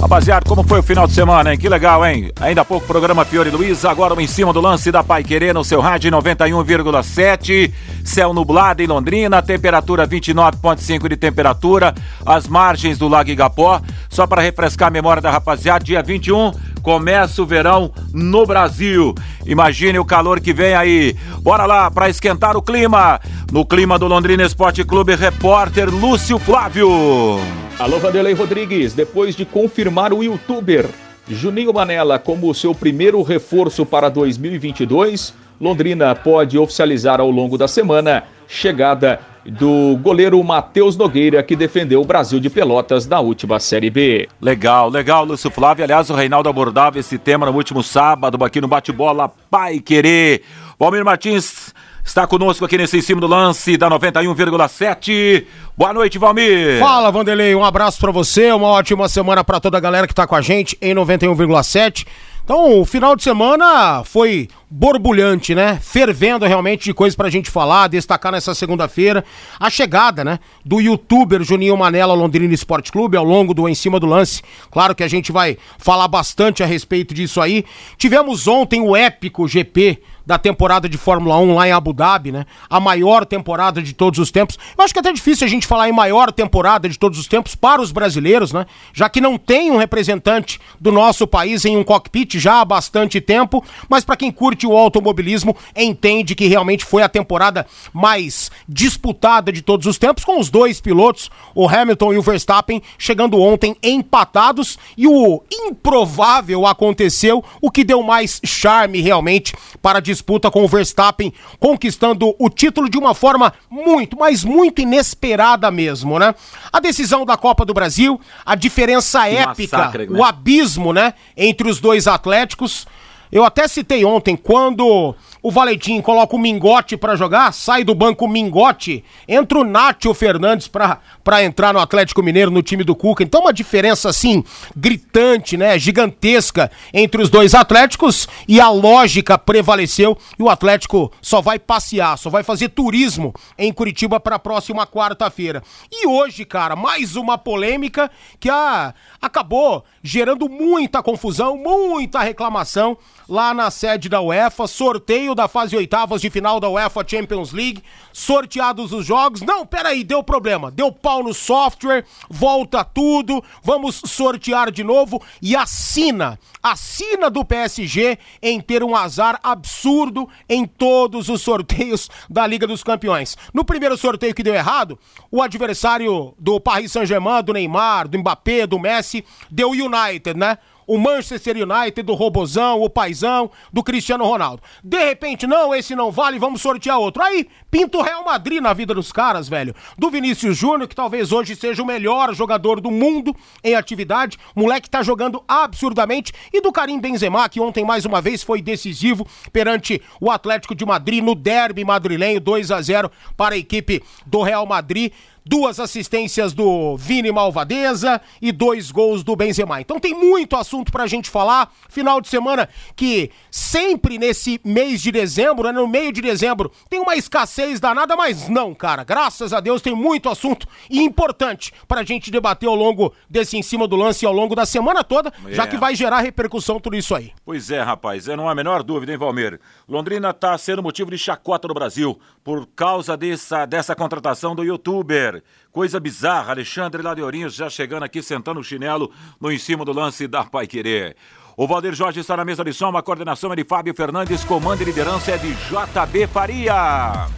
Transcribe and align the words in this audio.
Rapaziada, 0.00 0.46
como 0.48 0.62
foi 0.62 0.80
o 0.80 0.82
final 0.82 1.06
de 1.06 1.12
semana, 1.12 1.52
hein? 1.52 1.58
Que 1.58 1.68
legal, 1.68 2.04
hein? 2.06 2.32
Ainda 2.40 2.62
há 2.62 2.64
pouco 2.64 2.86
programa 2.86 3.22
Fiore 3.22 3.50
Luiz, 3.50 3.84
agora 3.84 4.20
em 4.20 4.26
cima 4.26 4.50
do 4.50 4.58
lance 4.58 4.90
da 4.90 5.04
Pai 5.04 5.22
Querer 5.22 5.52
no 5.52 5.62
seu 5.62 5.78
rádio 5.78 6.10
91,7. 6.10 7.70
Céu 8.02 8.32
nublado 8.32 8.82
em 8.82 8.86
Londrina, 8.86 9.42
temperatura 9.42 10.08
29,5 10.08 11.06
de 11.06 11.16
temperatura, 11.18 11.94
as 12.24 12.48
margens 12.48 12.96
do 12.96 13.08
Lago 13.08 13.28
Igapó. 13.28 13.82
Só 14.08 14.26
para 14.26 14.40
refrescar 14.40 14.88
a 14.88 14.90
memória 14.90 15.20
da 15.20 15.30
rapaziada, 15.30 15.84
dia 15.84 16.02
21 16.02 16.52
começa 16.82 17.42
o 17.42 17.46
verão 17.46 17.92
no 18.10 18.46
Brasil. 18.46 19.14
Imagine 19.44 19.98
o 19.98 20.04
calor 20.04 20.40
que 20.40 20.54
vem 20.54 20.74
aí. 20.74 21.14
Bora 21.42 21.66
lá 21.66 21.90
para 21.90 22.08
esquentar 22.08 22.56
o 22.56 22.62
clima. 22.62 23.20
No 23.52 23.66
clima 23.66 23.98
do 23.98 24.08
Londrina 24.08 24.44
Esporte 24.44 24.82
Clube, 24.82 25.14
repórter 25.14 25.90
Lúcio 25.90 26.38
Flávio. 26.38 27.38
Alô, 27.80 27.98
Vanderlei 27.98 28.34
Rodrigues, 28.34 28.92
depois 28.92 29.34
de 29.34 29.46
confirmar 29.46 30.12
o 30.12 30.22
youtuber 30.22 30.86
Juninho 31.26 31.72
Manela 31.72 32.18
como 32.18 32.52
seu 32.52 32.74
primeiro 32.74 33.22
reforço 33.22 33.86
para 33.86 34.10
2022, 34.10 35.32
Londrina 35.58 36.14
pode 36.14 36.58
oficializar 36.58 37.22
ao 37.22 37.30
longo 37.30 37.56
da 37.56 37.66
semana 37.66 38.24
chegada 38.46 39.18
do 39.46 39.96
goleiro 40.02 40.44
Matheus 40.44 40.94
Nogueira, 40.94 41.42
que 41.42 41.56
defendeu 41.56 42.02
o 42.02 42.04
Brasil 42.04 42.38
de 42.38 42.50
Pelotas 42.50 43.06
na 43.06 43.18
última 43.18 43.58
Série 43.58 43.88
B. 43.88 44.28
Legal, 44.42 44.90
legal, 44.90 45.24
Lúcio 45.24 45.50
Flávio. 45.50 45.82
Aliás, 45.82 46.10
o 46.10 46.14
Reinaldo 46.14 46.50
abordava 46.50 46.98
esse 46.98 47.16
tema 47.16 47.46
no 47.46 47.56
último 47.56 47.82
sábado, 47.82 48.44
aqui 48.44 48.60
no 48.60 48.68
Bate-Bola 48.68 49.32
Pai 49.50 49.80
Querer. 49.80 50.42
Valmir 50.78 51.02
Martins 51.02 51.72
está 52.04 52.26
conosco 52.26 52.64
aqui 52.64 52.78
nesse 52.78 52.98
em 52.98 53.02
cima 53.02 53.20
do 53.20 53.26
lance 53.26 53.76
da 53.76 53.88
91,7. 53.90 55.46
Boa 55.76 55.92
noite, 55.92 56.18
Valmir. 56.18 56.78
Fala, 56.78 57.10
Vanderlei. 57.10 57.54
Um 57.54 57.64
abraço 57.64 57.98
para 58.00 58.10
você, 58.10 58.52
uma 58.52 58.68
ótima 58.68 59.08
semana 59.08 59.44
para 59.44 59.60
toda 59.60 59.76
a 59.76 59.80
galera 59.80 60.06
que 60.06 60.14
tá 60.14 60.26
com 60.26 60.34
a 60.34 60.40
gente 60.40 60.76
em 60.80 60.94
91,7. 60.94 62.06
Então, 62.44 62.80
o 62.80 62.84
final 62.84 63.14
de 63.14 63.22
semana 63.22 64.02
foi 64.02 64.48
borbulhante, 64.68 65.54
né? 65.54 65.78
Fervendo 65.80 66.44
realmente 66.46 66.82
de 66.84 66.92
coisas 66.92 67.14
pra 67.14 67.30
gente 67.30 67.48
falar, 67.48 67.86
destacar 67.86 68.32
nessa 68.32 68.54
segunda-feira 68.54 69.24
a 69.58 69.70
chegada, 69.70 70.24
né, 70.24 70.40
do 70.64 70.80
youtuber 70.80 71.44
Juninho 71.44 71.76
Manela 71.76 72.12
Londrina 72.12 72.52
Esporte 72.52 72.90
Clube 72.90 73.16
ao 73.16 73.24
longo 73.24 73.54
do 73.54 73.68
Em 73.68 73.74
Cima 73.74 74.00
do 74.00 74.06
Lance. 74.06 74.42
Claro 74.68 74.96
que 74.96 75.04
a 75.04 75.08
gente 75.08 75.30
vai 75.30 75.56
falar 75.78 76.08
bastante 76.08 76.60
a 76.60 76.66
respeito 76.66 77.14
disso 77.14 77.40
aí. 77.40 77.64
Tivemos 77.96 78.48
ontem 78.48 78.80
o 78.80 78.96
épico 78.96 79.46
GP 79.46 80.02
da 80.30 80.38
temporada 80.38 80.88
de 80.88 80.96
Fórmula 80.96 81.38
1 81.38 81.54
lá 81.56 81.66
em 81.66 81.72
Abu 81.72 81.92
Dhabi, 81.92 82.30
né? 82.30 82.46
A 82.68 82.78
maior 82.78 83.26
temporada 83.26 83.82
de 83.82 83.92
todos 83.92 84.20
os 84.20 84.30
tempos. 84.30 84.56
Eu 84.78 84.84
acho 84.84 84.94
que 84.94 85.00
é 85.00 85.02
até 85.02 85.12
difícil 85.12 85.44
a 85.44 85.50
gente 85.50 85.66
falar 85.66 85.88
em 85.88 85.92
maior 85.92 86.30
temporada 86.30 86.88
de 86.88 86.96
todos 86.96 87.18
os 87.18 87.26
tempos 87.26 87.56
para 87.56 87.82
os 87.82 87.90
brasileiros, 87.90 88.52
né? 88.52 88.64
Já 88.92 89.08
que 89.08 89.20
não 89.20 89.36
tem 89.36 89.72
um 89.72 89.76
representante 89.76 90.60
do 90.80 90.92
nosso 90.92 91.26
país 91.26 91.64
em 91.64 91.76
um 91.76 91.82
cockpit 91.82 92.38
já 92.38 92.60
há 92.60 92.64
bastante 92.64 93.20
tempo, 93.20 93.64
mas 93.88 94.04
para 94.04 94.16
quem 94.16 94.30
curte 94.30 94.68
o 94.68 94.76
automobilismo, 94.76 95.56
entende 95.74 96.36
que 96.36 96.46
realmente 96.46 96.84
foi 96.84 97.02
a 97.02 97.08
temporada 97.08 97.66
mais 97.92 98.52
disputada 98.68 99.50
de 99.50 99.62
todos 99.62 99.84
os 99.88 99.98
tempos, 99.98 100.24
com 100.24 100.38
os 100.38 100.48
dois 100.48 100.80
pilotos, 100.80 101.28
o 101.56 101.68
Hamilton 101.68 102.12
e 102.12 102.18
o 102.18 102.22
Verstappen, 102.22 102.80
chegando 102.96 103.40
ontem 103.40 103.74
empatados 103.82 104.78
e 104.96 105.08
o 105.08 105.42
improvável 105.50 106.66
aconteceu, 106.66 107.44
o 107.60 107.68
que 107.68 107.82
deu 107.82 108.00
mais 108.00 108.40
charme 108.44 109.00
realmente 109.00 109.56
para 109.82 109.98
a 109.98 110.00
disputa 110.00 110.19
com 110.50 110.64
o 110.64 110.68
Verstappen, 110.68 111.32
conquistando 111.58 112.34
o 112.38 112.48
título 112.50 112.88
de 112.88 112.98
uma 112.98 113.14
forma 113.14 113.52
muito, 113.70 114.16
mas 114.18 114.44
muito 114.44 114.80
inesperada 114.80 115.70
mesmo, 115.70 116.18
né? 116.18 116.34
A 116.72 116.80
decisão 116.80 117.24
da 117.24 117.36
Copa 117.36 117.64
do 117.64 117.74
Brasil, 117.74 118.20
a 118.44 118.54
diferença 118.54 119.22
Que 119.28 119.36
épica, 119.36 119.78
massacre, 119.78 120.06
né? 120.06 120.18
o 120.18 120.24
abismo, 120.24 120.92
né, 120.92 121.14
entre 121.36 121.68
os 121.68 121.80
dois 121.80 122.06
atléticos. 122.06 122.86
Eu 123.32 123.44
até 123.44 123.68
citei 123.68 124.04
ontem, 124.04 124.34
quando 124.36 125.14
o 125.42 125.50
Valentim 125.50 126.00
coloca 126.00 126.36
o 126.36 126.38
Mingote 126.38 126.96
pra 126.96 127.16
jogar, 127.16 127.52
sai 127.52 127.84
do 127.84 127.94
banco 127.94 128.24
o 128.24 128.28
Mingote, 128.28 129.04
entra 129.26 129.58
o 129.58 129.64
Nátio 129.64 130.12
Fernandes 130.12 130.68
pra 130.68 131.00
entrar 131.42 131.72
no 131.72 131.80
Atlético 131.80 132.22
Mineiro, 132.22 132.50
no 132.50 132.62
time 132.62 132.84
do 132.84 132.94
Cuca. 132.94 133.22
Então 133.22 133.42
uma 133.42 133.52
diferença, 133.52 134.08
assim, 134.08 134.44
gritante, 134.76 135.56
né, 135.56 135.78
gigantesca 135.78 136.70
entre 136.92 137.22
os 137.22 137.30
dois 137.30 137.54
Atléticos 137.54 138.28
e 138.46 138.60
a 138.60 138.68
lógica 138.68 139.38
prevaleceu 139.38 140.16
e 140.38 140.42
o 140.42 140.50
Atlético 140.50 141.12
só 141.22 141.40
vai 141.40 141.58
passear, 141.58 142.18
só 142.18 142.28
vai 142.30 142.42
fazer 142.42 142.68
turismo 142.70 143.34
em 143.58 143.72
Curitiba 143.72 144.20
pra 144.20 144.38
próxima 144.38 144.86
quarta-feira. 144.86 145.62
E 145.90 146.06
hoje, 146.06 146.44
cara, 146.44 146.76
mais 146.76 147.16
uma 147.16 147.38
polêmica 147.38 148.10
que 148.38 148.50
a, 148.50 148.94
acabou 149.20 149.84
gerando 150.02 150.48
muita 150.48 151.02
confusão, 151.02 151.56
muita 151.56 152.20
reclamação 152.20 152.96
lá 153.28 153.54
na 153.54 153.70
sede 153.70 154.08
da 154.08 154.20
UEFA, 154.20 154.66
sorteio 154.66 155.29
da 155.34 155.48
fase 155.48 155.76
oitavas 155.76 156.20
de 156.20 156.30
final 156.30 156.60
da 156.60 156.68
UEFA 156.68 157.04
Champions 157.06 157.52
League, 157.52 157.82
sorteados 158.12 158.92
os 158.92 159.06
jogos. 159.06 159.42
Não, 159.42 159.66
peraí, 159.66 160.04
deu 160.04 160.22
problema, 160.22 160.70
deu 160.70 160.92
pau 160.92 161.22
no 161.22 161.34
software, 161.34 162.04
volta 162.28 162.84
tudo, 162.84 163.42
vamos 163.62 164.02
sortear 164.06 164.70
de 164.70 164.84
novo 164.84 165.22
e 165.40 165.56
assina, 165.56 166.38
assina 166.62 167.30
do 167.30 167.44
PSG 167.44 168.18
em 168.42 168.60
ter 168.60 168.82
um 168.82 168.94
azar 168.94 169.38
absurdo 169.42 170.28
em 170.48 170.66
todos 170.66 171.28
os 171.28 171.42
sorteios 171.42 172.08
da 172.28 172.46
Liga 172.46 172.66
dos 172.66 172.82
Campeões. 172.82 173.36
No 173.52 173.64
primeiro 173.64 173.96
sorteio 173.96 174.34
que 174.34 174.42
deu 174.42 174.54
errado, 174.54 174.98
o 175.30 175.42
adversário 175.42 176.34
do 176.38 176.60
Paris 176.60 176.92
Saint-Germain, 176.92 177.42
do 177.42 177.52
Neymar, 177.52 178.08
do 178.08 178.18
Mbappé, 178.18 178.66
do 178.66 178.78
Messi, 178.78 179.24
deu 179.50 179.70
United, 179.70 180.38
né? 180.38 180.58
O 180.90 180.98
Manchester 180.98 181.56
United, 181.56 182.02
do 182.02 182.14
Robozão, 182.14 182.82
o 182.82 182.90
Paizão, 182.90 183.48
do 183.72 183.80
Cristiano 183.80 184.24
Ronaldo. 184.24 184.60
De 184.82 184.98
repente, 184.98 185.46
não, 185.46 185.72
esse 185.72 185.94
não 185.94 186.10
vale, 186.10 186.36
vamos 186.36 186.60
sortear 186.60 186.98
outro. 186.98 187.22
Aí, 187.22 187.46
pinta 187.70 187.96
o 187.96 188.02
Real 188.02 188.24
Madrid 188.24 188.60
na 188.60 188.72
vida 188.72 188.92
dos 188.92 189.12
caras, 189.12 189.48
velho. 189.48 189.72
Do 189.96 190.10
Vinícius 190.10 190.56
Júnior, 190.56 190.88
que 190.88 190.94
talvez 190.96 191.30
hoje 191.30 191.54
seja 191.54 191.80
o 191.80 191.86
melhor 191.86 192.34
jogador 192.34 192.80
do 192.80 192.90
mundo 192.90 193.32
em 193.62 193.76
atividade. 193.76 194.36
Moleque 194.52 194.90
tá 194.90 195.00
jogando 195.00 195.44
absurdamente. 195.46 196.32
E 196.52 196.60
do 196.60 196.72
Karim 196.72 196.98
Benzema, 196.98 197.48
que 197.48 197.60
ontem 197.60 197.84
mais 197.84 198.04
uma 198.04 198.20
vez 198.20 198.42
foi 198.42 198.60
decisivo 198.60 199.24
perante 199.52 200.02
o 200.20 200.28
Atlético 200.28 200.74
de 200.74 200.84
Madrid 200.84 201.22
no 201.22 201.36
derby 201.36 201.84
madrilenho, 201.84 202.40
2 202.40 202.72
a 202.72 202.82
0 202.82 203.08
para 203.36 203.54
a 203.54 203.58
equipe 203.58 204.02
do 204.26 204.42
Real 204.42 204.66
Madrid 204.66 205.12
duas 205.50 205.80
assistências 205.80 206.52
do 206.52 206.96
Vini 206.96 207.32
Malvadeza 207.32 208.20
e 208.40 208.52
dois 208.52 208.92
gols 208.92 209.24
do 209.24 209.34
Benzema. 209.34 209.80
Então 209.80 209.98
tem 209.98 210.14
muito 210.14 210.54
assunto 210.54 210.92
pra 210.92 211.08
gente 211.08 211.28
falar. 211.28 211.72
Final 211.88 212.20
de 212.20 212.28
semana 212.28 212.68
que 212.94 213.32
sempre 213.50 214.16
nesse 214.16 214.60
mês 214.64 215.02
de 215.02 215.10
dezembro, 215.10 215.64
né, 215.64 215.72
no 215.72 215.88
meio 215.88 216.12
de 216.12 216.20
dezembro, 216.20 216.70
tem 216.88 217.00
uma 217.00 217.16
escassez 217.16 217.80
danada, 217.80 218.14
mas 218.14 218.48
não, 218.48 218.72
cara. 218.72 219.02
Graças 219.02 219.52
a 219.52 219.58
Deus 219.58 219.82
tem 219.82 219.92
muito 219.92 220.28
assunto 220.28 220.68
e 220.88 221.00
importante 221.02 221.72
pra 221.88 222.04
gente 222.04 222.30
debater 222.30 222.68
ao 222.68 222.76
longo 222.76 223.12
desse 223.28 223.56
em 223.56 223.62
cima 223.62 223.88
do 223.88 223.96
lance 223.96 224.24
e 224.24 224.28
ao 224.28 224.32
longo 224.32 224.54
da 224.54 224.64
semana 224.64 225.02
toda, 225.02 225.32
já 225.48 225.64
É. 225.64 225.66
que 225.66 225.76
vai 225.76 225.96
gerar 225.96 226.20
repercussão 226.20 226.78
tudo 226.78 226.96
isso 226.96 227.12
aí. 227.12 227.32
Pois 227.44 227.72
é, 227.72 227.82
rapaz, 227.82 228.28
é, 228.28 228.36
não 228.36 228.48
há 228.48 228.52
a 228.52 228.54
menor 228.54 228.84
dúvida, 228.84 229.10
hein, 229.10 229.18
Valmir? 229.18 229.58
Londrina 229.88 230.30
está 230.30 230.56
sendo 230.56 230.80
motivo 230.80 231.10
de 231.10 231.18
chacota 231.18 231.66
no 231.66 231.74
Brasil 231.74 232.16
por 232.44 232.68
causa 232.76 233.16
dessa, 233.16 233.66
dessa 233.66 233.96
contratação 233.96 234.54
do 234.54 234.62
youtuber. 234.62 235.39
Coisa 235.72 236.00
bizarra, 236.00 236.52
Alexandre 236.52 237.02
Ladiorinhos 237.02 237.54
já 237.54 237.70
chegando 237.70 238.02
aqui, 238.02 238.22
sentando 238.22 238.60
o 238.60 238.64
chinelo 238.64 239.10
no 239.40 239.50
em 239.50 239.58
cima 239.58 239.84
do 239.84 239.92
lance 239.92 240.26
da 240.26 240.44
Pai 240.44 240.66
Querer. 240.66 241.16
O 241.56 241.66
Valdir 241.66 241.94
Jorge 241.94 242.20
está 242.20 242.36
na 242.36 242.44
mesa 242.44 242.64
de 242.64 242.72
som, 242.72 242.96
a 242.96 243.02
coordenação 243.02 243.52
é 243.52 243.56
de 243.56 243.64
Fábio 243.64 243.94
Fernandes, 243.94 244.44
comando 244.44 244.80
e 244.82 244.84
liderança 244.84 245.32
é 245.32 245.38
de 245.38 245.52
JB 245.52 246.26
Faria. 246.26 247.28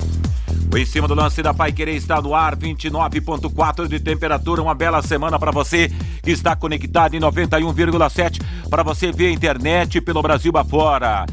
O 0.72 0.78
em 0.78 0.86
cima 0.86 1.06
do 1.06 1.14
lance 1.14 1.42
da 1.42 1.52
Pai 1.52 1.70
Querer 1.70 1.96
está 1.96 2.22
no 2.22 2.34
ar, 2.34 2.56
29.4 2.56 3.86
de 3.86 4.00
temperatura, 4.00 4.62
uma 4.62 4.74
bela 4.74 5.02
semana 5.02 5.38
para 5.38 5.50
você 5.50 5.90
que 6.22 6.30
está 6.30 6.56
conectado 6.56 7.14
em 7.14 7.20
91,7 7.20 8.40
para 8.70 8.82
você 8.82 9.12
ver 9.12 9.26
a 9.26 9.32
internet 9.32 10.00
pelo 10.00 10.22
Brasil 10.22 10.50
afora. 10.56 11.26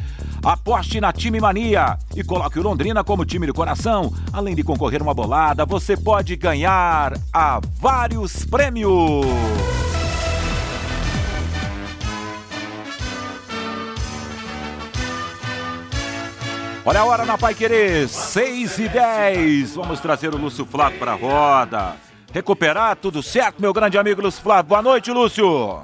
Aposte 0.43 1.01
na 1.01 1.11
Time 1.11 1.39
Mania 1.39 1.97
e 2.15 2.23
coloque 2.23 2.59
o 2.59 2.63
Londrina 2.63 3.03
como 3.03 3.25
time 3.25 3.45
de 3.45 3.53
coração. 3.53 4.13
Além 4.31 4.55
de 4.55 4.63
concorrer 4.63 5.01
uma 5.01 5.13
bolada, 5.13 5.65
você 5.65 5.97
pode 5.97 6.35
ganhar 6.35 7.13
a 7.33 7.59
vários 7.79 8.45
prêmios. 8.45 9.25
Olha 16.85 17.01
a 17.01 17.05
hora 17.05 17.25
na 17.25 17.37
Pai 17.37 17.53
Querer, 17.53 18.07
6 18.07 18.79
e 18.79 18.87
10. 18.87 19.75
Vamos 19.75 19.99
trazer 19.99 20.33
o 20.33 20.37
Lúcio 20.37 20.65
Flávio 20.65 20.97
para 20.97 21.11
a 21.11 21.15
roda. 21.15 21.95
Recuperar 22.33 22.95
tudo 22.95 23.21
certo, 23.21 23.61
meu 23.61 23.73
grande 23.73 23.97
amigo 23.97 24.21
Lúcio 24.21 24.41
Flávio. 24.41 24.69
Boa 24.69 24.81
noite, 24.81 25.11
Lúcio. 25.11 25.83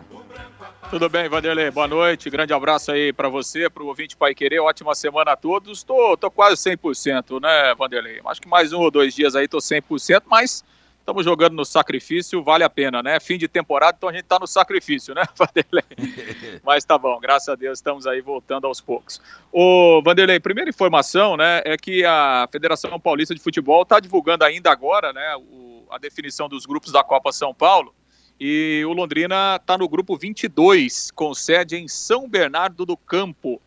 Tudo 0.90 1.10
bem, 1.10 1.28
Vanderlei? 1.28 1.72
Boa 1.72 1.88
noite. 1.88 2.30
Grande 2.30 2.54
abraço 2.54 2.92
aí 2.92 3.12
para 3.12 3.28
você, 3.28 3.70
para 3.70 3.84
o 3.84 3.88
ouvinte 3.88 4.16
Pai 4.16 4.36
Querer. 4.36 4.60
Ótima 4.60 4.94
semana 4.94 5.32
a 5.32 5.36
todos. 5.36 5.84
Tô, 5.84 6.16
tô 6.16 6.30
quase 6.30 6.62
100%, 6.62 7.42
né, 7.42 7.74
Vanderlei? 7.76 8.22
Acho 8.26 8.42
que 8.42 8.48
mais 8.48 8.72
um 8.72 8.80
ou 8.80 8.92
dois 8.92 9.14
dias 9.14 9.36
aí 9.36 9.48
tô 9.48 9.58
100%, 9.58 10.24
mas 10.28 10.64
estamos 11.00 11.26
jogando 11.26 11.54
no 11.54 11.66
sacrifício, 11.66 12.44
vale 12.44 12.64
a 12.64 12.70
pena, 12.70 13.02
né? 13.04 13.20
Fim 13.20 13.38
de 13.38 13.48
temporada, 13.48 13.96
então 13.98 14.10
a 14.10 14.12
gente 14.12 14.24
está 14.24 14.40
no 14.40 14.48
sacrifício, 14.48 15.14
né, 15.14 15.24
Vanderlei? 15.38 15.84
Mas 16.66 16.84
tá 16.84 16.98
bom, 16.98 17.20
graças 17.20 17.48
a 17.48 17.56
Deus 17.56 17.78
estamos 17.78 18.08
aí 18.08 18.22
voltando 18.22 18.66
aos 18.66 18.82
poucos. 18.82 19.22
O 19.52 20.02
Vanderlei, 20.04 20.40
primeira 20.40 20.68
informação, 20.68 21.38
né, 21.38 21.62
é 21.64 21.78
que 21.78 22.04
a 22.04 22.48
Federação 22.52 23.00
Paulista 23.00 23.36
de 23.36 23.42
Futebol 23.42 23.84
está 23.84 24.00
divulgando 24.00 24.44
ainda 24.44 24.72
agora, 24.72 25.14
né, 25.14 25.36
o, 25.38 25.86
a 25.92 26.00
definição 26.00 26.50
dos 26.50 26.66
grupos 26.66 26.92
da 26.92 27.04
Copa 27.04 27.32
São 27.32 27.54
Paulo. 27.54 27.94
E 28.40 28.84
o 28.86 28.92
Londrina 28.92 29.56
está 29.56 29.78
no 29.78 29.88
grupo 29.88 30.18
22, 30.18 31.10
com 31.12 31.34
sede 31.34 31.78
em 31.78 31.88
São 31.88 32.28
Bernardo 32.28 32.86
do 32.86 32.98
Campo. 32.98 33.62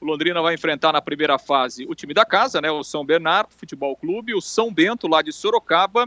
O 0.00 0.04
Londrina 0.04 0.42
vai 0.42 0.54
enfrentar 0.54 0.92
na 0.92 1.00
primeira 1.00 1.38
fase 1.38 1.86
o 1.86 1.94
time 1.94 2.12
da 2.12 2.24
casa, 2.24 2.60
né, 2.60 2.70
o 2.70 2.82
São 2.82 3.04
Bernardo 3.04 3.52
Futebol 3.56 3.96
Clube, 3.96 4.34
o 4.34 4.40
São 4.40 4.72
Bento 4.72 5.08
lá 5.08 5.22
de 5.22 5.32
Sorocaba 5.32 6.06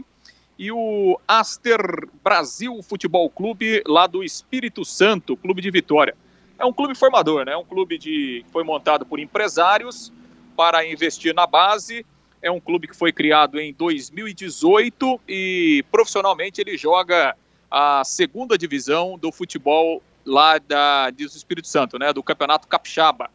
e 0.58 0.70
o 0.70 1.18
Aster 1.26 1.80
Brasil 2.22 2.80
Futebol 2.82 3.28
Clube, 3.28 3.82
lá 3.86 4.06
do 4.06 4.22
Espírito 4.22 4.84
Santo, 4.84 5.36
clube 5.36 5.60
de 5.60 5.70
Vitória. 5.70 6.14
É 6.58 6.64
um 6.64 6.72
clube 6.72 6.94
formador, 6.94 7.44
né? 7.44 7.52
É 7.52 7.56
um 7.56 7.64
clube 7.64 7.98
de, 7.98 8.42
que 8.44 8.52
foi 8.52 8.62
montado 8.62 9.04
por 9.04 9.18
empresários 9.18 10.12
para 10.56 10.86
investir 10.86 11.34
na 11.34 11.46
base. 11.46 12.06
É 12.40 12.50
um 12.50 12.60
clube 12.60 12.86
que 12.86 12.96
foi 12.96 13.12
criado 13.12 13.58
em 13.58 13.74
2018 13.74 15.20
e 15.28 15.84
profissionalmente 15.90 16.60
ele 16.60 16.78
joga 16.78 17.36
a 17.70 18.02
segunda 18.04 18.56
divisão 18.56 19.18
do 19.18 19.32
futebol 19.32 20.02
lá 20.24 20.58
da, 20.58 21.10
do 21.10 21.22
Espírito 21.22 21.68
Santo, 21.68 21.98
né? 21.98 22.12
Do 22.12 22.22
Campeonato 22.22 22.66
Capixaba. 22.66 23.30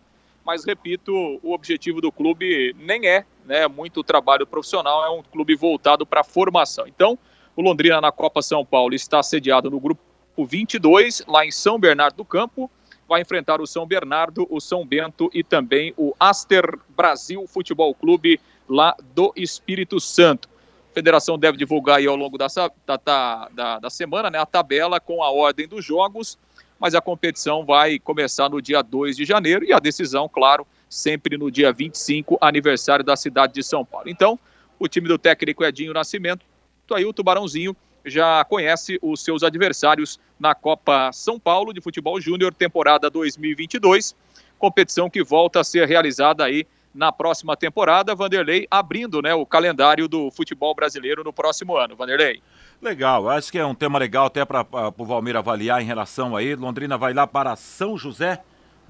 Mas 0.46 0.66
repito, 0.66 1.14
o 1.44 1.54
objetivo 1.54 2.02
do 2.02 2.12
clube 2.12 2.76
nem 2.80 3.08
é 3.08 3.26
né, 3.46 3.68
muito 3.68 4.04
trabalho 4.04 4.46
profissional, 4.46 5.06
é 5.06 5.10
um 5.10 5.22
clube 5.22 5.56
voltado 5.56 6.06
para 6.06 6.22
a 6.22 6.24
formação. 6.24 6.88
Então, 6.88 7.18
o 7.56 7.62
Londrina 7.62 8.02
na 8.02 8.12
Copa 8.12 8.42
São 8.42 8.66
Paulo 8.66 8.94
está 8.94 9.22
sediado 9.22 9.70
no 9.70 9.80
grupo 9.80 10.02
22, 10.38 11.24
lá 11.28 11.46
em 11.46 11.52
São 11.52 11.80
Bernardo 11.80 12.16
do 12.16 12.26
Campo, 12.26 12.72
vai 13.08 13.22
enfrentar 13.22 13.60
o 13.62 13.68
São 13.68 13.86
Bernardo, 13.86 14.48
o 14.50 14.60
São 14.60 14.86
Bento 14.86 15.30
e 15.34 15.44
também 15.44 15.94
o 15.98 16.16
Aster 16.20 16.80
Brasil 16.90 17.46
Futebol 17.46 17.94
Clube 17.94 18.40
lá 18.68 18.96
do 19.14 19.34
Espírito 19.36 20.00
Santo. 20.00 20.50
A 20.92 20.94
federação 20.94 21.40
deve 21.40 21.58
divulgar 21.58 22.00
aí 22.00 22.06
ao 22.06 22.18
longo 22.18 22.38
da, 22.38 22.48
da, 22.86 23.50
da, 23.50 23.80
da 23.80 23.90
semana 23.90 24.30
né, 24.30 24.38
a 24.38 24.46
tabela 24.46 25.00
com 25.00 25.24
a 25.24 25.32
ordem 25.32 25.66
dos 25.66 25.86
jogos, 25.86 26.38
mas 26.78 26.94
a 26.94 27.00
competição 27.00 27.66
vai 27.66 27.98
começar 27.98 28.50
no 28.50 28.62
dia 28.62 28.82
2 28.82 29.16
de 29.16 29.24
janeiro 29.24 29.64
e 29.64 29.72
a 29.72 29.80
decisão, 29.80 30.28
claro, 30.28 30.68
sempre 30.90 31.38
no 31.38 31.50
dia 31.50 31.72
25, 31.72 32.38
aniversário 32.42 33.06
da 33.06 33.16
cidade 33.16 33.54
de 33.54 33.64
São 33.64 33.86
Paulo. 33.86 34.10
Então, 34.10 34.38
o 34.78 34.86
time 34.86 35.08
do 35.08 35.18
técnico 35.18 35.64
Edinho 35.64 35.94
Nascimento, 35.94 36.46
aí 36.92 37.06
o 37.06 37.14
Tubarãozinho 37.14 37.74
já 38.04 38.44
conhece 38.44 39.00
os 39.02 39.24
seus 39.24 39.44
adversários 39.44 40.20
na 40.38 40.54
Copa 40.54 41.10
São 41.14 41.40
Paulo 41.40 41.74
de 41.74 41.80
Futebol 41.80 42.20
Júnior, 42.20 42.54
temporada 42.54 43.10
2022, 43.10 44.14
competição 44.60 45.10
que 45.10 45.24
volta 45.24 45.62
a 45.62 45.64
ser 45.64 45.88
realizada 45.88 46.44
aí 46.44 46.68
na 46.94 47.12
próxima 47.12 47.56
temporada, 47.56 48.14
Vanderlei 48.14 48.68
abrindo 48.70 49.22
né, 49.22 49.34
o 49.34 49.46
calendário 49.46 50.08
do 50.08 50.30
futebol 50.32 50.76
brasileiro 50.76 51.24
no 51.24 51.32
próximo 51.32 51.78
ano. 51.78 51.96
Vanderlei. 51.96 52.42
Legal, 52.82 53.30
acho 53.30 53.52
que 53.52 53.60
é 53.60 53.66
um 53.66 53.76
tema 53.76 54.00
legal 54.00 54.26
até 54.26 54.44
para 54.44 54.66
o 54.98 55.06
Valmir 55.06 55.36
avaliar 55.36 55.82
em 55.82 55.86
relação 55.86 56.36
aí. 56.36 56.56
Londrina 56.56 56.98
vai 56.98 57.14
lá 57.14 57.28
para 57.28 57.56
São 57.56 57.98
José 57.98 58.42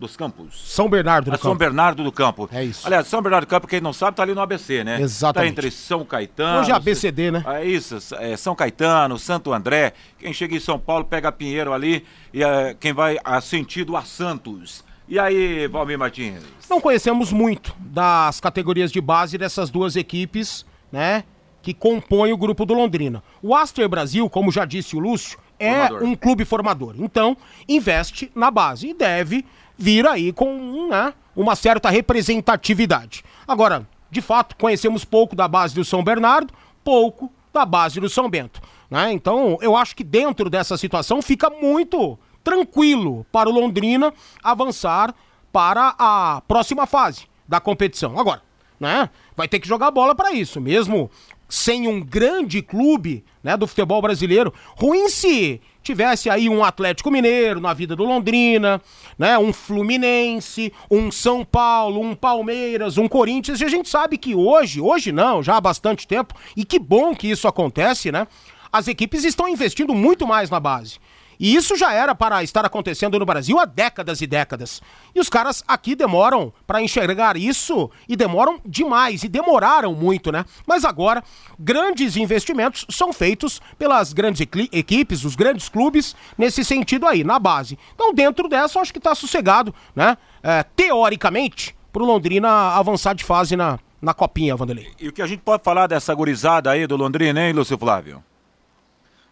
dos 0.01 0.17
Campos. 0.17 0.59
São 0.73 0.89
Bernardo 0.89 1.25
do 1.25 1.31
Campo. 1.31 1.43
São 1.43 1.55
Bernardo 1.55 2.03
do 2.03 2.11
Campo. 2.11 2.49
É 2.51 2.63
isso. 2.63 2.87
Aliás, 2.87 3.05
São 3.07 3.21
Bernardo 3.21 3.45
do 3.45 3.49
Campo, 3.49 3.67
quem 3.67 3.79
não 3.79 3.93
sabe, 3.93 4.17
tá 4.17 4.23
ali 4.23 4.33
no 4.33 4.41
ABC, 4.41 4.83
né? 4.83 4.99
Exatamente. 4.99 5.53
Tá 5.53 5.59
entre 5.59 5.71
São 5.71 6.03
Caetano. 6.03 6.61
Hoje 6.61 6.71
é 6.71 6.73
ABCD, 6.73 7.31
né? 7.31 7.43
É 7.45 7.65
isso, 7.65 7.97
é 8.15 8.35
São 8.35 8.55
Caetano, 8.55 9.19
Santo 9.19 9.53
André. 9.53 9.93
Quem 10.17 10.33
chega 10.33 10.55
em 10.55 10.59
São 10.59 10.79
Paulo 10.79 11.05
pega 11.05 11.31
Pinheiro 11.31 11.71
ali 11.71 12.03
e 12.33 12.43
é, 12.43 12.75
quem 12.79 12.93
vai 12.93 13.19
a 13.23 13.39
sentido 13.41 13.95
a 13.95 14.01
Santos. 14.01 14.83
E 15.11 15.19
aí, 15.19 15.67
Valmir 15.67 15.99
Martins? 15.99 16.41
Não 16.69 16.79
conhecemos 16.79 17.33
muito 17.33 17.75
das 17.77 18.39
categorias 18.39 18.89
de 18.89 19.01
base 19.01 19.37
dessas 19.37 19.69
duas 19.69 19.97
equipes, 19.97 20.65
né? 20.89 21.25
Que 21.61 21.73
compõem 21.73 22.31
o 22.31 22.37
grupo 22.37 22.65
do 22.65 22.73
Londrina. 22.73 23.21
O 23.43 23.53
Aster 23.53 23.89
Brasil, 23.89 24.29
como 24.29 24.53
já 24.53 24.63
disse 24.63 24.95
o 24.95 24.99
Lúcio, 24.99 25.37
é 25.59 25.87
formador. 25.87 26.07
um 26.07 26.15
clube 26.15 26.45
formador. 26.45 26.95
Então, 26.97 27.35
investe 27.67 28.31
na 28.33 28.49
base 28.49 28.87
e 28.87 28.93
deve 28.93 29.45
vir 29.77 30.07
aí 30.07 30.31
com 30.31 30.87
né, 30.89 31.13
uma 31.35 31.57
certa 31.57 31.89
representatividade. 31.89 33.21
Agora, 33.45 33.85
de 34.09 34.21
fato, 34.21 34.55
conhecemos 34.55 35.03
pouco 35.03 35.35
da 35.35 35.45
base 35.45 35.75
do 35.75 35.83
São 35.83 36.01
Bernardo, 36.01 36.53
pouco 36.85 37.29
da 37.51 37.65
base 37.65 37.99
do 37.99 38.07
São 38.07 38.29
Bento. 38.29 38.61
Né? 38.89 39.11
Então, 39.11 39.57
eu 39.61 39.75
acho 39.75 39.93
que 39.93 40.05
dentro 40.05 40.49
dessa 40.49 40.77
situação 40.77 41.21
fica 41.21 41.49
muito 41.49 42.17
tranquilo 42.43 43.25
para 43.31 43.49
o 43.49 43.53
Londrina 43.53 44.13
avançar 44.43 45.13
para 45.51 45.95
a 45.97 46.41
próxima 46.47 46.85
fase 46.85 47.25
da 47.47 47.59
competição. 47.59 48.17
Agora, 48.19 48.41
né? 48.79 49.09
Vai 49.35 49.47
ter 49.47 49.59
que 49.59 49.67
jogar 49.67 49.91
bola 49.91 50.15
para 50.15 50.31
isso, 50.31 50.59
mesmo 50.59 51.09
sem 51.51 51.85
um 51.85 51.99
grande 51.99 52.61
clube, 52.61 53.25
né, 53.43 53.57
do 53.57 53.67
futebol 53.67 54.01
brasileiro. 54.01 54.53
Ruim 54.77 55.09
se 55.09 55.59
tivesse 55.83 56.29
aí 56.29 56.47
um 56.47 56.63
Atlético 56.63 57.11
Mineiro 57.11 57.59
na 57.59 57.73
vida 57.73 57.93
do 57.93 58.05
Londrina, 58.05 58.81
né, 59.19 59.37
um 59.37 59.51
Fluminense, 59.51 60.71
um 60.89 61.11
São 61.11 61.43
Paulo, 61.43 61.99
um 61.99 62.15
Palmeiras, 62.15 62.97
um 62.97 63.05
Corinthians. 63.05 63.59
E 63.59 63.65
a 63.65 63.69
gente 63.69 63.89
sabe 63.89 64.17
que 64.17 64.33
hoje, 64.33 64.79
hoje 64.79 65.11
não, 65.11 65.43
já 65.43 65.57
há 65.57 65.61
bastante 65.61 66.07
tempo, 66.07 66.33
e 66.55 66.63
que 66.63 66.79
bom 66.79 67.13
que 67.13 67.29
isso 67.29 67.47
acontece, 67.49 68.13
né? 68.13 68.27
As 68.71 68.87
equipes 68.87 69.25
estão 69.25 69.49
investindo 69.49 69.93
muito 69.93 70.25
mais 70.25 70.49
na 70.49 70.59
base. 70.59 70.99
E 71.41 71.55
isso 71.55 71.75
já 71.75 71.91
era 71.91 72.13
para 72.13 72.43
estar 72.43 72.63
acontecendo 72.63 73.17
no 73.17 73.25
Brasil 73.25 73.59
há 73.59 73.65
décadas 73.65 74.21
e 74.21 74.27
décadas. 74.27 74.79
E 75.15 75.19
os 75.19 75.27
caras 75.27 75.63
aqui 75.67 75.95
demoram 75.95 76.53
para 76.67 76.83
enxergar 76.83 77.35
isso 77.35 77.89
e 78.07 78.15
demoram 78.15 78.61
demais 78.63 79.23
e 79.23 79.27
demoraram 79.27 79.95
muito, 79.95 80.31
né? 80.31 80.45
Mas 80.67 80.85
agora, 80.85 81.23
grandes 81.57 82.15
investimentos 82.15 82.85
são 82.91 83.11
feitos 83.11 83.59
pelas 83.79 84.13
grandes 84.13 84.47
equipes, 84.71 85.25
os 85.25 85.35
grandes 85.35 85.67
clubes, 85.67 86.15
nesse 86.37 86.63
sentido 86.63 87.07
aí, 87.07 87.23
na 87.23 87.39
base. 87.39 87.75
Então, 87.95 88.13
dentro 88.13 88.47
dessa, 88.47 88.79
acho 88.79 88.93
que 88.93 88.99
está 88.99 89.15
sossegado, 89.15 89.73
né? 89.95 90.19
É, 90.43 90.61
teoricamente, 90.61 91.75
para 91.91 92.03
o 92.03 92.05
Londrina 92.05 92.49
avançar 92.75 93.15
de 93.15 93.23
fase 93.23 93.55
na, 93.55 93.79
na 93.99 94.13
copinha, 94.13 94.55
Vanderlei. 94.55 94.91
E 94.99 95.07
o 95.07 95.11
que 95.11 95.23
a 95.23 95.27
gente 95.27 95.41
pode 95.41 95.63
falar 95.63 95.87
dessa 95.87 96.13
gurizada 96.13 96.69
aí 96.69 96.85
do 96.85 96.95
Londrina, 96.95 97.41
hein, 97.41 97.51
Lúcio 97.51 97.79
Flávio? 97.79 98.23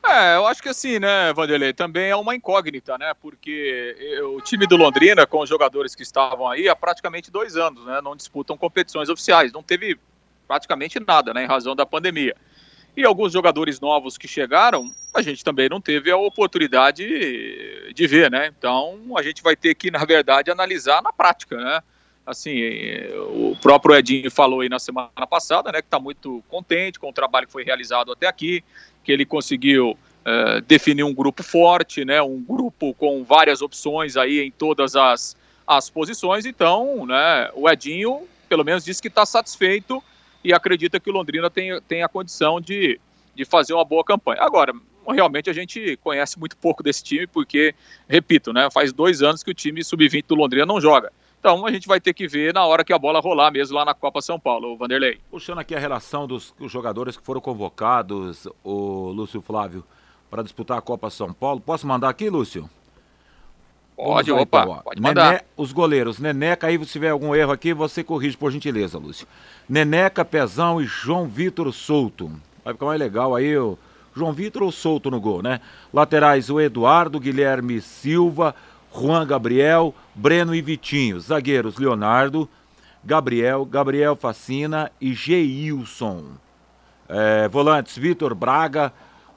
É, 0.03 0.37
eu 0.37 0.47
acho 0.47 0.63
que 0.63 0.69
assim, 0.69 0.97
né, 0.97 1.33
Vanderlei, 1.33 1.73
também 1.73 2.09
é 2.09 2.15
uma 2.15 2.33
incógnita, 2.33 2.97
né? 2.97 3.13
Porque 3.21 4.19
o 4.33 4.41
time 4.41 4.65
do 4.65 4.77
Londrina, 4.77 5.27
com 5.27 5.41
os 5.41 5.49
jogadores 5.49 5.93
que 5.93 6.03
estavam 6.03 6.47
aí 6.47 6.69
há 6.69 6.75
praticamente 6.75 7.29
dois 7.29 7.57
anos, 7.57 7.85
né? 7.85 7.99
Não 8.01 8.15
disputam 8.15 8.57
competições 8.57 9.09
oficiais, 9.09 9.51
não 9.51 9.61
teve 9.61 9.99
praticamente 10.47 10.99
nada, 10.99 11.33
né? 11.33 11.43
Em 11.43 11.47
razão 11.47 11.75
da 11.75 11.85
pandemia. 11.85 12.35
E 12.95 13.03
alguns 13.03 13.33
jogadores 13.33 13.79
novos 13.79 14.17
que 14.17 14.27
chegaram, 14.27 14.91
a 15.13 15.21
gente 15.21 15.43
também 15.43 15.69
não 15.69 15.79
teve 15.79 16.09
a 16.09 16.17
oportunidade 16.17 17.93
de 17.93 18.07
ver, 18.07 18.31
né? 18.31 18.47
Então 18.57 18.99
a 19.17 19.21
gente 19.21 19.43
vai 19.43 19.55
ter 19.55 19.75
que, 19.75 19.91
na 19.91 20.05
verdade, 20.05 20.49
analisar 20.49 21.01
na 21.01 21.11
prática, 21.11 21.57
né? 21.57 21.81
Assim, 22.29 22.61
o 23.33 23.57
próprio 23.59 23.95
Edinho 23.95 24.29
falou 24.29 24.61
aí 24.61 24.69
na 24.69 24.77
semana 24.77 25.09
passada, 25.27 25.71
né? 25.71 25.81
Que 25.81 25.87
está 25.87 25.99
muito 25.99 26.43
contente 26.47 26.99
com 26.99 27.09
o 27.09 27.13
trabalho 27.13 27.47
que 27.47 27.53
foi 27.53 27.63
realizado 27.63 28.11
até 28.11 28.27
aqui 28.27 28.63
que 29.03 29.11
ele 29.11 29.25
conseguiu 29.25 29.97
uh, 30.19 30.61
definir 30.67 31.03
um 31.03 31.13
grupo 31.13 31.41
forte, 31.41 32.05
né, 32.05 32.21
um 32.21 32.39
grupo 32.39 32.93
com 32.93 33.23
várias 33.23 33.61
opções 33.61 34.15
aí 34.17 34.39
em 34.41 34.51
todas 34.51 34.95
as, 34.95 35.35
as 35.65 35.89
posições. 35.89 36.45
Então, 36.45 37.07
né, 37.07 37.49
o 37.55 37.69
Edinho, 37.69 38.27
pelo 38.47 38.63
menos, 38.63 38.85
disse 38.85 39.01
que 39.01 39.07
está 39.07 39.25
satisfeito 39.25 40.03
e 40.43 40.53
acredita 40.53 40.99
que 40.99 41.09
o 41.09 41.13
Londrina 41.13 41.49
tem, 41.49 41.81
tem 41.81 42.03
a 42.03 42.07
condição 42.07 42.61
de, 42.61 42.99
de 43.35 43.45
fazer 43.45 43.73
uma 43.73 43.83
boa 43.83 44.03
campanha. 44.03 44.41
Agora, 44.41 44.73
realmente 45.07 45.49
a 45.49 45.53
gente 45.53 45.97
conhece 45.97 46.37
muito 46.37 46.55
pouco 46.55 46.83
desse 46.83 47.03
time, 47.03 47.25
porque, 47.25 47.73
repito, 48.07 48.53
né, 48.53 48.69
faz 48.71 48.93
dois 48.93 49.21
anos 49.23 49.43
que 49.43 49.49
o 49.49 49.55
time 49.55 49.83
sub-20 49.83 50.25
do 50.27 50.35
Londrina 50.35 50.65
não 50.65 50.79
joga. 50.79 51.11
Então 51.39 51.65
a 51.65 51.71
gente 51.71 51.87
vai 51.87 52.01
ter 52.01 52.13
que 52.13 52.27
ver 52.27 52.53
na 52.53 52.65
hora 52.65 52.83
que 52.83 52.91
a 52.91 52.99
bola 52.99 53.21
rolar 53.21 53.49
mesmo 53.49 53.77
lá 53.77 53.85
na 53.85 53.93
Copa 53.93 54.21
São 54.21 54.39
Paulo, 54.39 54.73
o 54.73 54.77
Vanderlei. 54.77 55.19
Puxando 55.31 55.59
aqui 55.59 55.73
a 55.73 55.79
relação 55.79 56.27
dos 56.27 56.53
jogadores 56.67 57.15
que 57.15 57.23
foram 57.23 57.39
convocados, 57.39 58.47
o 58.63 59.11
Lúcio 59.11 59.41
Flávio, 59.41 59.83
para 60.29 60.43
disputar 60.43 60.77
a 60.77 60.81
Copa 60.81 61.09
São 61.09 61.31
Paulo. 61.33 61.61
Posso 61.61 61.87
mandar 61.87 62.09
aqui, 62.09 62.29
Lúcio? 62.29 62.69
Pode, 63.95 64.31
lá, 64.31 64.41
opa, 64.41 64.63
então, 64.63 64.81
pode 64.81 65.01
mandar. 65.01 65.25
Nené, 65.31 65.41
os 65.57 65.73
goleiros, 65.73 66.19
Neneca, 66.19 66.67
aí 66.67 66.77
se 66.85 66.91
tiver 66.91 67.09
algum 67.09 67.35
erro 67.35 67.51
aqui, 67.51 67.73
você 67.73 68.01
corrige 68.01 68.37
por 68.37 68.51
gentileza, 68.51 68.97
Lúcio. 68.97 69.27
Neneca, 69.67 70.23
Pezão 70.23 70.81
e 70.81 70.85
João 70.85 71.27
Vitor 71.27 71.71
Souto. 71.73 72.31
Vai 72.63 72.73
ficar 72.73 72.85
mais 72.85 72.99
legal 72.99 73.35
aí 73.35 73.57
o 73.57 73.77
João 74.15 74.31
Vitor 74.31 74.63
ou 74.63 74.71
Souto 74.71 75.11
no 75.11 75.19
gol, 75.19 75.41
né? 75.41 75.59
Laterais, 75.93 76.49
o 76.49 76.59
Eduardo, 76.59 77.19
Guilherme 77.19 77.81
Silva, 77.81 78.55
Juan 78.93 79.25
Gabriel, 79.25 79.93
Breno 80.15 80.53
e 80.53 80.61
Vitinho. 80.61 81.19
Zagueiros 81.19 81.77
Leonardo, 81.77 82.49
Gabriel, 83.03 83.65
Gabriel 83.65 84.15
Facina 84.15 84.91
e 84.99 85.13
Geilson. 85.13 86.25
É, 87.07 87.47
volantes 87.47 87.97
Vitor 87.97 88.35
Braga, 88.35 88.93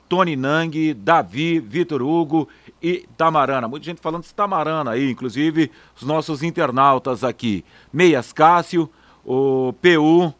Tony 0.09 0.37
Nang, 0.37 0.94
Davi, 0.94 1.59
Vitor 1.59 2.02
Hugo 2.02 2.49
e 2.82 3.09
Tamarana. 3.16 3.66
Muita 3.66 3.87
gente 3.87 4.00
falando 4.00 4.25
de 4.25 4.35
Tamarana 4.35 4.90
aí, 4.90 5.11
inclusive 5.11 5.71
os 5.97 6.02
nossos 6.02 6.42
internautas 6.42 7.25
aqui. 7.25 7.64
Meias 7.92 8.32
Cássio, 8.32 8.90
o 9.25 9.73
PU, 9.75 10.35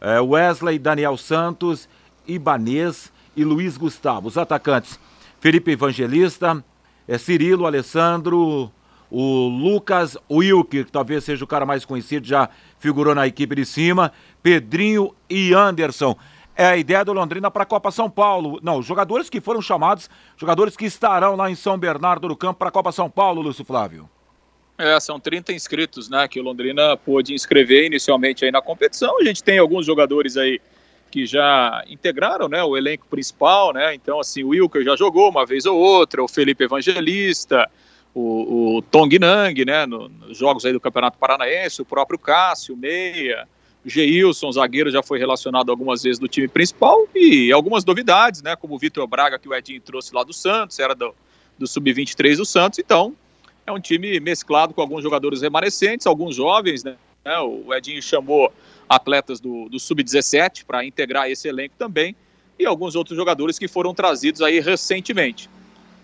é, 0.00 0.20
Wesley, 0.20 0.78
Daniel 0.78 1.16
Santos, 1.16 1.88
Ibanês 2.26 3.12
e 3.36 3.44
Luiz 3.44 3.76
Gustavo. 3.76 4.28
Os 4.28 4.38
atacantes 4.38 4.98
Felipe 5.40 5.72
Evangelista, 5.72 6.64
é, 7.08 7.16
Cirilo, 7.16 7.66
Alessandro, 7.66 8.70
o 9.10 9.48
Lucas 9.48 10.16
Wilker, 10.30 10.84
que 10.84 10.92
talvez 10.92 11.24
seja 11.24 11.42
o 11.42 11.48
cara 11.48 11.64
mais 11.64 11.84
conhecido, 11.84 12.26
já 12.26 12.50
figurou 12.78 13.14
na 13.14 13.26
equipe 13.26 13.54
de 13.54 13.64
cima, 13.64 14.12
Pedrinho 14.42 15.14
e 15.28 15.54
Anderson. 15.54 16.14
É 16.54 16.66
a 16.66 16.76
ideia 16.76 17.04
do 17.04 17.12
Londrina 17.12 17.50
para 17.50 17.62
a 17.62 17.66
Copa 17.66 17.90
São 17.90 18.10
Paulo. 18.10 18.58
Não, 18.62 18.82
jogadores 18.82 19.30
que 19.30 19.40
foram 19.40 19.62
chamados, 19.62 20.10
jogadores 20.36 20.76
que 20.76 20.84
estarão 20.84 21.36
lá 21.36 21.50
em 21.50 21.54
São 21.54 21.78
Bernardo 21.78 22.28
do 22.28 22.36
Campo 22.36 22.58
para 22.58 22.68
a 22.68 22.72
Copa 22.72 22.92
São 22.92 23.08
Paulo, 23.08 23.40
Lúcio 23.40 23.64
Flávio. 23.64 24.08
É, 24.76 24.98
são 25.00 25.18
30 25.18 25.52
inscritos, 25.52 26.08
né, 26.08 26.28
que 26.28 26.38
o 26.38 26.42
Londrina 26.42 26.96
pôde 26.96 27.34
inscrever 27.34 27.86
inicialmente 27.86 28.44
aí 28.44 28.52
na 28.52 28.62
competição. 28.62 29.18
A 29.18 29.24
gente 29.24 29.42
tem 29.42 29.58
alguns 29.58 29.86
jogadores 29.86 30.36
aí 30.36 30.60
que 31.10 31.26
já 31.26 31.84
integraram, 31.88 32.48
né, 32.48 32.62
o 32.62 32.76
elenco 32.76 33.06
principal, 33.08 33.72
né, 33.72 33.94
então 33.94 34.20
assim, 34.20 34.42
o 34.44 34.48
Wilker 34.48 34.84
já 34.84 34.96
jogou 34.96 35.30
uma 35.30 35.46
vez 35.46 35.66
ou 35.66 35.78
outra, 35.78 36.22
o 36.22 36.28
Felipe 36.28 36.64
Evangelista, 36.64 37.68
o, 38.14 38.76
o 38.76 38.82
Tong 38.82 39.18
Nang, 39.18 39.64
né, 39.64 39.86
no, 39.86 40.08
nos 40.08 40.36
jogos 40.36 40.64
aí 40.64 40.72
do 40.72 40.80
Campeonato 40.80 41.18
Paranaense, 41.18 41.82
o 41.82 41.84
próprio 41.84 42.18
Cássio, 42.18 42.76
Meia, 42.76 43.48
Geilson, 43.84 44.52
zagueiro, 44.52 44.90
já 44.90 45.02
foi 45.02 45.18
relacionado 45.18 45.70
algumas 45.70 46.02
vezes 46.02 46.18
do 46.18 46.28
time 46.28 46.48
principal 46.48 47.08
e 47.14 47.52
algumas 47.52 47.84
novidades, 47.84 48.42
né, 48.42 48.56
como 48.56 48.74
o 48.74 48.78
Vitor 48.78 49.06
Braga, 49.06 49.38
que 49.38 49.48
o 49.48 49.54
Edinho 49.54 49.80
trouxe 49.80 50.14
lá 50.14 50.22
do 50.22 50.32
Santos, 50.32 50.78
era 50.78 50.94
do, 50.94 51.14
do 51.58 51.66
Sub-23 51.66 52.36
do 52.36 52.44
Santos, 52.44 52.78
então 52.78 53.14
é 53.66 53.72
um 53.72 53.80
time 53.80 54.18
mesclado 54.20 54.72
com 54.74 54.80
alguns 54.80 55.02
jogadores 55.02 55.42
remanescentes, 55.42 56.06
alguns 56.06 56.36
jovens, 56.36 56.82
né? 56.82 56.96
O 57.24 57.74
Edinho 57.74 58.02
chamou 58.02 58.52
atletas 58.88 59.38
do, 59.38 59.68
do 59.68 59.78
Sub-17 59.78 60.64
para 60.64 60.84
integrar 60.84 61.30
esse 61.30 61.46
elenco 61.46 61.74
também 61.78 62.16
e 62.58 62.64
alguns 62.64 62.94
outros 62.94 63.16
jogadores 63.16 63.58
que 63.58 63.68
foram 63.68 63.94
trazidos 63.94 64.40
aí 64.40 64.60
recentemente. 64.60 65.48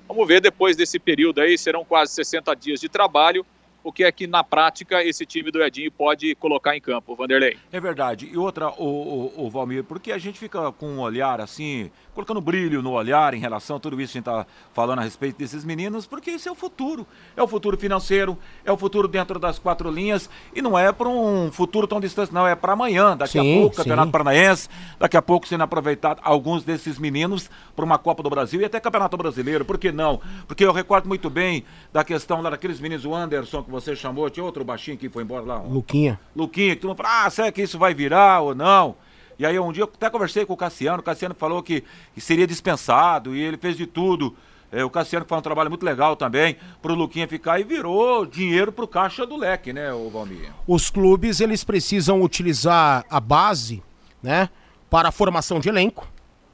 Vamos 0.07 0.29
ver 0.29 0.41
depois 0.41 0.77
desse 0.77 0.99
período 0.99 1.41
aí, 1.41 1.57
serão 1.57 1.85
quase 1.85 2.13
60 2.13 2.55
dias 2.55 2.81
de 2.81 2.89
trabalho 2.89 3.45
o 3.85 3.93
que 3.93 4.03
é 4.03 4.11
que 4.11 4.27
na 4.27 4.43
prática 4.43 5.05
esse 5.05 5.27
time 5.27 5.51
do 5.51 5.63
Edinho 5.63 5.93
pode 5.93 6.35
colocar 6.37 6.75
em 6.75 6.81
campo, 6.81 7.15
Vanderlei. 7.15 7.59
É 7.71 7.79
verdade. 7.79 8.31
E 8.33 8.37
outra, 8.37 8.71
o, 8.71 9.33
o, 9.37 9.45
o 9.45 9.51
Valmir, 9.51 9.85
porque 9.85 10.11
a 10.11 10.17
gente 10.17 10.39
fica 10.39 10.73
com 10.73 10.87
um 10.87 11.01
olhar 11.01 11.39
assim, 11.39 11.91
colocando 12.15 12.41
brilho 12.41 12.81
no 12.81 12.93
olhar 12.93 13.35
em 13.35 13.39
relação 13.39 13.77
a 13.77 13.81
tudo 13.81 14.01
isso 14.01 14.13
que 14.13 14.19
a 14.19 14.21
gente 14.21 14.29
está 14.29 14.47
falando 14.73 15.01
a 15.01 15.03
respeito 15.03 15.37
desses 15.37 15.65
meninos, 15.65 16.07
porque 16.07 16.31
esse 16.31 16.49
é 16.49 16.53
o 16.53 16.55
futuro. 16.55 17.07
É 17.37 17.43
o 17.43 17.49
futuro 17.49 17.77
financeiro, 17.77 18.39
é 18.65 18.73
o 18.73 18.77
futuro 18.77 19.09
dentro 19.09 19.39
das 19.39 19.59
quatro 19.59 19.91
linhas 19.91 20.31
e 20.55 20.63
não 20.63 20.79
é 20.79 20.93
para 20.93 21.09
um 21.09 21.51
futuro 21.51 21.87
tão 21.87 22.01
distante, 22.01 22.33
não. 22.33 22.47
É 22.47 22.55
para 22.55 22.73
amanhã, 22.73 23.17
daqui 23.17 23.33
sim, 23.33 23.57
a 23.57 23.61
pouco, 23.61 23.77
sim. 23.77 23.83
Campeonato 23.83 24.13
Paranaense, 24.13 24.69
daqui 24.99 25.17
a 25.17 25.23
pouco 25.23 25.49
sendo 25.49 25.65
aproveitado 25.65 26.21
alguns 26.23 26.63
desses 26.63 26.99
meninos 26.99 27.51
para 27.75 27.85
uma 27.85 27.99
Copa 27.99 28.23
do 28.23 28.31
Brasil 28.31 28.61
e 28.61 28.65
até 28.65 28.79
Campeonato 28.79 29.17
Brasileiro. 29.17 29.65
Por 29.65 29.77
que 29.77 29.91
não? 29.91 30.21
Porque 30.47 30.65
eu 30.65 30.73
recordo 30.73 31.09
muito 31.09 31.29
bem 31.29 31.65
da 31.93 32.05
questão 32.05 32.41
lá 32.41 32.51
daqueles 32.51 32.79
meninos, 32.81 33.05
o 33.05 33.15
Anderson, 33.15 33.63
que 33.63 33.71
você 33.71 33.97
chamou, 33.97 34.31
tinha 34.31 34.45
outro 34.45 34.65
baixinho 34.65 34.97
que 34.97 35.09
foi 35.09 35.25
embora 35.25 35.45
lá. 35.45 35.59
Luquinha. 35.59 36.21
Luquinha, 36.37 36.75
que 36.77 36.83
tu 36.83 36.89
não 36.89 36.95
fala, 36.95 37.25
ah, 37.25 37.31
será 37.31 37.51
que 37.51 37.63
isso 37.63 37.79
vai 37.79 37.93
virar 37.93 38.41
ou 38.41 38.55
não? 38.55 38.97
E 39.39 39.45
aí 39.45 39.59
um 39.59 39.73
dia 39.73 39.83
eu 39.83 39.91
até 39.93 40.09
conversei 40.09 40.45
com 40.47 40.53
o 40.53 40.57
Cassiano, 40.57 41.01
o 41.01 41.03
Cassiano 41.03 41.35
falou 41.35 41.63
que, 41.63 41.85
seria 42.19 42.47
dispensado 42.47 43.35
e 43.35 43.41
ele 43.41 43.57
fez 43.57 43.77
de 43.77 43.87
tudo. 43.87 44.37
É, 44.71 44.85
o 44.85 44.91
Cassiano 44.91 45.25
faz 45.25 45.39
um 45.39 45.43
trabalho 45.43 45.71
muito 45.71 45.85
legal 45.85 46.17
também 46.17 46.57
pro 46.83 46.95
Luquinha 46.95 47.29
ficar 47.29 47.61
e 47.61 47.65
virou 47.65 48.27
dinheiro 48.27 48.73
pro 48.73 48.89
caixa 48.89 49.25
do 49.25 49.37
leque, 49.37 49.73
né, 49.73 49.93
o 49.93 50.11
Valmir? 50.11 50.51
Os 50.67 50.91
clubes, 50.91 51.41
eles 51.41 51.63
precisam 51.63 52.23
utilizar 52.23 53.05
a 53.09 53.21
base, 53.21 53.83
né, 54.23 54.49
para 54.91 55.11
a 55.11 55.13
formação 55.13 55.61
de 55.61 55.69
elenco. 55.69 56.09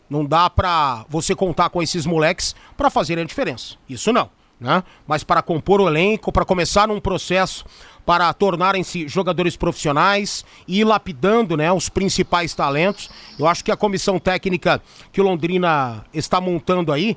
Não 0.08 0.24
dá 0.24 0.50
para 0.50 1.06
você 1.08 1.34
contar 1.34 1.70
com 1.70 1.82
esses 1.82 2.04
moleques 2.04 2.54
para 2.76 2.90
fazerem 2.90 3.24
a 3.24 3.26
diferença. 3.26 3.76
Isso 3.88 4.12
não 4.12 4.28
né? 4.60 4.84
Mas 5.06 5.24
para 5.24 5.40
compor 5.40 5.80
o 5.80 5.88
elenco, 5.88 6.30
para 6.30 6.44
começar 6.44 6.90
um 6.90 7.00
processo 7.00 7.64
para 8.04 8.32
tornarem-se 8.32 9.08
jogadores 9.08 9.56
profissionais 9.56 10.44
e 10.66 10.80
ir 10.80 10.84
lapidando 10.84 11.56
né, 11.56 11.72
os 11.72 11.88
principais 11.88 12.54
talentos. 12.54 13.08
Eu 13.38 13.46
acho 13.46 13.64
que 13.64 13.70
a 13.70 13.76
comissão 13.76 14.18
técnica 14.18 14.82
que 15.12 15.20
o 15.20 15.24
Londrina 15.24 16.04
está 16.12 16.40
montando 16.40 16.92
aí, 16.92 17.16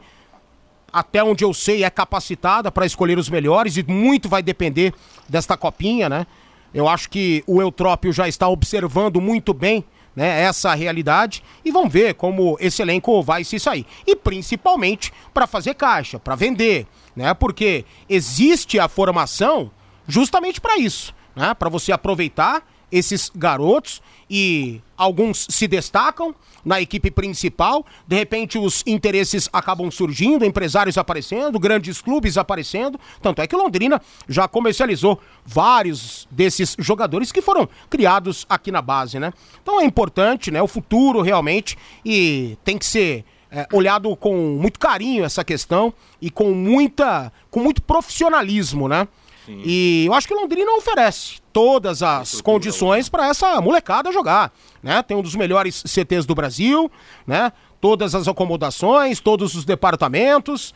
até 0.91 1.23
onde 1.23 1.43
eu 1.43 1.53
sei, 1.53 1.83
é 1.83 1.89
capacitada 1.89 2.71
para 2.71 2.85
escolher 2.85 3.17
os 3.17 3.29
melhores 3.29 3.75
e 3.77 3.83
muito 3.83 4.29
vai 4.29 4.43
depender 4.43 4.93
desta 5.27 5.57
copinha, 5.57 6.07
né? 6.07 6.27
Eu 6.73 6.87
acho 6.87 7.09
que 7.09 7.43
o 7.45 7.61
Eutrópio 7.61 8.11
já 8.11 8.27
está 8.27 8.47
observando 8.47 9.21
muito 9.21 9.53
bem 9.53 9.83
né, 10.15 10.41
essa 10.41 10.73
realidade 10.73 11.43
e 11.63 11.71
vamos 11.71 11.91
ver 11.91 12.15
como 12.15 12.57
esse 12.59 12.81
elenco 12.81 13.21
vai 13.21 13.43
se 13.43 13.59
sair. 13.59 13.85
E 14.05 14.15
principalmente 14.15 15.11
para 15.33 15.47
fazer 15.47 15.75
caixa, 15.75 16.19
para 16.19 16.35
vender, 16.35 16.87
né? 17.15 17.33
Porque 17.33 17.85
existe 18.09 18.79
a 18.79 18.87
formação 18.87 19.71
justamente 20.07 20.59
para 20.59 20.77
isso, 20.77 21.13
né? 21.35 21.53
Para 21.53 21.69
você 21.69 21.91
aproveitar 21.91 22.65
esses 22.91 23.31
garotos 23.35 24.03
e 24.29 24.79
alguns 24.95 25.47
se 25.49 25.67
destacam 25.67 26.35
na 26.63 26.79
equipe 26.79 27.09
principal, 27.09 27.83
de 28.07 28.15
repente 28.15 28.57
os 28.57 28.83
interesses 28.85 29.49
acabam 29.51 29.89
surgindo, 29.89 30.45
empresários 30.45 30.97
aparecendo, 30.97 31.59
grandes 31.59 31.99
clubes 31.99 32.37
aparecendo, 32.37 32.99
tanto 33.19 33.41
é 33.41 33.47
que 33.47 33.55
Londrina 33.55 33.99
já 34.29 34.47
comercializou 34.47 35.19
vários 35.43 36.27
desses 36.29 36.75
jogadores 36.77 37.31
que 37.31 37.41
foram 37.41 37.67
criados 37.89 38.45
aqui 38.47 38.71
na 38.71 38.81
base, 38.81 39.19
né? 39.19 39.33
Então 39.61 39.81
é 39.81 39.85
importante, 39.85 40.51
né, 40.51 40.61
o 40.61 40.67
futuro 40.67 41.21
realmente 41.21 41.75
e 42.05 42.57
tem 42.63 42.77
que 42.77 42.85
ser 42.85 43.25
é, 43.53 43.67
olhado 43.71 44.15
com 44.15 44.57
muito 44.59 44.79
carinho 44.79 45.23
essa 45.23 45.43
questão 45.43 45.93
e 46.19 46.31
com 46.31 46.51
muita 46.51 47.31
com 47.51 47.59
muito 47.59 47.83
profissionalismo, 47.83 48.87
né? 48.87 49.07
Sim. 49.45 49.61
E 49.63 50.05
eu 50.07 50.13
acho 50.13 50.27
que 50.27 50.33
Londrina 50.33 50.71
oferece 50.73 51.39
todas 51.51 52.01
as 52.01 52.41
condições 52.41 53.09
para 53.09 53.27
essa 53.27 53.61
molecada 53.61 54.11
jogar, 54.11 54.51
né? 54.81 55.03
Tem 55.03 55.15
um 55.15 55.21
dos 55.21 55.35
melhores 55.35 55.83
CTs 55.85 56.25
do 56.25 56.33
Brasil, 56.33 56.91
né? 57.27 57.51
Todas 57.79 58.15
as 58.15 58.27
acomodações, 58.27 59.19
todos 59.19 59.53
os 59.53 59.65
departamentos 59.65 60.73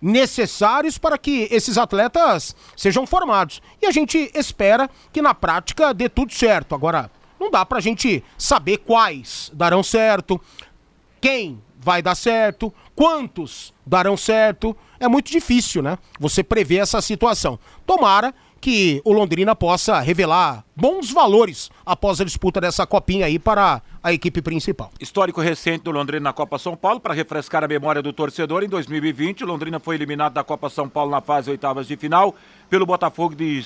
necessários 0.00 0.96
para 0.96 1.18
que 1.18 1.48
esses 1.50 1.76
atletas 1.76 2.54
sejam 2.76 3.06
formados. 3.06 3.60
E 3.82 3.86
a 3.86 3.90
gente 3.90 4.30
espera 4.34 4.88
que 5.12 5.20
na 5.20 5.34
prática 5.34 5.92
dê 5.92 6.08
tudo 6.08 6.32
certo. 6.32 6.74
Agora, 6.74 7.10
não 7.40 7.50
dá 7.50 7.66
para 7.66 7.78
a 7.78 7.82
gente 7.82 8.22
saber 8.38 8.78
quais 8.78 9.50
darão 9.52 9.82
certo, 9.82 10.40
quem 11.20 11.60
vai 11.82 12.02
dar 12.02 12.14
certo, 12.14 12.72
quantos 12.94 13.72
darão 13.86 14.16
certo. 14.16 14.76
É 14.98 15.08
muito 15.08 15.30
difícil, 15.30 15.82
né? 15.82 15.98
Você 16.18 16.44
prever 16.44 16.76
essa 16.76 17.00
situação. 17.00 17.58
Tomara 17.86 18.34
que 18.60 19.00
o 19.04 19.12
Londrina 19.12 19.56
possa 19.56 19.98
revelar 20.00 20.62
bons 20.76 21.10
valores 21.10 21.70
após 21.84 22.20
a 22.20 22.24
disputa 22.24 22.60
dessa 22.60 22.86
copinha 22.86 23.24
aí 23.24 23.38
para 23.38 23.80
a 24.02 24.12
equipe 24.12 24.42
principal. 24.42 24.90
Histórico 25.00 25.40
recente 25.40 25.84
do 25.84 25.90
Londrina 25.90 26.24
na 26.24 26.32
Copa 26.32 26.58
São 26.58 26.76
Paulo, 26.76 27.00
para 27.00 27.14
refrescar 27.14 27.64
a 27.64 27.68
memória 27.68 28.02
do 28.02 28.12
torcedor, 28.12 28.62
em 28.62 28.68
2020, 28.68 29.44
o 29.44 29.46
Londrina 29.46 29.80
foi 29.80 29.94
eliminado 29.94 30.34
da 30.34 30.44
Copa 30.44 30.68
São 30.68 30.88
Paulo 30.88 31.10
na 31.10 31.22
fase 31.22 31.50
oitavas 31.50 31.86
de 31.86 31.96
final 31.96 32.34
pelo 32.68 32.84
Botafogo 32.84 33.34
de 33.34 33.64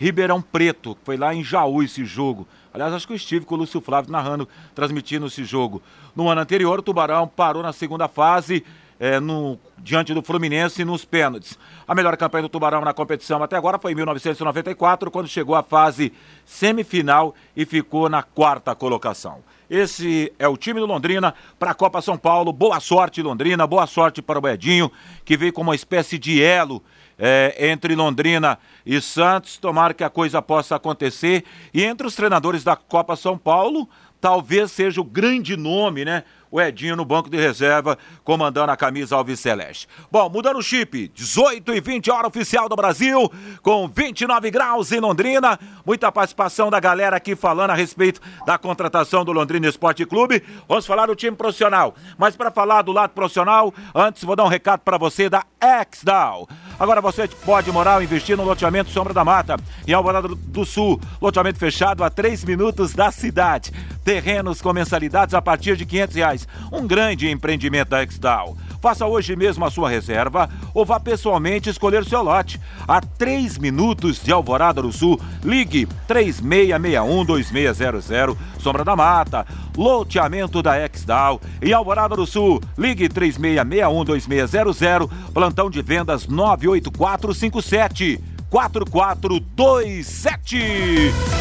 Ribeirão 0.00 0.40
Preto, 0.40 0.96
foi 1.04 1.18
lá 1.18 1.34
em 1.34 1.44
Jaú 1.44 1.82
esse 1.82 2.06
jogo. 2.06 2.48
Aliás, 2.72 2.90
acho 2.94 3.06
que 3.06 3.12
eu 3.12 3.16
estive 3.16 3.44
com 3.44 3.54
o 3.54 3.58
Lúcio 3.58 3.82
Flávio 3.82 4.10
narrando, 4.10 4.48
transmitindo 4.74 5.26
esse 5.26 5.44
jogo. 5.44 5.82
No 6.16 6.30
ano 6.30 6.40
anterior, 6.40 6.78
o 6.78 6.82
Tubarão 6.82 7.28
parou 7.28 7.62
na 7.62 7.70
segunda 7.70 8.08
fase, 8.08 8.64
é, 8.98 9.20
no, 9.20 9.58
diante 9.76 10.14
do 10.14 10.22
Fluminense 10.22 10.86
nos 10.86 11.04
pênaltis. 11.04 11.58
A 11.86 11.94
melhor 11.94 12.16
campanha 12.16 12.44
do 12.44 12.48
Tubarão 12.48 12.80
na 12.80 12.94
competição 12.94 13.42
até 13.42 13.58
agora 13.58 13.78
foi 13.78 13.92
em 13.92 13.94
1994, 13.94 15.10
quando 15.10 15.28
chegou 15.28 15.54
à 15.54 15.62
fase 15.62 16.14
semifinal 16.46 17.34
e 17.54 17.66
ficou 17.66 18.08
na 18.08 18.22
quarta 18.22 18.74
colocação. 18.74 19.40
Esse 19.68 20.32
é 20.38 20.48
o 20.48 20.56
time 20.56 20.80
do 20.80 20.86
Londrina 20.86 21.34
para 21.58 21.72
a 21.72 21.74
Copa 21.74 22.00
São 22.00 22.16
Paulo. 22.16 22.54
Boa 22.54 22.80
sorte, 22.80 23.20
Londrina. 23.20 23.66
Boa 23.66 23.86
sorte 23.86 24.22
para 24.22 24.40
o 24.40 24.48
Edinho, 24.48 24.90
que 25.26 25.36
veio 25.36 25.52
como 25.52 25.68
uma 25.68 25.76
espécie 25.76 26.18
de 26.18 26.42
elo 26.42 26.82
é, 27.20 27.68
entre 27.70 27.94
Londrina 27.94 28.58
e 28.84 29.00
Santos. 29.00 29.58
Tomara 29.58 29.92
que 29.92 30.02
a 30.02 30.10
coisa 30.10 30.40
possa 30.40 30.76
acontecer. 30.76 31.44
E 31.72 31.84
entre 31.84 32.06
os 32.06 32.16
treinadores 32.16 32.64
da 32.64 32.74
Copa 32.74 33.14
São 33.14 33.36
Paulo, 33.36 33.88
talvez 34.20 34.72
seja 34.72 35.00
o 35.00 35.04
grande 35.04 35.56
nome, 35.56 36.04
né? 36.04 36.24
O 36.50 36.60
Edinho 36.60 36.96
no 36.96 37.04
banco 37.04 37.30
de 37.30 37.36
reserva, 37.36 37.96
comandando 38.24 38.72
a 38.72 38.76
camisa 38.76 39.16
Alves 39.16 39.40
Celeste. 39.40 39.88
Bom, 40.10 40.28
mudando 40.28 40.58
o 40.58 40.62
chip, 40.62 41.08
18 41.14 41.74
e 41.74 41.80
20 41.80 42.10
hora 42.10 42.26
oficial 42.26 42.68
do 42.68 42.76
Brasil, 42.76 43.30
com 43.62 43.88
29 43.88 44.50
graus 44.50 44.90
em 44.92 45.00
Londrina. 45.00 45.58
Muita 45.86 46.10
participação 46.10 46.70
da 46.70 46.80
galera 46.80 47.16
aqui 47.16 47.36
falando 47.36 47.70
a 47.70 47.74
respeito 47.74 48.20
da 48.44 48.58
contratação 48.58 49.24
do 49.24 49.32
Londrina 49.32 49.68
Esporte 49.68 50.04
Clube. 50.04 50.42
Vamos 50.68 50.86
falar 50.86 51.06
do 51.06 51.14
time 51.14 51.36
profissional. 51.36 51.94
Mas 52.18 52.36
para 52.36 52.50
falar 52.50 52.82
do 52.82 52.92
lado 52.92 53.10
profissional, 53.10 53.72
antes 53.94 54.24
vou 54.24 54.36
dar 54.36 54.44
um 54.44 54.48
recado 54.48 54.80
para 54.80 54.98
você 54.98 55.28
da 55.28 55.44
XDAO. 55.92 56.48
Agora 56.78 57.00
você 57.00 57.28
pode 57.28 57.70
morar 57.70 57.96
ou 57.96 58.02
investir 58.02 58.36
no 58.36 58.44
loteamento 58.44 58.90
Sombra 58.90 59.12
da 59.12 59.24
Mata, 59.24 59.56
em 59.86 59.92
Alvorada 59.92 60.28
do 60.28 60.64
Sul. 60.64 61.00
Loteamento 61.20 61.58
fechado 61.58 62.02
a 62.02 62.10
3 62.10 62.44
minutos 62.44 62.94
da 62.94 63.10
cidade. 63.10 63.72
Terrenos 64.04 64.62
com 64.62 64.72
mensalidades 64.72 65.34
a 65.34 65.42
partir 65.42 65.76
de 65.76 65.84
500 65.84 66.16
reais. 66.16 66.39
Um 66.72 66.86
grande 66.86 67.28
empreendimento 67.28 67.90
da 67.90 68.02
XDAO. 68.04 68.56
Faça 68.80 69.06
hoje 69.06 69.36
mesmo 69.36 69.64
a 69.64 69.70
sua 69.70 69.88
reserva 69.90 70.48
ou 70.72 70.86
vá 70.86 70.98
pessoalmente 70.98 71.68
escolher 71.68 72.04
seu 72.04 72.22
lote. 72.22 72.58
A 72.88 73.00
3 73.00 73.58
minutos 73.58 74.22
de 74.22 74.32
Alvorada 74.32 74.80
do 74.80 74.92
Sul, 74.92 75.20
ligue 75.44 75.86
3661-2600, 76.08 78.36
Sombra 78.58 78.82
da 78.84 78.96
Mata, 78.96 79.46
loteamento 79.76 80.62
da 80.62 80.78
Exdal. 80.78 81.40
Em 81.60 81.72
Alvorada 81.72 82.14
do 82.16 82.26
Sul, 82.26 82.60
ligue 82.78 83.08
3661-2600, 83.08 85.10
plantão 85.32 85.68
de 85.70 85.82
vendas 85.82 86.26
98457 86.26 88.20
4427. 88.50 91.39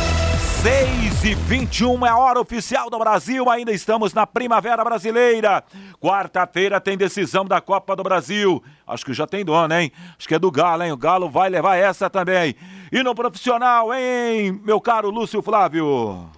6 0.62 1.24
e 1.24 1.36
21 1.36 2.06
é 2.06 2.10
a 2.10 2.18
hora 2.18 2.42
oficial 2.42 2.90
do 2.90 3.00
Brasil, 3.00 3.50
ainda 3.50 3.72
estamos 3.72 4.14
na 4.14 4.28
Primavera 4.28 4.84
Brasileira. 4.84 5.64
Quarta-feira 6.02 6.82
tem 6.82 6.98
decisão 6.98 7.46
da 7.46 7.62
Copa 7.62 7.96
do 7.96 8.04
Brasil. 8.04 8.62
Acho 8.86 9.06
que 9.06 9.14
já 9.14 9.26
tem 9.26 9.46
dono, 9.46 9.74
hein? 9.74 9.90
Acho 10.18 10.28
que 10.28 10.36
é 10.36 10.40
do 10.40 10.52
Galo, 10.52 10.84
hein? 10.84 10.92
O 10.92 10.98
Galo 10.98 11.30
vai 11.30 11.50
levar 11.50 11.78
essa 11.78 12.10
também. 12.10 12.56
E 12.92 13.02
no 13.02 13.16
profissional, 13.16 13.94
hein, 13.94 14.52
meu 14.62 14.82
caro 14.82 15.10
Lúcio 15.10 15.42
Flávio? 15.42 16.30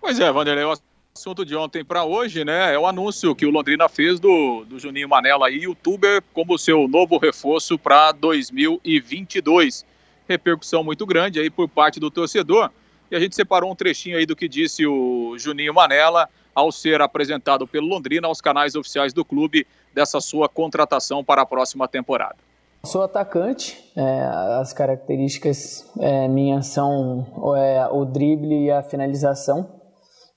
Pois 0.00 0.20
é, 0.20 0.30
Vanderlei, 0.30 0.64
o 0.64 0.78
assunto 1.12 1.44
de 1.44 1.56
ontem 1.56 1.84
para 1.84 2.04
hoje, 2.04 2.44
né? 2.44 2.72
É 2.72 2.78
o 2.78 2.86
anúncio 2.86 3.34
que 3.34 3.44
o 3.44 3.50
Londrina 3.50 3.88
fez 3.88 4.20
do, 4.20 4.64
do 4.66 4.78
Juninho 4.78 5.08
Manela 5.08 5.48
aí, 5.48 5.64
youtuber, 5.64 6.22
como 6.32 6.56
seu 6.56 6.86
novo 6.86 7.18
reforço 7.18 7.76
para 7.76 8.12
2022. 8.12 9.84
Repercussão 10.28 10.84
muito 10.84 11.04
grande 11.04 11.40
aí 11.40 11.50
por 11.50 11.68
parte 11.68 11.98
do 11.98 12.08
torcedor. 12.08 12.70
E 13.10 13.16
a 13.16 13.20
gente 13.20 13.34
separou 13.34 13.70
um 13.70 13.74
trechinho 13.74 14.18
aí 14.18 14.26
do 14.26 14.36
que 14.36 14.48
disse 14.48 14.86
o 14.86 15.36
Juninho 15.38 15.72
Manela 15.72 16.28
ao 16.54 16.72
ser 16.72 17.00
apresentado 17.00 17.66
pelo 17.66 17.86
Londrina 17.86 18.26
aos 18.26 18.40
canais 18.40 18.74
oficiais 18.74 19.12
do 19.12 19.24
clube 19.24 19.66
dessa 19.94 20.20
sua 20.20 20.48
contratação 20.48 21.24
para 21.24 21.42
a 21.42 21.46
próxima 21.46 21.86
temporada. 21.88 22.36
Sou 22.84 23.02
atacante, 23.02 23.92
é, 23.96 24.22
as 24.60 24.72
características 24.72 25.90
é, 25.98 26.28
minhas 26.28 26.68
são 26.68 27.26
é, 27.56 27.88
o 27.90 28.04
drible 28.04 28.66
e 28.66 28.70
a 28.70 28.82
finalização. 28.82 29.78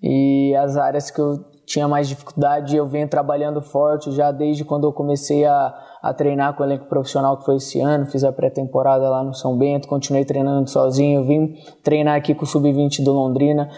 E 0.01 0.55
as 0.55 0.77
áreas 0.77 1.11
que 1.11 1.19
eu 1.19 1.45
tinha 1.71 1.87
mais 1.87 2.07
dificuldade, 2.09 2.75
eu 2.75 2.85
venho 2.85 3.07
trabalhando 3.07 3.61
forte 3.61 4.11
já 4.11 4.31
desde 4.31 4.65
quando 4.65 4.85
eu 4.85 4.91
comecei 4.91 5.45
a, 5.45 5.73
a 6.01 6.13
treinar 6.13 6.53
com 6.55 6.63
o 6.63 6.65
elenco 6.65 6.85
profissional 6.85 7.37
que 7.37 7.45
foi 7.45 7.55
esse 7.55 7.79
ano, 7.79 8.05
fiz 8.05 8.23
a 8.23 8.31
pré-temporada 8.31 9.09
lá 9.09 9.23
no 9.23 9.33
São 9.33 9.57
Bento, 9.57 9.87
continuei 9.87 10.25
treinando 10.25 10.69
sozinho, 10.69 11.23
vim 11.23 11.55
treinar 11.81 12.17
aqui 12.17 12.35
com 12.35 12.43
o 12.43 12.47
Sub-20 12.47 13.03
do 13.03 13.13
Londrina 13.13 13.69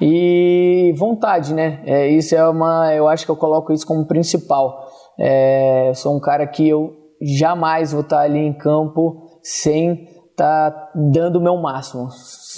e 0.00 0.94
vontade, 0.96 1.52
né? 1.52 1.82
É, 1.84 2.08
isso 2.08 2.34
é 2.34 2.48
uma, 2.48 2.94
eu 2.94 3.06
acho 3.06 3.26
que 3.26 3.30
eu 3.30 3.36
coloco 3.36 3.72
isso 3.72 3.86
como 3.86 4.06
principal. 4.06 4.86
É, 5.18 5.92
sou 5.94 6.16
um 6.16 6.20
cara 6.20 6.46
que 6.46 6.66
eu 6.66 6.90
jamais 7.20 7.92
vou 7.92 8.00
estar 8.00 8.20
ali 8.20 8.38
em 8.38 8.52
campo 8.52 9.28
sem 9.42 10.08
tá 10.36 10.90
dando 10.94 11.36
o 11.36 11.40
meu 11.40 11.56
máximo. 11.56 12.08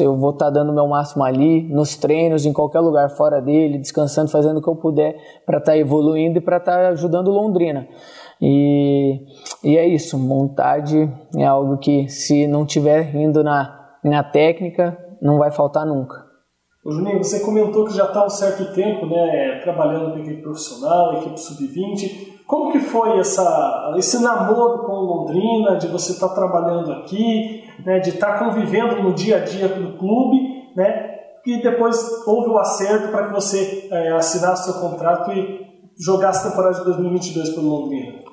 Eu 0.01 0.17
vou 0.17 0.31
estar 0.31 0.47
tá 0.47 0.51
dando 0.51 0.73
meu 0.73 0.87
máximo 0.87 1.23
ali, 1.25 1.63
nos 1.73 1.97
treinos, 1.97 2.47
em 2.47 2.53
qualquer 2.53 2.81
lugar 2.81 3.11
fora 3.11 3.41
dele, 3.41 3.79
descansando, 3.79 4.31
fazendo 4.31 4.59
o 4.59 4.63
que 4.63 4.69
eu 4.69 4.77
puder 4.77 5.17
para 5.45 5.59
estar 5.59 5.73
tá 5.73 5.79
evoluindo 5.79 6.39
e 6.39 6.41
para 6.41 6.57
estar 6.57 6.77
tá 6.77 6.89
ajudando 6.89 7.31
Londrina. 7.31 7.87
E, 8.41 9.21
e 9.63 9.77
é 9.77 9.87
isso, 9.87 10.19
vontade 10.19 11.11
é 11.37 11.45
algo 11.45 11.79
que 11.79 12.09
se 12.09 12.47
não 12.47 12.67
tiver 12.67 13.15
indo 13.15 13.45
na, 13.45 13.97
na 14.03 14.23
técnica, 14.25 14.99
não 15.23 15.39
vai 15.39 15.51
faltar 15.51 15.87
nunca. 15.87 16.25
Ô 16.85 16.91
Juninho, 16.91 17.23
você 17.23 17.41
comentou 17.41 17.87
que 17.87 17.95
já 17.95 18.05
está 18.05 18.27
um 18.27 18.29
certo 18.29 18.75
tempo 18.75 19.07
né, 19.07 19.61
trabalhando 19.63 20.13
com 20.13 20.19
equipe 20.19 20.43
profissional, 20.43 21.15
equipe 21.15 21.41
sub-20. 21.41 22.34
Como 22.47 22.73
que 22.73 22.79
foi 22.79 23.19
essa, 23.19 23.95
esse 23.97 24.23
namoro 24.23 24.85
com 24.85 24.93
Londrina, 24.93 25.77
de 25.77 25.89
você 25.89 26.13
estar 26.13 26.29
tá 26.29 26.35
trabalhando 26.35 26.93
aqui, 26.93 27.65
né, 27.85 28.01
de 28.01 28.11
estar 28.11 28.39
tá 28.39 28.45
convivendo 28.45 29.03
no 29.03 29.15
dia 29.15 29.39
a 29.39 29.41
dia 29.41 29.69
do 29.69 29.97
clube, 29.97 30.37
né, 30.77 31.15
e 31.47 31.63
depois 31.63 31.97
houve 32.27 32.51
o 32.51 32.59
acerto 32.59 33.09
para 33.09 33.27
que 33.27 33.33
você 33.33 33.89
é, 33.91 34.13
assinasse 34.13 34.71
seu 34.71 34.81
contrato 34.81 35.31
e 35.33 35.65
jogasse 35.99 36.47
a 36.47 36.51
temporada 36.51 36.79
de 36.79 36.85
2022 36.85 37.51
pelo 37.51 37.69
Londrina? 37.69 38.25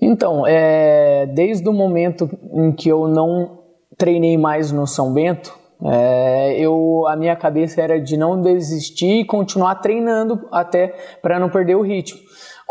Então, 0.00 0.46
é, 0.46 1.26
desde 1.26 1.68
o 1.68 1.72
momento 1.72 2.28
em 2.54 2.72
que 2.72 2.88
eu 2.88 3.06
não 3.06 3.58
treinei 3.98 4.38
mais 4.38 4.72
no 4.72 4.86
São 4.86 5.12
Bento, 5.12 5.58
é, 5.82 6.58
eu, 6.58 7.06
a 7.06 7.16
minha 7.16 7.34
cabeça 7.36 7.80
era 7.80 8.00
de 8.00 8.16
não 8.16 8.40
desistir 8.40 9.20
e 9.20 9.24
continuar 9.24 9.76
treinando 9.76 10.46
até 10.52 10.94
para 11.22 11.38
não 11.38 11.48
perder 11.48 11.74
o 11.74 11.82
ritmo. 11.82 12.20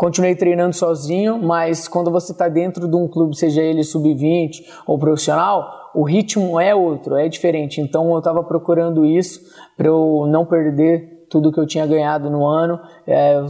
Continuei 0.00 0.34
treinando 0.34 0.74
sozinho, 0.74 1.36
mas 1.42 1.86
quando 1.86 2.10
você 2.10 2.32
está 2.32 2.48
dentro 2.48 2.88
de 2.88 2.96
um 2.96 3.06
clube, 3.06 3.36
seja 3.36 3.60
ele 3.60 3.84
sub-20 3.84 4.64
ou 4.86 4.98
profissional, 4.98 5.90
o 5.94 6.04
ritmo 6.04 6.58
é 6.58 6.74
outro, 6.74 7.16
é 7.16 7.28
diferente. 7.28 7.82
Então 7.82 8.10
eu 8.12 8.18
estava 8.18 8.42
procurando 8.42 9.04
isso 9.04 9.42
para 9.76 9.88
eu 9.88 10.26
não 10.26 10.46
perder 10.46 11.26
tudo 11.28 11.52
que 11.52 11.60
eu 11.60 11.66
tinha 11.66 11.86
ganhado 11.86 12.30
no 12.30 12.46
ano. 12.46 12.80
É, 13.06 13.44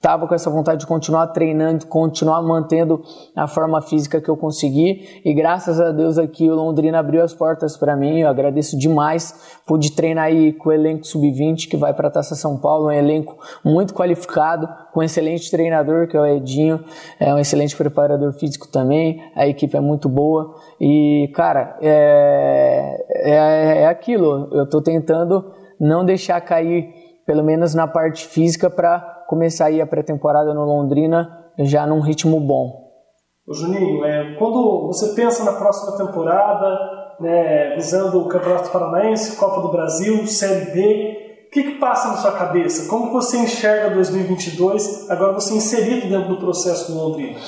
Tava 0.00 0.26
com 0.26 0.34
essa 0.34 0.48
vontade 0.48 0.80
de 0.80 0.86
continuar 0.86 1.26
treinando, 1.26 1.84
continuar 1.84 2.40
mantendo 2.40 3.02
a 3.36 3.46
forma 3.46 3.82
física 3.82 4.18
que 4.18 4.30
eu 4.30 4.36
consegui 4.36 5.20
e 5.22 5.34
graças 5.34 5.78
a 5.78 5.90
Deus 5.92 6.16
aqui 6.16 6.48
o 6.48 6.54
Londrina 6.54 6.98
abriu 6.98 7.22
as 7.22 7.34
portas 7.34 7.76
para 7.76 7.94
mim. 7.94 8.20
Eu 8.20 8.28
agradeço 8.30 8.78
demais. 8.78 9.60
Pude 9.66 9.92
treinar 9.92 10.24
aí 10.24 10.54
com 10.54 10.70
o 10.70 10.72
elenco 10.72 11.06
sub-20 11.06 11.68
que 11.68 11.76
vai 11.76 11.92
para 11.92 12.08
a 12.08 12.10
Taça 12.10 12.34
São 12.34 12.56
Paulo, 12.56 12.86
um 12.86 12.90
elenco 12.90 13.36
muito 13.62 13.92
qualificado, 13.92 14.66
com 14.90 15.00
um 15.00 15.02
excelente 15.02 15.50
treinador 15.50 16.08
que 16.08 16.16
é 16.16 16.20
o 16.20 16.26
Edinho, 16.26 16.82
é 17.18 17.34
um 17.34 17.38
excelente 17.38 17.76
preparador 17.76 18.32
físico 18.32 18.68
também. 18.68 19.22
A 19.36 19.46
equipe 19.46 19.76
é 19.76 19.80
muito 19.80 20.08
boa 20.08 20.54
e 20.80 21.30
cara 21.34 21.76
é, 21.82 23.04
é, 23.10 23.82
é 23.82 23.86
aquilo. 23.86 24.48
Eu 24.50 24.64
estou 24.64 24.80
tentando 24.80 25.52
não 25.78 26.06
deixar 26.06 26.40
cair, 26.40 26.88
pelo 27.26 27.44
menos 27.44 27.74
na 27.74 27.86
parte 27.86 28.26
física, 28.26 28.70
para 28.70 29.19
começar 29.30 29.66
aí 29.66 29.80
a 29.80 29.86
pré-temporada 29.86 30.52
no 30.52 30.64
Londrina 30.64 31.52
já 31.56 31.86
num 31.86 32.00
ritmo 32.00 32.40
bom. 32.40 32.90
Ô 33.46 33.54
Juninho, 33.54 34.04
é, 34.04 34.34
quando 34.34 34.88
você 34.88 35.14
pensa 35.14 35.44
na 35.44 35.52
próxima 35.52 35.96
temporada, 35.96 37.16
né, 37.20 37.76
visando 37.76 38.20
o 38.20 38.28
Campeonato 38.28 38.70
Paranaense, 38.70 39.36
Copa 39.36 39.60
do 39.60 39.70
Brasil, 39.70 40.26
Série 40.26 40.72
B, 40.72 41.46
o 41.46 41.50
que, 41.52 41.62
que 41.62 41.78
passa 41.78 42.08
na 42.08 42.16
sua 42.16 42.32
cabeça? 42.32 42.88
Como 42.90 43.12
você 43.12 43.38
enxerga 43.38 43.94
2022, 43.94 45.08
agora 45.08 45.32
você 45.32 45.54
inserido 45.54 46.08
dentro 46.08 46.28
do 46.30 46.38
processo 46.38 46.90
do 46.90 46.98
Londrina? 46.98 47.38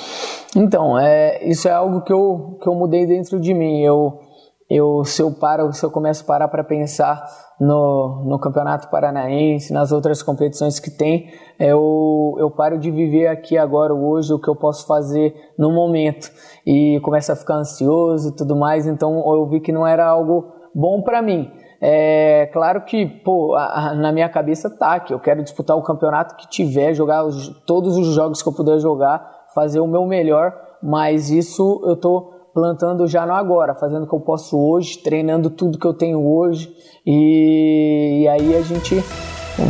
Então, 0.54 0.96
é, 0.96 1.44
isso 1.44 1.66
é 1.66 1.72
algo 1.72 2.02
que 2.02 2.12
eu, 2.12 2.58
que 2.62 2.68
eu 2.68 2.74
mudei 2.74 3.06
dentro 3.06 3.40
de 3.40 3.52
mim. 3.52 3.80
Eu, 3.80 4.20
eu, 4.68 5.04
se 5.04 5.22
eu 5.22 5.30
paro, 5.32 5.72
se 5.72 5.84
eu 5.84 5.90
começo 5.90 6.22
a 6.22 6.26
parar 6.26 6.48
para 6.48 6.64
pensar 6.64 7.24
no, 7.60 8.24
no 8.24 8.38
Campeonato 8.38 8.88
Paranaense, 8.88 9.72
nas 9.72 9.92
outras 9.92 10.22
competições 10.22 10.80
que 10.80 10.90
tem, 10.90 11.30
eu, 11.58 12.34
eu 12.38 12.50
paro 12.50 12.78
de 12.78 12.90
viver 12.90 13.26
aqui 13.26 13.58
agora, 13.58 13.94
hoje, 13.94 14.32
o 14.32 14.38
que 14.40 14.48
eu 14.48 14.56
posso 14.56 14.86
fazer 14.86 15.34
no 15.58 15.70
momento. 15.72 16.30
E 16.66 17.00
começo 17.02 17.30
a 17.32 17.36
ficar 17.36 17.56
ansioso 17.56 18.30
e 18.30 18.36
tudo 18.36 18.56
mais, 18.56 18.86
então 18.86 19.22
eu 19.34 19.46
vi 19.46 19.60
que 19.60 19.72
não 19.72 19.86
era 19.86 20.06
algo 20.06 20.52
bom 20.74 21.02
para 21.02 21.20
mim. 21.20 21.50
É 21.80 22.46
claro 22.52 22.84
que, 22.84 23.04
pô, 23.04 23.54
a, 23.56 23.90
a, 23.90 23.94
na 23.94 24.12
minha 24.12 24.28
cabeça 24.28 24.70
tá 24.70 25.00
que 25.00 25.12
eu 25.12 25.18
quero 25.18 25.42
disputar 25.42 25.76
o 25.76 25.82
campeonato 25.82 26.36
que 26.36 26.48
tiver, 26.48 26.94
jogar 26.94 27.24
os, 27.24 27.48
todos 27.66 27.96
os 27.96 28.14
jogos 28.14 28.40
que 28.40 28.48
eu 28.48 28.54
puder 28.54 28.78
jogar, 28.78 29.46
fazer 29.52 29.80
o 29.80 29.86
meu 29.86 30.06
melhor, 30.06 30.54
mas 30.80 31.28
isso 31.28 31.82
eu 31.84 31.96
tô 31.96 32.41
plantando 32.52 33.06
já 33.06 33.24
no 33.26 33.32
agora, 33.32 33.74
fazendo 33.74 34.04
o 34.04 34.08
que 34.08 34.14
eu 34.14 34.20
posso 34.20 34.58
hoje, 34.58 34.98
treinando 34.98 35.50
tudo 35.50 35.78
que 35.78 35.86
eu 35.86 35.94
tenho 35.94 36.24
hoje 36.24 36.74
e, 37.06 38.22
e 38.22 38.28
aí 38.28 38.56
a 38.56 38.62
gente 38.62 38.96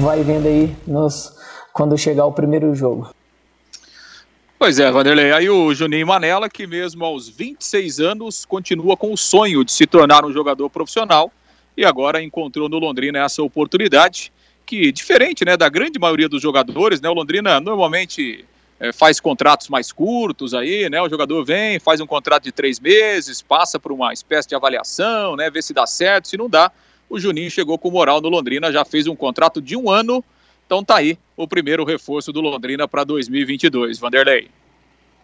vai 0.00 0.22
vendo 0.22 0.46
aí 0.46 0.74
nos, 0.86 1.36
quando 1.72 1.96
chegar 1.96 2.26
o 2.26 2.32
primeiro 2.32 2.74
jogo. 2.74 3.10
Pois 4.58 4.78
é, 4.78 4.90
Vanderlei. 4.90 5.32
Aí 5.32 5.50
o 5.50 5.74
Juninho 5.74 6.06
Manela, 6.06 6.48
que 6.48 6.66
mesmo 6.66 7.04
aos 7.04 7.28
26 7.28 7.98
anos 7.98 8.44
continua 8.44 8.96
com 8.96 9.12
o 9.12 9.16
sonho 9.16 9.64
de 9.64 9.72
se 9.72 9.86
tornar 9.86 10.24
um 10.24 10.32
jogador 10.32 10.70
profissional 10.70 11.32
e 11.76 11.84
agora 11.84 12.22
encontrou 12.22 12.68
no 12.68 12.78
Londrina 12.78 13.18
essa 13.18 13.42
oportunidade. 13.42 14.32
que 14.64 14.92
diferente, 14.92 15.44
né, 15.44 15.56
da 15.56 15.68
grande 15.68 15.98
maioria 15.98 16.28
dos 16.28 16.40
jogadores, 16.40 17.00
né? 17.00 17.08
O 17.08 17.14
Londrina 17.14 17.60
normalmente 17.60 18.44
é, 18.82 18.92
faz 18.92 19.20
contratos 19.20 19.68
mais 19.68 19.92
curtos 19.92 20.52
aí, 20.52 20.90
né? 20.90 21.00
O 21.00 21.08
jogador 21.08 21.44
vem, 21.44 21.78
faz 21.78 22.00
um 22.00 22.06
contrato 22.06 22.42
de 22.42 22.50
três 22.50 22.80
meses, 22.80 23.40
passa 23.40 23.78
por 23.78 23.92
uma 23.92 24.12
espécie 24.12 24.48
de 24.48 24.56
avaliação, 24.56 25.36
né? 25.36 25.48
Vê 25.48 25.62
se 25.62 25.72
dá 25.72 25.86
certo, 25.86 26.26
se 26.26 26.36
não 26.36 26.50
dá. 26.50 26.72
O 27.08 27.20
Juninho 27.20 27.48
chegou 27.48 27.78
com 27.78 27.92
moral 27.92 28.20
no 28.20 28.28
Londrina, 28.28 28.72
já 28.72 28.84
fez 28.84 29.06
um 29.06 29.14
contrato 29.14 29.62
de 29.62 29.76
um 29.76 29.88
ano. 29.88 30.24
Então 30.66 30.82
tá 30.82 30.96
aí 30.96 31.16
o 31.36 31.46
primeiro 31.46 31.84
reforço 31.84 32.32
do 32.32 32.40
Londrina 32.40 32.88
para 32.88 33.04
2022. 33.04 34.00
Vanderlei. 34.00 34.50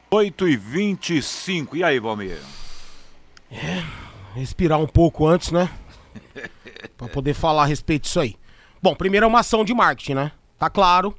8 0.08 0.48
e 0.48 0.56
25 0.56 1.76
E 1.76 1.82
aí, 1.82 1.98
Valmir? 1.98 2.38
É, 3.50 3.82
respirar 4.36 4.78
um 4.78 4.86
pouco 4.86 5.26
antes, 5.26 5.50
né? 5.50 5.68
pra 6.96 7.08
poder 7.08 7.34
falar 7.34 7.64
a 7.64 7.66
respeito 7.66 8.04
disso 8.04 8.20
aí. 8.20 8.36
Bom, 8.80 8.94
primeiro 8.94 9.24
é 9.24 9.26
uma 9.26 9.40
ação 9.40 9.64
de 9.64 9.74
marketing, 9.74 10.14
né? 10.14 10.32
Tá 10.56 10.70
claro 10.70 11.12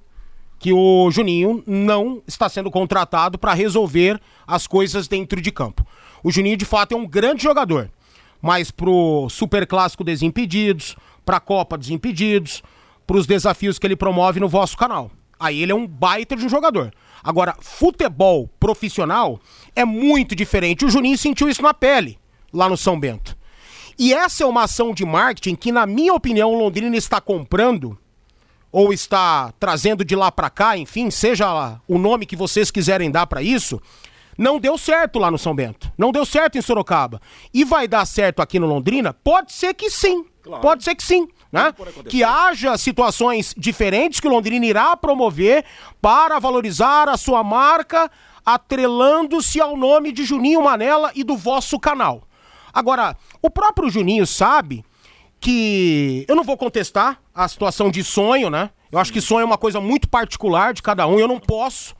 que 0.60 0.74
o 0.74 1.10
Juninho 1.10 1.64
não 1.66 2.22
está 2.28 2.50
sendo 2.50 2.70
contratado 2.70 3.40
para 3.40 3.54
resolver 3.54 4.20
as 4.46 4.68
coisas 4.68 5.08
dentro 5.08 5.42
de 5.42 5.52
campo. 5.52 5.88
O 6.22 6.30
Juninho, 6.30 6.58
de 6.58 6.66
fato, 6.66 6.94
é 6.94 6.98
um 6.98 7.08
grande 7.08 7.42
jogador. 7.42 7.90
Mas 8.42 8.70
pro 8.70 9.28
Super 9.30 9.66
Clássico 9.66 10.04
Desimpedidos, 10.04 10.98
pra 11.26 11.40
Copa 11.40 11.78
Desimpedidos, 11.78 12.62
pros 13.08 13.26
desafios 13.26 13.80
que 13.80 13.88
ele 13.88 13.96
promove 13.96 14.40
no 14.40 14.50
vosso 14.50 14.78
canal. 14.78 15.10
Aí 15.40 15.62
ele 15.62 15.72
é 15.72 15.76
um 15.76 15.88
baita 15.88 16.36
de 16.36 16.46
um 16.46 16.50
jogador. 16.50 16.94
Agora, 17.24 17.56
futebol 17.62 18.50
profissional 18.60 19.40
é 19.74 19.86
muito 19.86 20.36
diferente. 20.36 20.86
O 20.86 20.90
Juninho 20.90 21.18
sentiu 21.18 21.48
isso 21.48 21.62
na 21.62 21.74
pele, 21.74 22.20
lá 22.52 22.68
no 22.68 22.76
São 22.76 23.00
Bento. 23.00 23.38
E 23.98 24.14
essa 24.14 24.44
é 24.44 24.46
uma 24.46 24.64
ação 24.64 24.94
de 24.94 25.06
marketing 25.06 25.56
que, 25.56 25.72
na 25.72 25.86
minha 25.86 26.14
opinião, 26.14 26.54
o 26.54 26.58
Londrina 26.58 26.96
está 26.96 27.20
comprando 27.22 27.98
ou 28.72 28.94
está 28.94 29.52
trazendo 29.60 30.06
de 30.06 30.16
lá 30.16 30.32
para 30.32 30.50
cá, 30.50 30.78
enfim, 30.78 31.10
seja 31.10 31.80
o 31.88 31.98
nome 31.98 32.26
que 32.26 32.36
vocês 32.36 32.70
quiserem 32.70 33.10
dar 33.10 33.28
para 33.28 33.42
isso, 33.42 33.82
não 34.38 34.58
deu 34.58 34.78
certo 34.78 35.20
lá 35.20 35.30
no 35.30 35.38
São 35.38 35.54
Bento. 35.54 35.92
Não 35.98 36.14
deu 36.14 36.26
certo 36.26 36.58
em 36.58 36.62
Sorocaba. 36.62 37.22
E 37.54 37.66
vai 37.66 37.90
dar 37.90 38.06
certo 38.06 38.42
aqui 38.42 38.58
no 38.58 38.68
Londrina? 38.68 39.14
Pode 39.14 39.52
ser 39.52 39.74
que 39.74 39.90
sim. 39.90 40.26
Claro. 40.42 40.62
Pode 40.62 40.84
ser 40.84 40.96
que 40.96 41.04
sim. 41.04 41.28
Né? 41.52 41.74
Que 42.08 42.24
haja 42.24 42.78
situações 42.78 43.54
diferentes 43.58 44.22
que 44.22 44.28
o 44.28 44.32
Londrina 44.32 44.66
irá 44.66 44.96
promover 44.96 45.66
para 46.02 46.40
valorizar 46.40 47.10
a 47.10 47.18
sua 47.18 47.44
marca, 47.44 48.10
atrelando-se 48.46 49.60
ao 49.60 49.76
nome 49.76 50.14
de 50.14 50.24
Juninho 50.24 50.64
Manela 50.64 51.12
e 51.16 51.24
do 51.24 51.36
vosso 51.36 51.78
canal. 51.78 52.24
Agora, 52.72 53.18
o 53.42 53.50
próprio 53.50 53.90
Juninho 53.90 54.26
sabe 54.26 54.86
que 55.40 56.26
eu 56.28 56.36
não 56.36 56.44
vou 56.44 56.58
contestar 56.58 57.20
a 57.34 57.48
situação 57.48 57.90
de 57.90 58.04
sonho, 58.04 58.50
né? 58.50 58.70
Eu 58.92 59.00
acho 59.00 59.14
que 59.14 59.22
sonho 59.22 59.44
é 59.44 59.46
uma 59.46 59.58
coisa 59.58 59.80
muito 59.80 60.10
particular 60.10 60.74
de 60.74 60.82
cada 60.82 61.06
um. 61.08 61.20
Eu 61.20 61.28
não 61.28 61.40
posso 61.40 61.96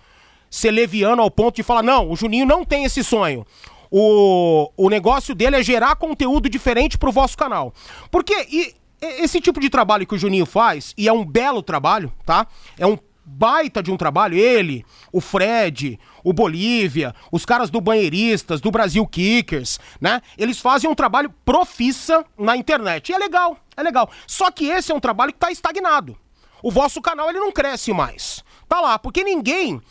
ser 0.50 0.72
leviano 0.72 1.22
ao 1.22 1.30
ponto 1.30 1.56
de 1.56 1.64
falar, 1.64 1.84
não, 1.84 2.10
o 2.10 2.16
Juninho 2.16 2.46
não 2.46 2.66
tem 2.66 2.84
esse 2.84 3.04
sonho. 3.04 3.46
O, 3.92 4.72
o 4.76 4.90
negócio 4.90 5.34
dele 5.34 5.58
é 5.58 5.64
gerar 5.64 5.96
conteúdo 5.96 6.50
diferente 6.50 6.98
pro 6.98 7.12
vosso 7.12 7.38
canal. 7.38 7.74
Porque 8.12 8.34
e, 8.52 8.74
esse 9.02 9.40
tipo 9.40 9.60
de 9.60 9.70
trabalho 9.70 10.06
que 10.06 10.16
o 10.16 10.18
Juninho 10.18 10.46
faz, 10.46 10.94
e 10.98 11.08
é 11.08 11.14
um 11.14 11.26
belo 11.26 11.62
trabalho, 11.62 12.12
tá? 12.26 12.48
É 12.78 12.86
um 12.86 12.98
baita 13.40 13.82
de 13.82 13.90
um 13.90 13.96
trabalho, 13.96 14.38
ele, 14.38 14.86
o 15.14 15.22
Fred, 15.22 15.98
o 16.26 16.34
Bolívia, 16.34 17.16
os 17.32 17.46
caras 17.46 17.70
do 17.70 17.80
Banheiristas, 17.80 18.60
do 18.60 18.70
Brasil 18.70 19.08
Kickers, 19.08 19.80
né? 20.02 20.22
Eles 20.38 20.60
fazem 20.60 20.90
um 20.90 20.94
trabalho 20.94 21.34
profissa 21.46 22.26
na 22.38 22.58
internet. 22.58 23.10
E 23.10 23.16
é 23.16 23.18
legal, 23.18 23.58
é 23.78 23.82
legal. 23.82 24.10
Só 24.28 24.52
que 24.52 24.66
esse 24.66 24.92
é 24.92 24.96
um 24.96 25.00
trabalho 25.00 25.32
que 25.32 25.40
tá 25.40 25.50
estagnado. 25.50 26.18
O 26.62 26.70
vosso 26.70 27.02
canal 27.02 27.30
ele 27.30 27.40
não 27.40 27.54
cresce 27.54 27.94
mais. 27.94 28.44
Tá 28.68 28.82
lá, 28.82 29.00
porque 29.00 29.24
ninguém 29.24 29.82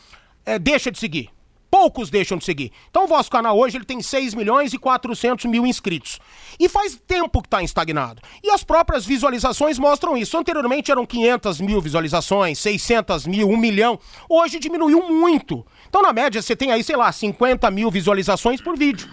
é, 0.44 0.58
deixa 0.58 0.92
de 0.92 0.98
seguir. 0.98 1.30
Poucos 1.79 2.11
deixam 2.11 2.37
de 2.37 2.45
seguir. 2.45 2.73
Então 2.91 3.05
o 3.05 3.07
vosso 3.07 3.31
canal 3.31 3.57
hoje 3.57 3.77
ele 3.77 3.85
tem 3.85 4.03
6 4.03 4.35
milhões 4.35 4.73
e 4.73 4.79
400 4.79 5.45
mil 5.45 5.64
inscritos. 5.64 6.19
E 6.59 6.69
faz 6.69 7.01
tempo 7.07 7.41
que 7.41 7.47
está 7.47 7.62
estagnado. 7.62 8.21
E 8.43 8.51
as 8.51 8.64
próprias 8.64 9.07
visualizações 9.07 9.79
mostram 9.79 10.17
isso. 10.17 10.37
Anteriormente 10.37 10.91
eram 10.91 11.07
500 11.07 11.61
mil 11.61 11.81
visualizações, 11.81 12.59
600 12.59 13.29
mil, 13.29 13.49
1 13.49 13.57
milhão. 13.57 13.97
Hoje 14.29 14.59
diminuiu 14.59 15.09
muito. 15.09 15.64
Então 15.88 16.03
na 16.03 16.12
média 16.12 16.43
você 16.43 16.57
tem 16.57 16.73
aí, 16.73 16.83
sei 16.83 16.97
lá, 16.97 17.12
50 17.12 17.71
mil 17.71 17.93
visualizações 17.93 18.61
por 18.61 18.77
vídeo. 18.77 19.09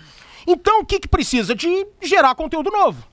Então 0.47 0.79
o 0.79 0.85
que, 0.85 0.99
que 0.99 1.07
precisa? 1.07 1.53
De 1.53 1.85
gerar 2.01 2.33
conteúdo 2.33 2.71
novo. 2.71 3.05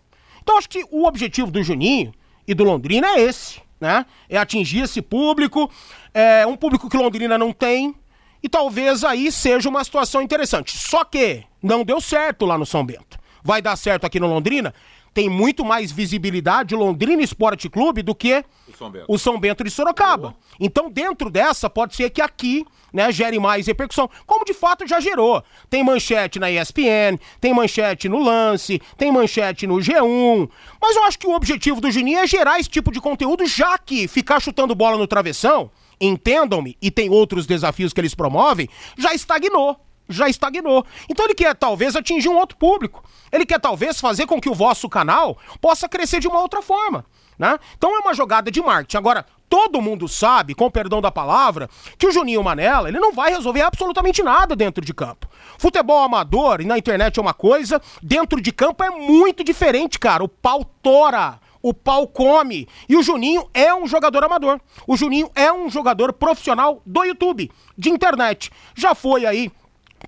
Então 0.43 0.57
acho 0.57 0.69
que 0.71 0.83
o 0.91 1.07
objetivo 1.07 1.51
do 1.51 1.63
Juninho 1.63 2.15
e 2.49 2.55
do 2.55 2.65
Londrina 2.65 3.07
é 3.17 3.21
esse. 3.21 3.61
Né? 3.79 4.07
É 4.31 4.39
atingir 4.39 4.85
esse 4.85 5.03
público, 5.03 5.71
é 6.15 6.47
um 6.47 6.57
público 6.57 6.89
que 6.89 6.97
Londrina 6.97 7.37
não 7.37 7.53
tem, 7.53 7.95
e 8.43 8.49
talvez 8.49 9.05
aí 9.05 9.31
seja 9.31 9.69
uma 9.69 9.85
situação 9.85 10.21
interessante. 10.21 10.77
Só 10.77 11.05
que 11.05 11.45
não 11.63 11.85
deu 11.85 12.01
certo 12.01 12.45
lá 12.45 12.59
no 12.59 12.67
São 12.67 12.85
Bento. 12.85 13.19
Vai 13.43 13.63
dar 13.63 13.77
certo 13.77 14.05
aqui 14.05 14.19
no 14.19 14.27
Londrina? 14.27 14.75
Tem 15.15 15.29
muito 15.29 15.65
mais 15.65 15.93
visibilidade 15.93 16.75
Londrina 16.75 17.23
Esporte 17.23 17.69
Clube 17.69 18.03
do 18.03 18.15
que 18.15 18.43
o 18.67 18.77
São 18.77 18.91
Bento, 18.91 19.05
o 19.09 19.19
São 19.19 19.39
Bento 19.39 19.63
de 19.63 19.71
Sorocaba. 19.71 20.29
Boa. 20.29 20.37
Então, 20.59 20.91
dentro 20.91 21.29
dessa, 21.29 21.69
pode 21.69 21.95
ser 21.95 22.09
que 22.09 22.23
aqui 22.23 22.65
né, 22.93 23.13
gere 23.13 23.39
mais 23.39 23.67
repercussão, 23.67 24.09
como 24.27 24.45
de 24.45 24.55
fato 24.55 24.87
já 24.87 25.01
gerou. 25.01 25.43
Tem 25.69 25.85
manchete 25.85 26.39
na 26.39 26.51
ESPN, 26.51 27.19
tem 27.41 27.53
manchete 27.53 28.09
no 28.09 28.23
Lance, 28.23 28.81
tem 28.97 29.13
manchete 29.13 29.67
no 29.67 29.77
G1. 29.77 30.49
Mas 30.81 30.97
eu 30.97 31.05
acho 31.05 31.19
que 31.19 31.27
o 31.27 31.35
objetivo 31.35 31.81
do 31.81 31.91
Juninho 31.91 32.19
é 32.19 32.27
gerar 32.27 32.59
esse 32.59 32.71
tipo 32.71 32.91
de 32.91 33.01
conteúdo, 33.01 33.47
já 33.47 33.77
que 33.77 34.09
ficar 34.09 34.41
chutando 34.41 34.75
bola 34.75 34.97
no 34.97 35.07
travessão 35.07 35.71
entendam-me, 36.07 36.77
e 36.83 36.91
tem 36.91 37.09
outros 37.09 37.47
desafios 37.47 37.93
que 37.93 38.01
eles 38.01 38.15
promovem, 38.15 38.69
já 38.99 39.15
estagnou. 39.15 39.81
Já 40.09 40.29
estagnou. 40.29 40.85
Então 41.09 41.25
ele 41.25 41.35
quer 41.35 41.55
talvez 41.55 41.95
atingir 41.95 42.29
um 42.29 42.37
outro 42.37 42.57
público. 42.59 43.05
Ele 43.31 43.47
quer 43.47 43.61
talvez 43.61 44.01
fazer 44.01 44.27
com 44.27 44.41
que 44.41 44.51
o 44.51 44.55
vosso 44.55 44.89
canal 44.89 45.39
possa 45.61 45.89
crescer 45.89 46.21
de 46.21 46.29
uma 46.29 46.41
outra 46.41 46.61
forma. 46.61 47.07
Né? 47.39 47.59
Então 47.77 47.97
é 47.97 48.01
uma 48.01 48.13
jogada 48.13 48.51
de 48.51 48.61
marketing. 48.61 48.97
Agora, 48.97 49.25
todo 49.49 49.81
mundo 49.81 50.09
sabe, 50.09 50.55
com 50.55 50.71
perdão 50.71 51.01
da 51.01 51.11
palavra, 51.11 51.69
que 51.99 52.07
o 52.07 52.13
Juninho 52.13 52.43
Manela 52.43 52.89
ele 52.89 52.99
não 52.99 53.13
vai 53.13 53.33
resolver 53.33 53.63
absolutamente 53.63 54.23
nada 54.23 54.57
dentro 54.57 54.85
de 54.85 54.93
campo. 54.93 55.29
Futebol 55.59 56.03
amador 56.03 56.61
e 56.61 56.65
na 56.65 56.79
internet 56.79 57.19
é 57.19 57.23
uma 57.23 57.35
coisa, 57.35 57.81
dentro 58.03 58.41
de 58.41 58.51
campo 58.51 58.83
é 58.83 58.91
muito 58.91 59.45
diferente, 59.45 59.99
cara. 59.99 60.25
O 60.25 60.29
pau 60.29 60.65
tora 60.83 61.39
o 61.63 61.73
pau 61.73 62.07
come. 62.07 62.69
E 62.89 62.97
o 62.97 63.03
Juninho 63.03 63.49
é 63.55 63.73
um 63.75 63.87
jogador 63.87 64.25
amador. 64.25 64.61
O 64.87 64.97
Juninho 64.97 65.31
é 65.35 65.53
um 65.53 65.71
jogador 65.71 66.13
profissional 66.13 66.83
do 66.85 67.05
YouTube, 67.05 67.51
de 67.79 67.91
internet. 67.91 68.51
Já 68.75 68.95
foi 68.95 69.25
aí 69.25 69.51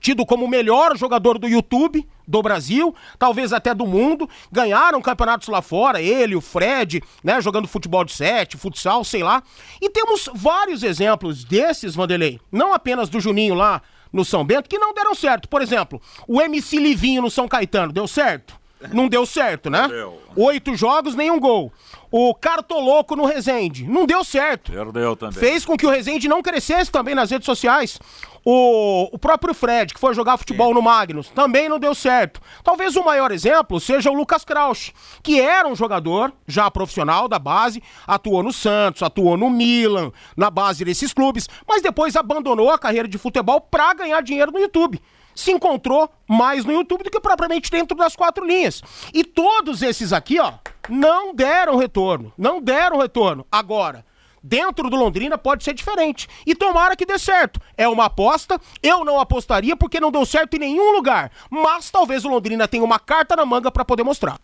tido 0.01 0.27
como 0.27 0.45
o 0.45 0.49
melhor 0.49 0.97
jogador 0.97 1.39
do 1.39 1.49
YouTube 1.49 2.07
do 2.27 2.43
Brasil, 2.43 2.95
talvez 3.19 3.53
até 3.53 3.75
do 3.75 3.87
mundo. 3.87 4.29
Ganharam 4.51 5.01
campeonatos 5.01 5.49
lá 5.49 5.63
fora, 5.63 6.01
ele, 6.01 6.35
o 6.35 6.41
Fred, 6.41 7.03
né, 7.23 7.41
jogando 7.41 7.69
futebol 7.69 8.05
de 8.05 8.13
sete, 8.13 8.57
futsal, 8.57 9.05
sei 9.05 9.23
lá. 9.23 9.43
E 9.81 9.89
temos 9.91 10.29
vários 10.35 10.83
exemplos 10.83 11.45
desses, 11.45 11.95
Vanderlei, 11.95 12.41
não 12.51 12.73
apenas 12.73 13.09
do 13.09 13.21
Juninho 13.21 13.55
lá 13.55 13.83
no 14.13 14.25
São 14.25 14.45
Bento, 14.45 14.69
que 14.69 14.79
não 14.79 14.95
deram 14.95 15.15
certo. 15.15 15.49
Por 15.49 15.61
exemplo, 15.61 16.01
o 16.27 16.41
MC 16.41 16.79
Livinho 16.79 17.23
no 17.23 17.31
São 17.31 17.49
Caetano, 17.49 17.93
deu 17.93 18.07
certo? 18.07 18.64
Não 18.93 19.09
deu 19.09 19.25
certo, 19.25 19.71
né? 19.71 19.89
Deu. 19.89 20.21
Oito 20.37 20.77
jogos, 20.77 21.15
nenhum 21.15 21.39
gol. 21.39 21.73
O 22.11 22.35
Cartoloco 22.35 23.17
no 23.17 23.25
Resende. 23.25 23.85
Não 23.85 24.07
deu 24.07 24.23
certo. 24.25 24.73
Perdeu 24.73 25.17
também. 25.17 25.39
Fez 25.39 25.65
com 25.65 25.77
que 25.77 25.87
o 25.87 25.91
Resende 25.91 26.29
não 26.29 26.43
crescesse 26.43 26.91
também 26.91 27.15
nas 27.15 27.31
redes 27.31 27.47
sociais. 27.47 27.99
O, 28.45 29.09
o 29.11 29.19
próprio 29.19 29.55
Fred, 29.55 29.95
que 29.95 30.01
foi 30.01 30.13
jogar 30.13 30.37
futebol 30.37 30.69
Sim. 30.69 30.75
no 30.75 30.83
Magnus, 30.83 31.31
também 31.31 31.69
não 31.69 31.79
deu 31.79 31.95
certo. 31.95 32.41
Talvez 32.63 32.95
o 32.95 33.03
maior 33.03 33.33
exemplo 33.33 33.81
seja 33.81 34.11
o 34.11 34.15
Lucas 34.15 34.45
Krausch, 34.45 34.93
que 35.23 35.41
era 35.41 35.67
um 35.67 35.75
jogador 35.75 36.31
já 36.47 36.71
profissional 36.71 37.27
da 37.27 37.39
base, 37.39 37.83
atuou 38.07 38.43
no 38.43 38.53
Santos, 38.53 39.03
atuou 39.03 39.37
no 39.39 39.49
Milan, 39.49 40.13
na 40.37 40.51
base 40.51 40.85
desses 40.85 41.15
clubes, 41.15 41.49
mas 41.67 41.81
depois 41.81 42.15
abandonou 42.17 42.71
a 42.71 42.79
carreira 42.79 43.09
de 43.09 43.17
futebol 43.17 43.63
para 43.63 43.95
ganhar 43.95 44.21
dinheiro 44.21 44.53
no 44.53 44.61
YouTube 44.61 45.01
se 45.35 45.51
encontrou 45.53 46.11
mais 46.29 46.65
no 46.65 46.73
YouTube 46.73 47.05
do 47.05 47.11
que 47.11 47.21
propriamente 47.21 47.71
dentro 47.71 47.97
das 47.97 48.15
quatro 48.15 48.47
linhas. 48.47 48.83
E 49.13 49.25
todos 49.25 49.83
esses 49.83 50.13
aqui, 50.13 50.39
ó, 50.39 50.55
não 50.89 51.35
deram 51.35 51.77
retorno. 51.77 52.33
Não 52.39 52.61
deram 52.61 52.99
retorno. 52.99 53.47
Agora, 53.51 54.05
dentro 54.43 54.89
do 54.91 54.97
Londrina 54.97 55.37
pode 55.39 55.65
ser 55.65 55.75
diferente. 55.75 56.29
E 56.47 56.55
tomara 56.55 56.95
que 56.95 57.07
dê 57.07 57.19
certo. 57.19 57.61
É 57.77 57.89
uma 57.89 58.05
aposta. 58.05 58.61
Eu 58.83 59.05
não 59.05 59.19
apostaria 59.19 59.77
porque 59.77 59.99
não 59.99 60.13
deu 60.13 60.25
certo 60.27 60.55
em 60.55 60.61
nenhum 60.61 60.93
lugar. 60.93 61.31
Mas 61.51 61.91
talvez 61.91 62.25
o 62.25 62.29
Londrina 62.29 62.69
tenha 62.69 62.85
uma 62.85 62.99
carta 62.99 63.35
na 63.35 63.45
manga 63.47 63.71
para 63.73 63.85
poder 63.85 64.03
mostrar. 64.03 64.39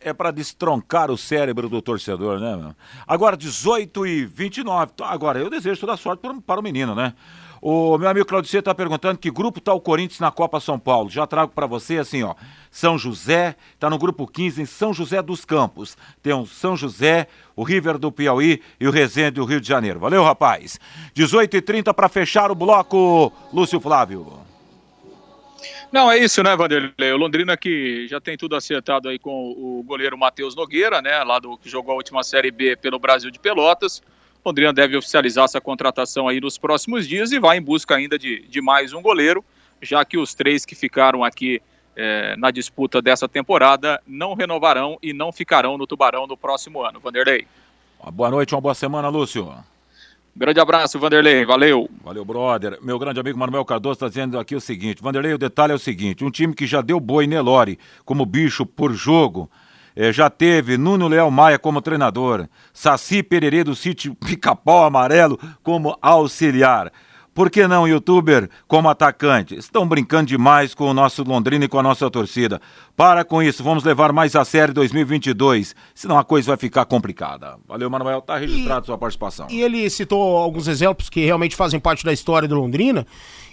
é 0.00 0.12
para 0.12 0.30
destroncar 0.30 1.10
o 1.10 1.16
cérebro 1.16 1.68
do 1.68 1.80
torcedor, 1.80 2.38
né? 2.38 2.74
Agora, 3.06 3.36
18 3.36 4.06
e 4.06 4.26
29. 4.26 4.92
Então, 4.94 5.06
agora, 5.06 5.38
eu 5.38 5.48
desejo 5.48 5.80
toda 5.80 5.96
sorte 5.96 6.22
para 6.46 6.60
o 6.60 6.62
menino, 6.62 6.94
né? 6.94 7.14
O 7.66 7.96
meu 7.96 8.10
amigo 8.10 8.26
Claudio 8.26 8.58
está 8.58 8.74
perguntando 8.74 9.18
que 9.18 9.30
grupo 9.30 9.58
está 9.58 9.72
o 9.72 9.80
Corinthians 9.80 10.20
na 10.20 10.30
Copa 10.30 10.60
São 10.60 10.78
Paulo. 10.78 11.08
Já 11.08 11.26
trago 11.26 11.50
para 11.50 11.66
você 11.66 11.96
assim, 11.96 12.22
ó. 12.22 12.34
São 12.70 12.98
José, 12.98 13.56
está 13.72 13.88
no 13.88 13.96
grupo 13.96 14.26
15 14.26 14.60
em 14.60 14.66
São 14.66 14.92
José 14.92 15.22
dos 15.22 15.46
Campos. 15.46 15.96
Tem 16.22 16.34
o 16.34 16.44
São 16.44 16.76
José, 16.76 17.26
o 17.56 17.62
River 17.62 17.96
do 17.96 18.12
Piauí 18.12 18.60
e 18.78 18.86
o 18.86 18.90
Resende 18.90 19.36
do 19.36 19.46
Rio 19.46 19.62
de 19.62 19.66
Janeiro. 19.66 19.98
Valeu, 19.98 20.22
rapaz. 20.22 20.78
18 21.14 21.56
e 21.56 21.62
30 21.62 21.94
para 21.94 22.06
fechar 22.06 22.50
o 22.50 22.54
bloco, 22.54 23.32
Lúcio 23.50 23.80
Flávio. 23.80 24.30
Não, 25.90 26.12
é 26.12 26.18
isso, 26.18 26.42
né, 26.42 26.54
Vanderlei? 26.54 27.12
O 27.12 27.16
Londrina 27.16 27.56
que 27.56 28.06
já 28.08 28.20
tem 28.20 28.36
tudo 28.36 28.56
acertado 28.56 29.08
aí 29.08 29.18
com 29.18 29.32
o 29.32 29.82
goleiro 29.86 30.18
Matheus 30.18 30.54
Nogueira, 30.54 31.00
né, 31.00 31.24
lá 31.24 31.38
do 31.38 31.56
que 31.56 31.70
jogou 31.70 31.94
a 31.94 31.96
última 31.96 32.22
Série 32.22 32.50
B 32.50 32.76
pelo 32.76 32.98
Brasil 32.98 33.30
de 33.30 33.38
Pelotas. 33.38 34.02
Londrina 34.44 34.72
deve 34.74 34.96
oficializar 34.96 35.46
essa 35.46 35.60
contratação 35.60 36.28
aí 36.28 36.38
nos 36.38 36.58
próximos 36.58 37.08
dias 37.08 37.32
e 37.32 37.38
vai 37.38 37.56
em 37.56 37.62
busca 37.62 37.96
ainda 37.96 38.18
de, 38.18 38.46
de 38.46 38.60
mais 38.60 38.92
um 38.92 39.00
goleiro, 39.00 39.42
já 39.80 40.04
que 40.04 40.18
os 40.18 40.34
três 40.34 40.66
que 40.66 40.74
ficaram 40.74 41.24
aqui 41.24 41.62
é, 41.96 42.36
na 42.36 42.50
disputa 42.50 43.00
dessa 43.00 43.26
temporada 43.26 44.02
não 44.06 44.34
renovarão 44.34 44.98
e 45.02 45.14
não 45.14 45.32
ficarão 45.32 45.78
no 45.78 45.86
Tubarão 45.86 46.26
no 46.26 46.36
próximo 46.36 46.82
ano. 46.82 47.00
Vanderlei. 47.00 47.46
Uma 47.98 48.12
boa 48.12 48.30
noite, 48.30 48.54
uma 48.54 48.60
boa 48.60 48.74
semana, 48.74 49.08
Lúcio. 49.08 49.50
Grande 50.36 50.60
abraço, 50.60 50.98
Vanderlei. 50.98 51.46
Valeu. 51.46 51.88
Valeu, 52.02 52.24
brother. 52.24 52.78
Meu 52.82 52.98
grande 52.98 53.20
amigo 53.20 53.38
Manuel 53.38 53.64
Cardoso 53.64 53.94
está 53.94 54.08
dizendo 54.08 54.38
aqui 54.38 54.54
o 54.54 54.60
seguinte: 54.60 55.02
Vanderlei, 55.02 55.32
o 55.32 55.38
detalhe 55.38 55.72
é 55.72 55.76
o 55.76 55.78
seguinte: 55.78 56.22
um 56.22 56.30
time 56.30 56.52
que 56.52 56.66
já 56.66 56.82
deu 56.82 57.00
boi 57.00 57.26
Nelore 57.26 57.78
como 58.04 58.26
bicho 58.26 58.66
por 58.66 58.92
jogo 58.92 59.48
é, 59.96 60.12
já 60.12 60.28
teve 60.28 60.76
Nuno 60.76 61.08
Leal 61.08 61.30
Maia 61.30 61.58
como 61.58 61.82
treinador, 61.82 62.48
Saci 62.72 63.22
Pererê 63.22 63.62
do 63.62 63.74
sítio 63.74 64.14
Pica-Pau 64.14 64.84
Amarelo 64.84 65.38
como 65.62 65.96
auxiliar. 66.02 66.92
Por 67.34 67.50
que 67.50 67.66
não 67.66 67.86
youtuber 67.86 68.48
como 68.68 68.88
atacante? 68.88 69.56
Estão 69.56 69.88
brincando 69.88 70.26
demais 70.26 70.72
com 70.72 70.88
o 70.88 70.94
nosso 70.94 71.24
Londrina 71.24 71.64
e 71.64 71.68
com 71.68 71.80
a 71.80 71.82
nossa 71.82 72.08
torcida. 72.08 72.60
Para 72.96 73.24
com 73.24 73.42
isso, 73.42 73.62
vamos 73.64 73.82
levar 73.82 74.12
mais 74.12 74.36
a 74.36 74.44
sério 74.44 74.72
2022, 74.72 75.74
senão 75.92 76.16
a 76.16 76.22
coisa 76.22 76.52
vai 76.52 76.56
ficar 76.56 76.84
complicada. 76.84 77.56
Valeu, 77.66 77.90
Manuel, 77.90 78.22
tá 78.22 78.36
registrado 78.38 78.84
e, 78.84 78.86
sua 78.86 78.96
participação. 78.96 79.48
E 79.50 79.60
ele 79.60 79.90
citou 79.90 80.36
alguns 80.36 80.68
exemplos 80.68 81.10
que 81.10 81.24
realmente 81.24 81.56
fazem 81.56 81.80
parte 81.80 82.04
da 82.04 82.12
história 82.12 82.46
do 82.46 82.54
Londrina. 82.54 83.04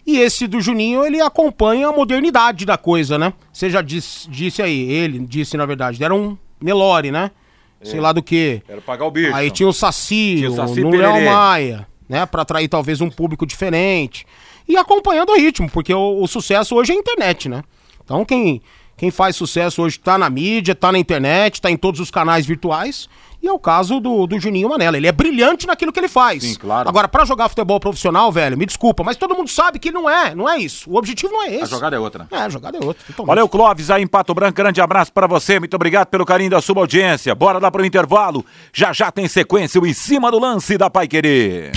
E 0.06 0.20
esse 0.20 0.48
do 0.48 0.60
Juninho, 0.60 1.06
ele 1.06 1.22
acompanha 1.22 1.88
a 1.88 1.92
modernidade 1.92 2.66
da 2.66 2.78
coisa, 2.78 3.18
né? 3.18 3.34
Você 3.54 3.70
já 3.70 3.82
disse, 3.82 4.30
disse 4.30 4.62
aí, 4.62 4.90
ele 4.92 5.20
disse 5.20 5.56
na 5.56 5.66
verdade, 5.66 6.04
era 6.04 6.14
um 6.14 6.38
Nelore, 6.60 7.12
né? 7.12 7.32
É. 7.80 7.86
Sei 7.86 8.00
lá 8.00 8.12
do 8.12 8.22
que. 8.22 8.62
Era 8.68 8.82
pagar 8.82 9.06
o 9.06 9.12
bicho. 9.12 9.34
Aí 9.36 9.50
tinha 9.52 9.68
o 9.68 9.74
Saci, 9.74 10.36
tinha 10.38 10.52
o, 10.52 10.56
Saci 10.56 10.82
o 10.84 10.90
Léo 10.90 11.26
Maia, 11.26 11.88
né? 12.08 12.26
Pra 12.26 12.44
atrair 12.44 12.68
talvez 12.68 13.02
um 13.02 13.10
público 13.10 13.46
diferente. 13.46 14.26
E 14.68 14.78
acompanhando 14.78 15.32
o 15.32 15.36
ritmo, 15.36 15.70
porque 15.70 15.94
o, 15.94 16.22
o 16.22 16.28
sucesso 16.28 16.76
hoje 16.76 16.92
é 16.92 16.96
a 16.96 17.00
internet, 17.00 17.50
né? 17.50 17.64
Então 18.04 18.24
quem, 18.26 18.62
quem 19.02 19.10
faz 19.10 19.36
sucesso 19.36 19.82
hoje 19.82 20.00
tá 20.00 20.16
na 20.16 20.30
mídia, 20.30 20.76
tá 20.76 20.92
na 20.92 21.00
internet, 21.00 21.60
tá 21.60 21.72
em 21.72 21.76
todos 21.76 22.00
os 22.00 22.12
canais 22.12 22.46
virtuais. 22.46 23.10
E 23.42 23.48
é 23.48 23.52
o 23.52 23.58
caso 23.58 24.00
do, 24.00 24.28
do 24.28 24.40
Juninho 24.40 24.70
Manela. 24.70 24.96
Ele 24.96 25.08
é 25.08 25.12
brilhante 25.12 25.66
naquilo 25.66 25.92
que 25.92 26.00
ele 26.00 26.08
faz. 26.08 26.44
Sim, 26.44 26.54
claro. 26.54 26.88
Agora, 26.88 27.08
para 27.08 27.26
jogar 27.26 27.50
futebol 27.50 27.80
profissional, 27.80 28.32
velho, 28.32 28.56
me 28.56 28.64
desculpa, 28.64 29.04
mas 29.04 29.18
todo 29.18 29.34
mundo 29.34 29.50
sabe 29.50 29.80
que 29.80 29.92
não 29.92 30.08
é, 30.08 30.36
não 30.36 30.48
é 30.48 30.60
isso. 30.60 30.88
O 30.88 30.98
objetivo 30.98 31.34
não 31.34 31.42
é 31.42 31.56
esse. 31.56 31.64
A 31.64 31.66
jogada 31.66 31.96
é 31.96 32.00
outra. 32.00 32.28
É, 32.30 32.38
a 32.42 32.50
jogada 32.50 32.78
é 32.78 32.86
outra. 32.86 33.04
Totalmente. 33.08 33.28
Valeu, 33.28 33.50
Clóvis, 33.50 33.90
aí 33.90 34.04
em 34.04 34.08
Pato 34.08 34.36
Branco. 34.36 34.54
Grande 34.54 34.80
abraço 34.80 35.12
para 35.12 35.26
você. 35.26 35.58
Muito 35.58 35.74
obrigado 35.74 36.06
pelo 36.06 36.24
carinho 36.24 36.52
da 36.52 36.62
sua 36.62 36.78
audiência. 36.78 37.34
Bora 37.34 37.58
lá 37.58 37.72
pro 37.72 37.84
intervalo. 37.84 38.46
Já 38.72 38.94
já 38.94 39.12
tem 39.12 39.28
sequência 39.28 39.82
o 39.82 39.88
Em 39.88 39.94
Cima 39.96 40.30
do 40.30 40.38
Lance 40.38 40.78
da 40.78 40.92
Pai 40.92 41.08
Querer. 41.08 41.72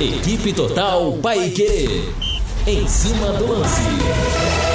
Equipe 0.00 0.54
Total 0.54 1.12
Pai 1.18 1.50
Querer. 1.50 2.08
Em 2.66 2.86
cima 2.86 3.32
do 3.32 3.52
lance. 3.52 4.67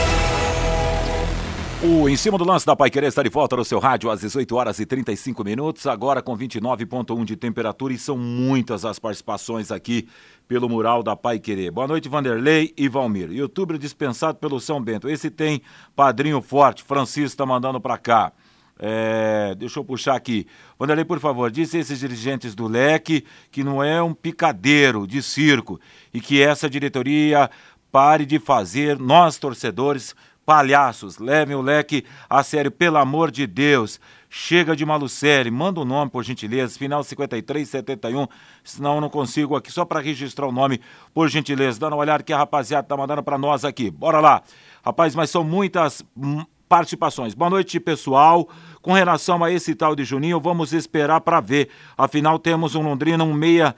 O 1.86 2.08
Em 2.08 2.16
Cima 2.16 2.38
do 2.38 2.46
Lance 2.46 2.66
da 2.66 2.78
Pai 2.78 2.90
Querer 2.90 3.08
está 3.08 3.22
de 3.22 3.28
volta 3.28 3.58
no 3.58 3.66
seu 3.66 3.78
rádio 3.78 4.10
às 4.10 4.22
18 4.22 4.56
horas 4.56 4.80
e 4.80 4.86
35 4.86 5.44
minutos, 5.44 5.86
agora 5.86 6.22
com 6.22 6.34
29,1 6.34 7.26
de 7.26 7.36
temperatura 7.36 7.92
e 7.92 7.98
são 7.98 8.18
muitas 8.18 8.86
as 8.86 9.00
participações 9.00 9.70
aqui 9.70 10.08
pelo 10.48 10.70
mural 10.70 11.04
da 11.04 11.14
Pai 11.14 11.40
Querer. 11.40 11.72
Boa 11.72 11.86
noite, 11.86 12.08
Vanderlei 12.08 12.74
e 12.78 12.88
Valmir. 12.88 13.34
Youtuber 13.34 13.78
dispensado 13.78 14.38
pelo 14.38 14.62
São 14.62 14.82
Bento. 14.82 15.10
Esse 15.10 15.30
tem 15.30 15.62
padrinho 15.94 16.42
forte, 16.42 16.84
Francisco 16.84 17.26
está 17.26 17.46
mandando 17.46 17.82
para 17.82 17.98
cá. 17.98 18.32
É, 18.80 19.54
deixa 19.54 19.78
eu 19.78 19.84
puxar 19.84 20.16
aqui. 20.16 20.48
Vanderlei, 20.80 21.04
por 21.04 21.20
favor, 21.20 21.52
disse 21.52 21.78
esses 21.78 22.00
dirigentes 22.00 22.56
do 22.56 22.66
leque 22.66 23.26
que 23.52 23.62
não 23.62 23.84
é 23.84 24.02
um 24.02 24.14
picadeiro 24.14 25.06
de 25.06 25.22
circo 25.22 25.78
e 26.14 26.22
que 26.22 26.42
essa 26.42 26.70
diretoria 26.70 27.50
pare 27.92 28.26
de 28.26 28.40
fazer 28.40 28.98
nós, 28.98 29.38
torcedores, 29.38 30.16
palhaços, 30.46 31.18
levem 31.18 31.56
o 31.56 31.62
leque 31.62 32.04
a 32.30 32.44
sério, 32.44 32.72
pelo 32.72 32.98
amor 32.98 33.32
de 33.32 33.48
Deus. 33.48 34.00
Chega 34.30 34.76
de 34.76 34.84
malucere, 34.84 35.52
manda 35.52 35.80
o 35.80 35.84
um 35.84 35.86
nome, 35.86 36.10
por 36.10 36.24
gentileza, 36.24 36.78
final 36.78 37.04
5371, 37.04 38.28
senão 38.64 38.96
eu 38.96 39.02
não 39.02 39.10
consigo 39.10 39.56
aqui, 39.56 39.72
só 39.72 39.86
para 39.86 40.00
registrar 40.00 40.48
o 40.48 40.52
nome, 40.52 40.82
por 41.14 41.30
gentileza. 41.30 41.80
Dando 41.80 41.94
uma 41.94 42.02
olhada 42.02 42.24
que 42.24 42.34
a 42.34 42.38
rapaziada 42.38 42.88
tá 42.88 42.98
mandando 42.98 43.22
para 43.22 43.38
nós 43.38 43.64
aqui. 43.64 43.92
Bora 43.92 44.20
lá. 44.20 44.42
Rapaz, 44.84 45.14
mas 45.14 45.30
são 45.30 45.44
muitas 45.44 46.04
hum, 46.18 46.44
participações. 46.68 47.36
Boa 47.36 47.52
noite, 47.52 47.80
pessoal. 47.80 48.50
Com 48.82 48.94
relação 48.94 49.44
a 49.44 49.52
esse 49.52 49.76
tal 49.76 49.96
de 49.96 50.04
Juninho, 50.04 50.40
vamos 50.40 50.74
esperar 50.74 51.22
para 51.22 51.40
ver. 51.40 51.70
Afinal, 51.96 52.40
temos 52.40 52.74
um 52.74 52.82
Londrina, 52.82 53.24
um 53.24 53.34
meia, 53.34 53.76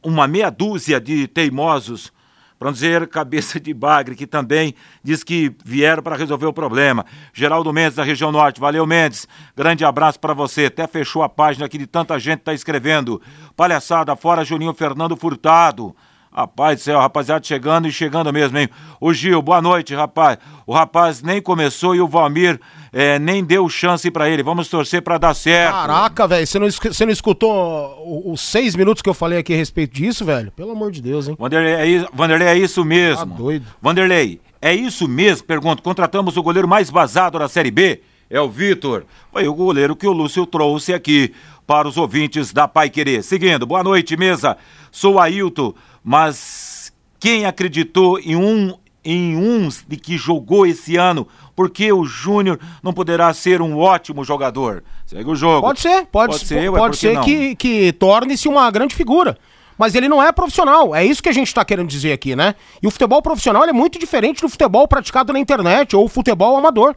uma 0.00 0.28
meia 0.28 0.50
dúzia 0.50 1.00
de 1.00 1.26
teimosos 1.26 2.12
para 2.58 2.70
dizer 2.70 3.06
cabeça 3.08 3.60
de 3.60 3.72
bagre, 3.74 4.14
que 4.14 4.26
também 4.26 4.74
diz 5.02 5.22
que 5.22 5.54
vieram 5.64 6.02
para 6.02 6.16
resolver 6.16 6.46
o 6.46 6.52
problema. 6.52 7.04
Geraldo 7.32 7.72
Mendes, 7.72 7.96
da 7.96 8.04
região 8.04 8.32
norte. 8.32 8.60
Valeu, 8.60 8.86
Mendes. 8.86 9.28
Grande 9.54 9.84
abraço 9.84 10.18
para 10.18 10.34
você. 10.34 10.66
Até 10.66 10.86
fechou 10.86 11.22
a 11.22 11.28
página 11.28 11.66
aqui 11.66 11.78
de 11.78 11.86
tanta 11.86 12.18
gente 12.18 12.40
está 12.40 12.54
escrevendo. 12.54 13.20
Palhaçada, 13.56 14.16
fora 14.16 14.44
Juninho 14.44 14.72
Fernando 14.72 15.16
Furtado. 15.16 15.94
Rapaz 16.36 16.80
do 16.80 16.82
céu, 16.82 17.00
rapaziada 17.00 17.42
chegando 17.42 17.88
e 17.88 17.92
chegando 17.92 18.30
mesmo, 18.30 18.58
hein? 18.58 18.68
O 19.00 19.10
Gil, 19.10 19.40
boa 19.40 19.62
noite, 19.62 19.94
rapaz. 19.94 20.36
O 20.66 20.74
rapaz 20.74 21.22
nem 21.22 21.40
começou 21.40 21.96
e 21.96 22.00
o 22.02 22.06
Valmir 22.06 22.60
é, 22.92 23.18
nem 23.18 23.42
deu 23.42 23.66
chance 23.70 24.10
para 24.10 24.28
ele. 24.28 24.42
Vamos 24.42 24.68
torcer 24.68 25.00
para 25.00 25.16
dar 25.16 25.32
certo. 25.32 25.72
Caraca, 25.72 26.28
velho, 26.28 26.46
você 26.46 26.58
não, 26.58 26.70
você 26.70 27.06
não 27.06 27.12
escutou 27.12 28.22
os 28.30 28.42
seis 28.42 28.76
minutos 28.76 29.00
que 29.00 29.08
eu 29.08 29.14
falei 29.14 29.38
aqui 29.38 29.54
a 29.54 29.56
respeito 29.56 29.94
disso, 29.94 30.26
velho? 30.26 30.52
Pelo 30.52 30.72
amor 30.72 30.92
de 30.92 31.00
Deus, 31.00 31.26
hein? 31.26 31.36
Vanderlei, 31.38 31.72
é, 31.72 32.08
Vanderlei, 32.12 32.48
é 32.48 32.58
isso 32.58 32.84
mesmo. 32.84 33.30
Tá 33.30 33.34
doido. 33.34 33.64
Vanderlei, 33.80 34.38
é 34.60 34.74
isso 34.74 35.08
mesmo? 35.08 35.46
Pergunto, 35.46 35.82
contratamos 35.82 36.36
o 36.36 36.42
goleiro 36.42 36.68
mais 36.68 36.90
vazado 36.90 37.38
da 37.38 37.48
Série 37.48 37.70
B? 37.70 38.02
É 38.28 38.38
o 38.38 38.50
Vitor. 38.50 39.04
Foi 39.32 39.48
o 39.48 39.54
goleiro 39.54 39.96
que 39.96 40.06
o 40.06 40.12
Lúcio 40.12 40.44
trouxe 40.44 40.92
aqui 40.92 41.32
para 41.66 41.88
os 41.88 41.96
ouvintes 41.96 42.52
da 42.52 42.68
Pai 42.68 42.90
Querer. 42.90 43.22
Seguindo, 43.22 43.66
boa 43.66 43.82
noite, 43.82 44.16
mesa. 44.16 44.56
Sou 44.90 45.18
Ailton 45.18 45.74
mas 46.06 46.92
quem 47.18 47.46
acreditou 47.46 48.20
em 48.20 48.36
um 48.36 48.72
em 49.04 49.36
uns 49.36 49.84
de 49.86 49.96
que 49.96 50.16
jogou 50.16 50.66
esse 50.66 50.96
ano, 50.96 51.28
porque 51.54 51.92
o 51.92 52.04
Júnior 52.04 52.58
não 52.82 52.92
poderá 52.92 53.32
ser 53.34 53.60
um 53.60 53.76
ótimo 53.76 54.24
jogador? 54.24 54.82
Segue 55.04 55.28
o 55.28 55.34
jogo. 55.34 55.62
Pode 55.62 55.80
ser, 55.80 56.06
pode, 56.06 56.32
pode 56.32 56.46
ser, 56.46 56.70
pode, 56.70 56.76
pode 56.76 56.96
ser 56.96 57.20
que, 57.20 57.54
que 57.54 57.92
torne-se 57.92 58.48
uma 58.48 58.68
grande 58.70 58.94
figura. 58.94 59.36
Mas 59.78 59.94
ele 59.94 60.08
não 60.08 60.22
é 60.22 60.32
profissional, 60.32 60.94
é 60.94 61.04
isso 61.04 61.22
que 61.22 61.28
a 61.28 61.32
gente 61.32 61.48
está 61.48 61.64
querendo 61.64 61.88
dizer 61.88 62.12
aqui, 62.12 62.34
né? 62.34 62.54
E 62.82 62.86
o 62.86 62.90
futebol 62.90 63.20
profissional 63.20 63.64
é 63.64 63.72
muito 63.72 63.98
diferente 63.98 64.40
do 64.40 64.48
futebol 64.48 64.88
praticado 64.88 65.32
na 65.32 65.38
internet 65.38 65.94
ou 65.94 66.08
futebol 66.08 66.56
amador. 66.56 66.96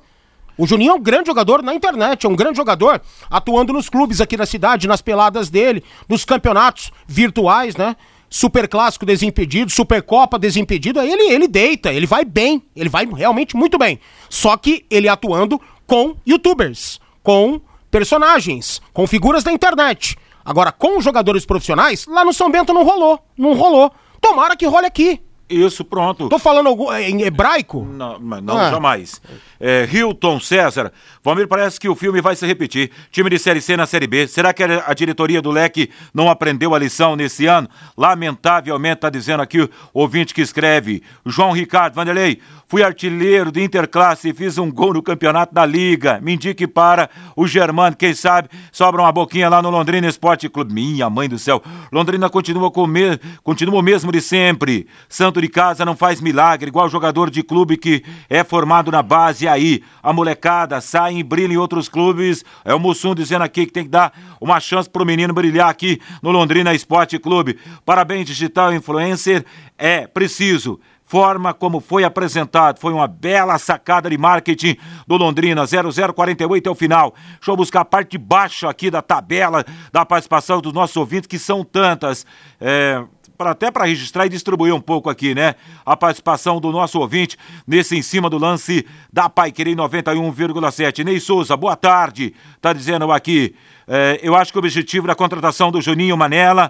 O 0.57 0.67
Juninho 0.67 0.91
é 0.91 0.95
um 0.95 1.01
grande 1.01 1.27
jogador 1.27 1.63
na 1.63 1.73
internet, 1.73 2.25
é 2.25 2.29
um 2.29 2.35
grande 2.35 2.57
jogador 2.57 3.01
atuando 3.29 3.73
nos 3.73 3.89
clubes 3.89 4.21
aqui 4.21 4.37
da 4.37 4.45
cidade, 4.45 4.87
nas 4.87 5.01
peladas 5.01 5.49
dele, 5.49 5.83
nos 6.07 6.25
campeonatos 6.25 6.91
virtuais, 7.07 7.75
né? 7.75 7.95
Super 8.29 8.67
Clássico 8.67 9.05
desimpedido, 9.05 9.71
Supercopa 9.71 10.37
desimpedido, 10.37 10.99
aí 10.99 11.11
ele, 11.11 11.33
ele 11.33 11.47
deita, 11.47 11.91
ele 11.91 12.05
vai 12.05 12.23
bem, 12.23 12.63
ele 12.75 12.89
vai 12.89 13.05
realmente 13.05 13.55
muito 13.55 13.77
bem. 13.77 13.99
Só 14.29 14.55
que 14.55 14.85
ele 14.89 15.07
atuando 15.07 15.59
com 15.87 16.15
youtubers, 16.25 16.99
com 17.23 17.59
personagens, 17.89 18.81
com 18.93 19.07
figuras 19.07 19.43
da 19.43 19.51
internet. 19.51 20.15
Agora, 20.45 20.71
com 20.71 21.01
jogadores 21.01 21.45
profissionais, 21.45 22.05
lá 22.07 22.23
no 22.23 22.33
São 22.33 22.51
Bento 22.51 22.73
não 22.73 22.83
rolou, 22.83 23.19
não 23.37 23.53
rolou. 23.53 23.91
Tomara 24.21 24.55
que 24.55 24.65
role 24.65 24.85
aqui. 24.85 25.21
Isso, 25.49 25.83
pronto. 25.83 26.29
Tô 26.29 26.37
falando 26.37 26.67
algum, 26.67 26.93
em 26.93 27.23
hebraico? 27.23 27.83
Não, 27.83 28.19
não 28.19 28.57
Ah. 28.57 28.69
jamais. 28.69 29.19
É, 29.59 29.87
Hilton 29.91 30.39
César. 30.39 30.91
Valmir, 31.23 31.47
parece 31.47 31.79
que 31.79 31.89
o 31.89 31.95
filme 31.95 32.21
vai 32.21 32.35
se 32.35 32.45
repetir. 32.45 32.91
Time 33.11 33.29
de 33.29 33.39
Série 33.39 33.59
C 33.61 33.75
na 33.75 33.85
Série 33.87 34.07
B. 34.07 34.27
Será 34.27 34.53
que 34.53 34.63
a 34.63 34.93
diretoria 34.93 35.41
do 35.41 35.49
Leque 35.51 35.89
não 36.13 36.29
aprendeu 36.29 36.75
a 36.75 36.79
lição 36.79 37.15
nesse 37.15 37.45
ano? 37.47 37.67
Lamentavelmente, 37.97 39.01
tá 39.01 39.09
dizendo 39.09 39.41
aqui 39.41 39.61
o 39.61 39.69
ouvinte 39.93 40.33
que 40.33 40.41
escreve. 40.41 41.01
João 41.25 41.51
Ricardo 41.51 41.95
Vanderlei. 41.95 42.39
Fui 42.67 42.83
artilheiro 42.83 43.51
de 43.51 43.63
Interclasse 43.63 44.29
e 44.29 44.33
fiz 44.33 44.59
um 44.59 44.71
gol 44.71 44.93
no 44.93 45.01
campeonato 45.01 45.55
da 45.55 45.65
Liga. 45.65 46.19
Me 46.21 46.33
indique 46.35 46.67
para 46.67 47.09
o 47.35 47.47
Germano, 47.47 47.95
quem 47.95 48.13
sabe 48.13 48.47
sobra 48.71 49.01
uma 49.01 49.11
boquinha 49.11 49.49
lá 49.49 49.59
no 49.59 49.71
Londrina 49.71 50.07
Esporte 50.07 50.47
Clube. 50.47 50.71
Minha 50.71 51.09
mãe 51.09 51.27
do 51.27 51.39
céu. 51.39 51.63
Londrina 51.91 52.29
continua, 52.29 52.69
com 52.69 52.85
me... 52.85 53.19
continua 53.43 53.79
o 53.79 53.81
mesmo 53.81 54.11
de 54.11 54.21
sempre. 54.21 54.85
Santo 55.07 55.38
de 55.41 55.49
casa 55.49 55.85
não 55.85 55.95
faz 55.95 56.21
milagre, 56.21 56.69
igual 56.69 56.89
jogador 56.89 57.29
de 57.29 57.43
clube 57.43 57.77
que 57.77 58.03
é 58.29 58.43
formado 58.43 58.91
na 58.91 59.01
base. 59.01 59.47
Aí, 59.47 59.83
a 60.01 60.11
molecada 60.11 60.81
sai 60.81 61.17
e 61.17 61.23
brilha 61.23 61.53
em 61.53 61.57
outros 61.57 61.89
clubes. 61.89 62.43
É 62.63 62.73
o 62.73 62.79
Mussum 62.79 63.15
dizendo 63.15 63.43
aqui 63.43 63.65
que 63.65 63.71
tem 63.71 63.83
que 63.83 63.89
dar 63.89 64.13
uma 64.39 64.59
chance 64.59 64.89
pro 64.89 65.05
menino 65.05 65.33
brilhar 65.33 65.69
aqui 65.69 65.99
no 66.21 66.31
Londrina 66.31 66.73
Esporte 66.73 67.17
Clube. 67.19 67.57
Parabéns, 67.85 68.27
digital 68.27 68.73
influencer. 68.73 69.45
É 69.77 70.07
preciso 70.07 70.79
forma 71.09 71.55
como 71.55 71.79
foi 71.79 72.03
apresentado. 72.03 72.79
Foi 72.79 72.93
uma 72.93 73.07
bela 73.07 73.57
sacada 73.57 74.07
de 74.11 74.17
marketing 74.17 74.77
do 75.07 75.17
Londrina, 75.17 75.65
0048 75.65 76.69
é 76.69 76.71
o 76.71 76.75
final. 76.75 77.15
Deixa 77.33 77.49
eu 77.49 77.57
buscar 77.57 77.81
a 77.81 77.85
parte 77.85 78.11
de 78.11 78.19
baixo 78.19 78.67
aqui 78.67 78.91
da 78.91 79.01
tabela 79.01 79.65
da 79.91 80.05
participação 80.05 80.61
dos 80.61 80.71
nossos 80.71 80.95
ouvintes, 80.95 81.25
que 81.25 81.39
são 81.39 81.63
tantas. 81.63 82.27
É, 82.61 83.03
pra, 83.39 83.51
até 83.51 83.71
para 83.71 83.85
registrar 83.85 84.25
e 84.25 84.29
distribuir 84.29 84.75
um 84.75 84.81
pouco 84.81 85.09
aqui, 85.09 85.33
né? 85.33 85.55
A 85.85 85.95
participação 85.95 86.59
do 86.59 86.73
nosso 86.73 86.99
ouvinte 86.99 87.37
nesse 87.65 87.95
em 87.95 88.01
cima 88.01 88.29
do 88.29 88.37
lance 88.37 88.85
da 89.11 89.29
Paiquerê 89.29 89.73
91,7. 89.73 91.05
Ney 91.05 91.21
Souza, 91.21 91.55
boa 91.55 91.77
tarde. 91.77 92.33
Tá 92.59 92.73
dizendo 92.73 93.09
aqui, 93.09 93.55
é, 93.87 94.19
eu 94.21 94.35
acho 94.35 94.51
que 94.51 94.57
o 94.57 94.59
objetivo 94.59 95.07
da 95.07 95.15
contratação 95.15 95.71
do 95.71 95.79
Juninho 95.79 96.17
Manela 96.17 96.69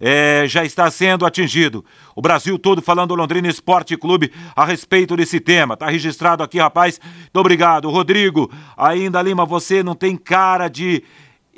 é, 0.00 0.42
já 0.48 0.64
está 0.64 0.90
sendo 0.90 1.24
atingido. 1.24 1.84
O 2.16 2.20
Brasil 2.20 2.58
todo 2.58 2.82
falando 2.82 3.10
do 3.10 3.14
Londrina 3.14 3.46
Esporte 3.46 3.96
Clube 3.96 4.32
a 4.56 4.64
respeito 4.64 5.16
desse 5.16 5.38
tema. 5.38 5.76
Tá 5.76 5.88
registrado 5.88 6.42
aqui, 6.42 6.58
rapaz. 6.58 7.00
Muito 7.00 7.36
obrigado. 7.38 7.88
Rodrigo, 7.90 8.50
ainda 8.76 9.22
Lima, 9.22 9.46
você 9.46 9.84
não 9.84 9.94
tem 9.94 10.16
cara 10.16 10.66
de 10.66 11.04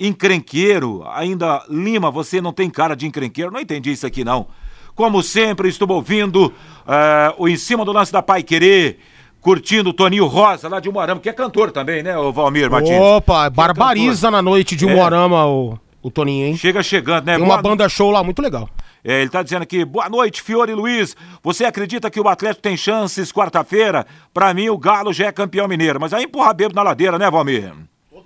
encrenqueiro. 0.00 1.04
Ainda 1.14 1.62
Lima, 1.68 2.10
você 2.10 2.40
não 2.40 2.52
tem 2.52 2.68
cara 2.70 2.94
de 2.96 3.06
encrenqueiro. 3.06 3.50
Não 3.50 3.60
entendi 3.60 3.92
isso 3.92 4.06
aqui, 4.06 4.24
não. 4.24 4.46
Como 4.94 5.22
sempre, 5.22 5.68
estou 5.68 5.90
ouvindo 5.92 6.52
é, 6.86 7.34
o 7.38 7.48
Em 7.48 7.56
Cima 7.56 7.84
do 7.84 7.92
Lance 7.92 8.12
da 8.12 8.22
Pai 8.22 8.42
Querer. 8.42 8.98
Curtindo 9.40 9.88
o 9.88 9.92
Toninho 9.94 10.26
Rosa, 10.26 10.68
lá 10.68 10.80
de 10.80 10.88
Umuarama, 10.90 11.18
que 11.18 11.26
é 11.28 11.32
cantor 11.32 11.70
também, 11.70 12.02
né, 12.02 12.14
o 12.18 12.30
Valmir 12.30 12.70
Martins? 12.70 13.00
Opa, 13.00 13.40
Que 13.40 13.46
é 13.46 13.50
barbariza 13.50 14.26
cantor. 14.26 14.30
na 14.32 14.42
noite 14.42 14.76
de 14.76 14.86
É. 14.86 14.92
Umuarama 14.92 15.46
o, 15.46 15.78
o 16.02 16.10
Toninho, 16.10 16.46
hein? 16.48 16.56
Chega 16.58 16.82
chegando, 16.82 17.24
né? 17.24 17.36
Tem 17.36 17.42
uma 17.42 17.56
Boa- 17.56 17.62
banda 17.62 17.88
show 17.88 18.10
lá 18.10 18.22
muito 18.22 18.42
legal. 18.42 18.68
É, 19.02 19.22
ele 19.22 19.30
tá 19.30 19.42
dizendo 19.42 19.62
aqui, 19.62 19.82
boa 19.82 20.10
noite, 20.10 20.42
Fiore 20.42 20.74
Luiz. 20.74 21.16
Você 21.42 21.64
acredita 21.64 22.10
que 22.10 22.20
o 22.20 22.28
Atlético 22.28 22.60
tem 22.60 22.76
chances 22.76 23.32
quarta-feira? 23.32 24.04
Pra 24.34 24.52
mim, 24.52 24.68
o 24.68 24.76
Galo 24.76 25.10
já 25.10 25.28
é 25.28 25.32
campeão 25.32 25.66
mineiro. 25.66 25.98
Mas 25.98 26.12
aí 26.12 26.24
empurra 26.24 26.52
bebo 26.52 26.74
na 26.74 26.82
ladeira, 26.82 27.18
né, 27.18 27.30
Valmir? 27.30 27.72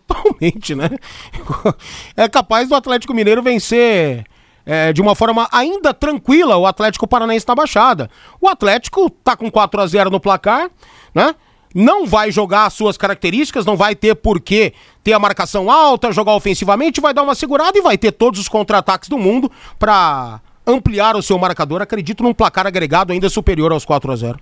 Totalmente, 0.07 0.75
né? 0.75 0.90
É 2.17 2.29
capaz 2.29 2.69
do 2.69 2.75
Atlético 2.75 3.14
Mineiro 3.14 3.43
vencer 3.43 4.25
é, 4.67 4.93
de 4.93 5.03
uma 5.03 5.14
forma 5.14 5.49
ainda 5.53 5.93
tranquila 5.93 6.57
o 6.57 6.67
Atlético 6.67 7.07
Paranaense 7.07 7.47
na 7.47 7.55
Baixada. 7.55 8.11
O 8.40 8.49
Atlético 8.49 9.11
tá 9.11 9.37
com 9.37 9.51
4 9.51 9.81
a 9.81 9.87
0 9.87 10.11
no 10.11 10.21
placar, 10.21 10.71
né? 11.14 11.35
Não 11.75 12.07
vai 12.07 12.31
jogar 12.31 12.67
as 12.67 12.75
suas 12.75 12.97
características, 12.97 13.67
não 13.67 13.77
vai 13.77 13.97
ter 13.97 14.14
por 14.14 14.40
que 14.40 14.73
ter 15.03 15.12
a 15.12 15.19
marcação 15.19 15.69
alta, 15.69 16.12
jogar 16.12 16.35
ofensivamente, 16.35 17.01
vai 17.01 17.12
dar 17.12 17.25
uma 17.25 17.35
segurada 17.35 17.77
e 17.77 17.83
vai 17.83 17.99
ter 17.99 18.12
todos 18.12 18.38
os 18.38 18.49
contra-ataques 18.49 19.09
do 19.09 19.19
mundo 19.19 19.51
pra 19.77 20.40
ampliar 20.64 21.17
o 21.17 21.23
seu 21.23 21.37
marcador. 21.37 21.83
Acredito 21.83 22.23
num 22.23 22.33
placar 22.33 22.64
agregado 22.67 23.12
ainda 23.12 23.29
superior 23.29 23.73
aos 23.73 23.85
4 23.85 24.12
a 24.12 24.17
0 24.17 24.38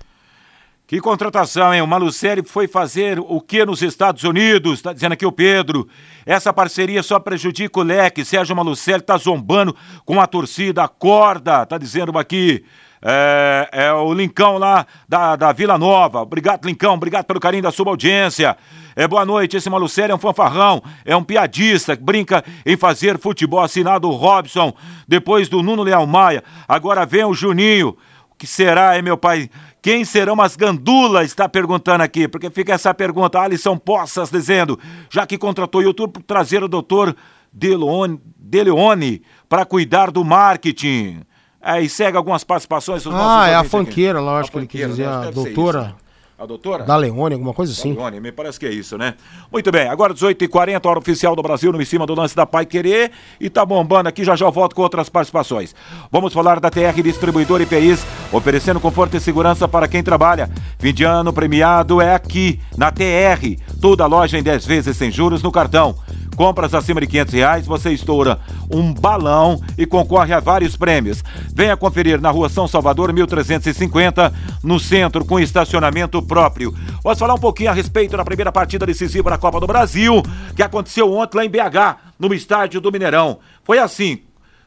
Que 0.93 1.01
contratação, 1.01 1.73
hein? 1.73 1.81
O 1.81 1.87
Malucelli 1.87 2.43
foi 2.47 2.69
fazer 2.69 3.19
o 3.19 3.41
que 3.41 3.65
nos 3.65 3.81
Estados 3.81 4.25
Unidos? 4.25 4.83
Tá 4.83 4.93
dizendo 4.93 5.13
aqui 5.13 5.25
o 5.25 5.33
Pedro. 5.33 5.89
Essa 6.27 6.53
parceria 6.53 7.03
só 7.03 7.19
prejudica 7.19 7.81
o 7.81 7.83
leque. 7.83 8.27
Sérgio 8.27 8.55
Malucelli 8.55 9.01
tá 9.01 9.17
zombando 9.17 9.75
com 10.05 10.21
a 10.21 10.27
torcida. 10.27 10.85
Acorda, 10.85 11.65
tá 11.65 11.79
dizendo 11.79 12.19
aqui. 12.19 12.63
É, 13.01 13.71
é 13.73 13.93
o 13.95 14.13
Lincão 14.13 14.59
lá 14.59 14.85
da, 15.09 15.35
da 15.35 15.51
Vila 15.51 15.79
Nova. 15.79 16.21
Obrigado, 16.21 16.67
Lincão. 16.67 16.93
Obrigado 16.93 17.25
pelo 17.25 17.41
carinho 17.41 17.63
da 17.63 17.73
sua 17.73 17.89
audiência. 17.89 18.55
É, 18.95 19.09
boa 19.09 19.25
noite. 19.25 19.57
Esse 19.57 19.71
Malucelli 19.71 20.13
é 20.13 20.15
um 20.15 20.19
fanfarrão. 20.19 20.83
É 21.07 21.17
um 21.17 21.25
piadista 21.25 21.97
brinca 21.97 22.45
em 22.67 22.77
fazer 22.77 23.19
futebol. 23.19 23.61
Assinado 23.61 24.11
o 24.11 24.15
Robson. 24.15 24.75
Depois 25.09 25.49
do 25.49 25.63
Nuno 25.63 25.85
Leal 25.85 26.07
Maia. 26.07 26.45
Agora 26.69 27.07
vem 27.07 27.25
o 27.25 27.33
Juninho. 27.33 27.97
O 28.31 28.35
que 28.37 28.47
será, 28.47 28.95
hein, 28.95 29.03
meu 29.03 29.17
pai? 29.17 29.49
Quem 29.83 30.05
serão 30.05 30.41
as 30.41 30.55
gandulas? 30.55 31.27
Está 31.27 31.49
perguntando 31.49 32.05
aqui, 32.05 32.29
porque 32.29 32.49
fica 32.51 32.73
essa 32.73 32.95
pergunta. 32.95 33.41
Alisson 33.41 33.77
Poças 33.77 34.31
dizendo, 34.31 34.79
já 35.11 35.27
que 35.27 35.37
contratou 35.37 35.81
o 35.81 35.85
YouTube 35.85 36.13
para 36.13 36.23
trazer 36.23 36.63
o 36.63 36.69
doutor 36.69 37.17
Deleone, 37.53 38.21
Deleone 38.39 39.23
para 39.49 39.65
cuidar 39.65 40.13
do 40.13 40.25
marketing. 40.25 41.23
É, 41.61 41.81
e 41.81 41.89
segue 41.89 42.17
algumas 42.17 42.45
participações 42.45 43.03
dos 43.03 43.13
nossos 43.13 43.45
Ah, 43.45 43.49
é 43.49 43.55
a 43.55 43.65
fanqueira, 43.65 44.21
lá, 44.21 44.41
acho 44.41 44.51
que 44.51 44.59
ele 44.59 44.67
quis 44.67 44.87
dizer, 44.87 45.07
né? 45.07 45.29
a 45.29 45.31
doutora 45.31 45.95
isso. 45.97 46.02
A 46.43 46.47
doutora? 46.47 46.83
da 46.83 46.97
Leone, 46.97 47.35
alguma 47.35 47.55
coisa 47.55 47.73
assim. 47.73 47.93
Leone, 47.93 48.19
me 48.19 48.33
parece 48.33 48.59
que 48.59 48.67
é 48.67 48.71
isso, 48.73 48.99
né? 48.99 49.15
Muito 49.53 49.71
bem, 49.71 49.87
agora 49.87 50.13
18h40, 50.13 50.85
hora 50.87 50.99
oficial 50.99 51.37
do 51.37 51.43
Brasil, 51.43 51.71
no 51.71 51.81
em 51.81 51.85
cima 51.85 52.05
do 52.05 52.17
lance 52.17 52.35
da 52.35 52.45
Pai 52.45 52.67
Querer. 52.67 53.13
E 53.41 53.49
tá 53.49 53.65
bombando 53.65 54.09
aqui, 54.09 54.25
já 54.25 54.35
já 54.35 54.51
volto 54.51 54.75
com 54.75 54.83
outras 54.83 55.09
participações. 55.09 55.73
Vamos 56.11 56.33
falar 56.33 56.59
da 56.59 56.69
TR 56.69 57.01
Distribuidor 57.01 57.61
IPIs, 57.61 58.05
oferecendo 58.33 58.81
conforto 58.81 59.17
e 59.17 59.21
segurança 59.21 59.69
para 59.69 59.87
quem 59.87 60.03
trabalha. 60.03 60.51
Fim 60.81 60.93
de 60.93 61.05
ano 61.05 61.33
premiado 61.33 62.01
é 62.01 62.13
aqui, 62.13 62.59
na 62.77 62.91
TR. 62.91 63.57
Toda 63.81 64.05
loja 64.07 64.37
em 64.37 64.43
10 64.43 64.67
vezes 64.67 64.97
sem 64.97 65.13
juros 65.13 65.45
no 65.45 65.53
cartão. 65.53 65.95
Compras 66.37 66.75
acima 66.75 67.01
de 67.01 67.07
500 67.07 67.35
reais, 67.35 67.67
você 67.67 67.91
estoura 67.91 68.41
um 68.71 68.93
balão 68.93 69.61
e 69.77 69.85
concorre 69.85 70.33
a 70.33 70.41
vários 70.41 70.77
prêmios. 70.77 71.23
Venha 71.55 71.77
conferir 71.77 72.21
na 72.21 72.31
rua 72.31 72.49
São 72.49 72.67
Salvador, 72.67 73.13
1350, 73.13 74.33
no 74.63 74.81
centro, 74.81 75.25
com 75.25 75.39
estacionamento 75.39 76.23
próprio. 76.23 76.75
Vamos 77.03 77.19
falar 77.19 77.35
um 77.35 77.39
pouquinho 77.39 77.71
a 77.71 77.75
respeito 77.75 78.17
da 78.17 78.25
primeira 78.25 78.51
partida 78.51 78.87
decisiva 78.87 79.31
da 79.31 79.39
Copa 79.39 79.61
do 79.61 79.67
Brasil, 79.67 80.23
que 80.57 80.63
aconteceu 80.63 81.13
ontem 81.13 81.37
lá 81.37 81.45
em 81.45 81.51
BH, 81.51 81.97
no 82.19 82.33
estádio 82.33 82.81
do 82.81 82.91
Mineirão. 82.91 83.39
Foi 83.63 83.79
assim. 83.79 84.23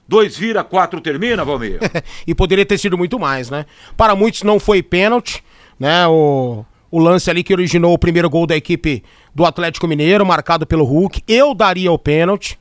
Dois 0.08 0.38
vira, 0.38 0.64
quatro 0.64 1.02
termina, 1.02 1.44
Valmir? 1.44 1.80
e 2.28 2.36
poderia 2.36 2.66
ter 2.66 2.78
sido 2.78 2.96
muito 2.96 3.20
mais, 3.20 3.50
né? 3.50 3.66
Para 3.98 4.16
muitos 4.16 4.44
não 4.44 4.60
foi 4.60 4.84
pênalti, 4.84 5.44
né? 5.80 6.06
O, 6.08 6.64
o 6.96 7.00
lance 7.00 7.30
ali 7.30 7.44
que 7.44 7.52
originou 7.52 7.94
o 7.94 7.98
primeiro 7.98 8.30
gol 8.30 8.48
da 8.48 8.56
equipe 8.56 9.04
do 9.36 9.46
Atlético 9.46 9.86
Mineiro, 9.86 10.26
marcado 10.26 10.66
pelo 10.66 10.86
Hulk. 10.86 11.24
Eu 11.28 11.54
daria 11.54 11.92
o 11.92 12.00
pênalti, 12.00 12.58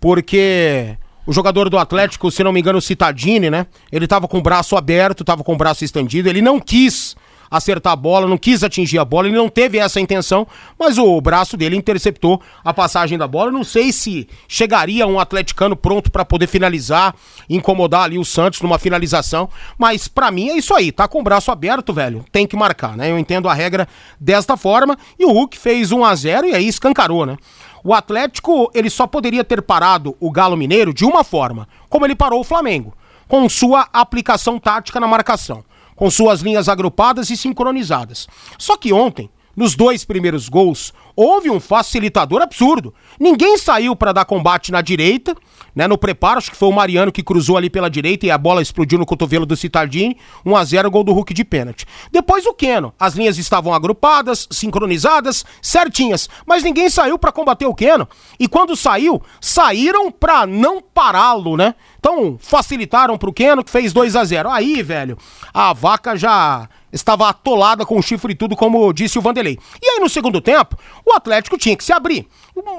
porque 0.00 0.96
o 1.26 1.32
jogador 1.32 1.68
do 1.68 1.76
Atlético, 1.76 2.30
se 2.30 2.42
não 2.42 2.52
me 2.52 2.60
engano, 2.60 2.78
o 2.78 2.80
Citadini, 2.80 3.50
né? 3.50 3.66
Ele 3.92 4.06
tava 4.06 4.26
com 4.26 4.38
o 4.38 4.42
braço 4.42 4.76
aberto, 4.76 5.22
tava 5.22 5.44
com 5.44 5.52
o 5.52 5.58
braço 5.58 5.84
estendido, 5.84 6.26
ele 6.26 6.40
não 6.40 6.58
quis 6.58 7.14
acertar 7.50 7.92
a 7.92 7.96
bola, 7.96 8.26
não 8.26 8.38
quis 8.38 8.62
atingir 8.62 8.98
a 8.98 9.04
bola, 9.04 9.28
ele 9.28 9.36
não 9.36 9.48
teve 9.48 9.78
essa 9.78 10.00
intenção, 10.00 10.46
mas 10.78 10.98
o 10.98 11.20
braço 11.20 11.56
dele 11.56 11.76
interceptou 11.76 12.40
a 12.64 12.72
passagem 12.72 13.18
da 13.18 13.26
bola. 13.26 13.50
Não 13.50 13.64
sei 13.64 13.92
se 13.92 14.28
chegaria 14.48 15.06
um 15.06 15.18
atleticano 15.18 15.76
pronto 15.76 16.10
para 16.10 16.24
poder 16.24 16.46
finalizar, 16.46 17.14
incomodar 17.48 18.02
ali 18.02 18.18
o 18.18 18.24
Santos 18.24 18.60
numa 18.60 18.78
finalização, 18.78 19.48
mas 19.78 20.08
pra 20.08 20.30
mim 20.30 20.50
é 20.50 20.56
isso 20.56 20.74
aí, 20.74 20.90
tá 20.92 21.06
com 21.08 21.20
o 21.20 21.22
braço 21.22 21.50
aberto, 21.50 21.92
velho, 21.92 22.24
tem 22.30 22.46
que 22.46 22.56
marcar, 22.56 22.96
né? 22.96 23.10
Eu 23.10 23.18
entendo 23.18 23.48
a 23.48 23.54
regra 23.54 23.88
desta 24.20 24.56
forma 24.56 24.96
e 25.18 25.24
o 25.24 25.32
Hulk 25.32 25.56
fez 25.58 25.92
1 25.92 26.04
a 26.04 26.14
0 26.14 26.48
e 26.48 26.54
aí 26.54 26.66
escancarou, 26.66 27.26
né? 27.26 27.36
O 27.84 27.94
Atlético, 27.94 28.68
ele 28.74 28.90
só 28.90 29.06
poderia 29.06 29.44
ter 29.44 29.62
parado 29.62 30.16
o 30.18 30.30
Galo 30.30 30.56
Mineiro 30.56 30.92
de 30.92 31.04
uma 31.04 31.22
forma, 31.22 31.68
como 31.88 32.04
ele 32.04 32.16
parou 32.16 32.40
o 32.40 32.44
Flamengo, 32.44 32.92
com 33.28 33.48
sua 33.48 33.86
aplicação 33.92 34.58
tática 34.58 34.98
na 34.98 35.06
marcação 35.06 35.64
com 35.96 36.10
suas 36.10 36.42
linhas 36.42 36.68
agrupadas 36.68 37.30
e 37.30 37.36
sincronizadas. 37.36 38.28
Só 38.58 38.76
que 38.76 38.92
ontem, 38.92 39.28
nos 39.56 39.74
dois 39.74 40.04
primeiros 40.04 40.48
gols, 40.48 40.92
houve 41.16 41.50
um 41.50 41.58
facilitador 41.58 42.42
absurdo. 42.42 42.94
Ninguém 43.18 43.56
saiu 43.56 43.96
para 43.96 44.12
dar 44.12 44.26
combate 44.26 44.70
na 44.70 44.82
direita, 44.82 45.34
né, 45.76 45.86
no 45.86 45.98
preparo, 45.98 46.38
acho 46.38 46.50
que 46.50 46.56
foi 46.56 46.70
o 46.70 46.72
Mariano 46.72 47.12
que 47.12 47.22
cruzou 47.22 47.58
ali 47.58 47.68
pela 47.68 47.90
direita 47.90 48.24
e 48.24 48.30
a 48.30 48.38
bola 48.38 48.62
explodiu 48.62 48.98
no 48.98 49.04
cotovelo 49.04 49.44
do 49.44 49.54
Citardini, 49.54 50.16
1 50.44 50.56
a 50.56 50.64
0 50.64 50.90
gol 50.90 51.04
do 51.04 51.12
Hulk 51.12 51.34
de 51.34 51.44
pênalti. 51.44 51.84
Depois 52.10 52.46
o 52.46 52.54
Keno, 52.54 52.94
as 52.98 53.14
linhas 53.14 53.36
estavam 53.36 53.74
agrupadas, 53.74 54.48
sincronizadas, 54.50 55.44
certinhas, 55.60 56.30
mas 56.46 56.62
ninguém 56.64 56.88
saiu 56.88 57.18
para 57.18 57.30
combater 57.30 57.66
o 57.66 57.74
Keno. 57.74 58.08
E 58.40 58.48
quando 58.48 58.74
saiu, 58.74 59.20
saíram 59.38 60.10
para 60.10 60.46
não 60.46 60.80
pará-lo, 60.80 61.58
né? 61.58 61.74
Então, 61.98 62.38
facilitaram 62.40 63.18
pro 63.18 63.32
Keno, 63.32 63.62
que 63.62 63.70
fez 63.70 63.92
2 63.92 64.16
a 64.16 64.24
0 64.24 64.48
Aí, 64.48 64.82
velho, 64.82 65.18
a 65.52 65.74
vaca 65.74 66.16
já 66.16 66.70
estava 66.90 67.28
atolada 67.28 67.84
com 67.84 67.98
o 67.98 68.02
chifre 68.02 68.32
e 68.32 68.36
tudo, 68.36 68.56
como 68.56 68.92
disse 68.94 69.18
o 69.18 69.22
Vanderlei. 69.22 69.58
E 69.82 69.90
aí, 69.90 70.00
no 70.00 70.08
segundo 70.08 70.40
tempo, 70.40 70.78
o 71.04 71.12
Atlético 71.12 71.58
tinha 71.58 71.76
que 71.76 71.84
se 71.84 71.92
abrir, 71.92 72.26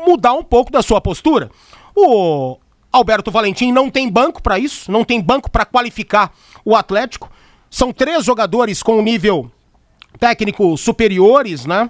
mudar 0.08 0.34
um 0.34 0.44
pouco 0.44 0.72
da 0.72 0.82
sua 0.82 1.00
postura. 1.00 1.52
O 1.96 2.58
Alberto 2.92 3.32
Valentim 3.32 3.72
não 3.72 3.90
tem 3.90 4.10
banco 4.10 4.42
para 4.42 4.58
isso, 4.58 4.92
não 4.92 5.04
tem 5.04 5.22
banco 5.22 5.50
para 5.50 5.66
qualificar 5.66 6.32
o 6.64 6.76
Atlético. 6.76 7.30
São 7.70 7.92
três 7.92 8.24
jogadores 8.24 8.82
com 8.82 9.02
nível 9.02 9.52
técnico 10.20 10.78
superiores, 10.78 11.66
né? 11.66 11.90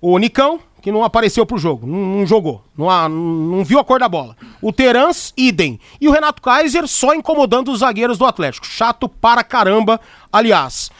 O 0.00 0.18
Nicão, 0.18 0.60
que 0.80 0.90
não 0.90 1.04
apareceu 1.04 1.46
pro 1.46 1.58
jogo, 1.58 1.86
não, 1.86 1.98
não 2.18 2.26
jogou, 2.26 2.64
não, 2.76 3.08
não, 3.08 3.64
viu 3.64 3.78
a 3.78 3.84
cor 3.84 4.00
da 4.00 4.08
bola. 4.08 4.36
O 4.60 4.72
Terans, 4.72 5.32
idem. 5.36 5.78
E 6.00 6.08
o 6.08 6.12
Renato 6.12 6.42
Kaiser 6.42 6.88
só 6.88 7.14
incomodando 7.14 7.70
os 7.70 7.78
zagueiros 7.78 8.18
do 8.18 8.26
Atlético. 8.26 8.66
Chato 8.66 9.08
para 9.08 9.44
caramba, 9.44 10.00
aliás. 10.32 10.90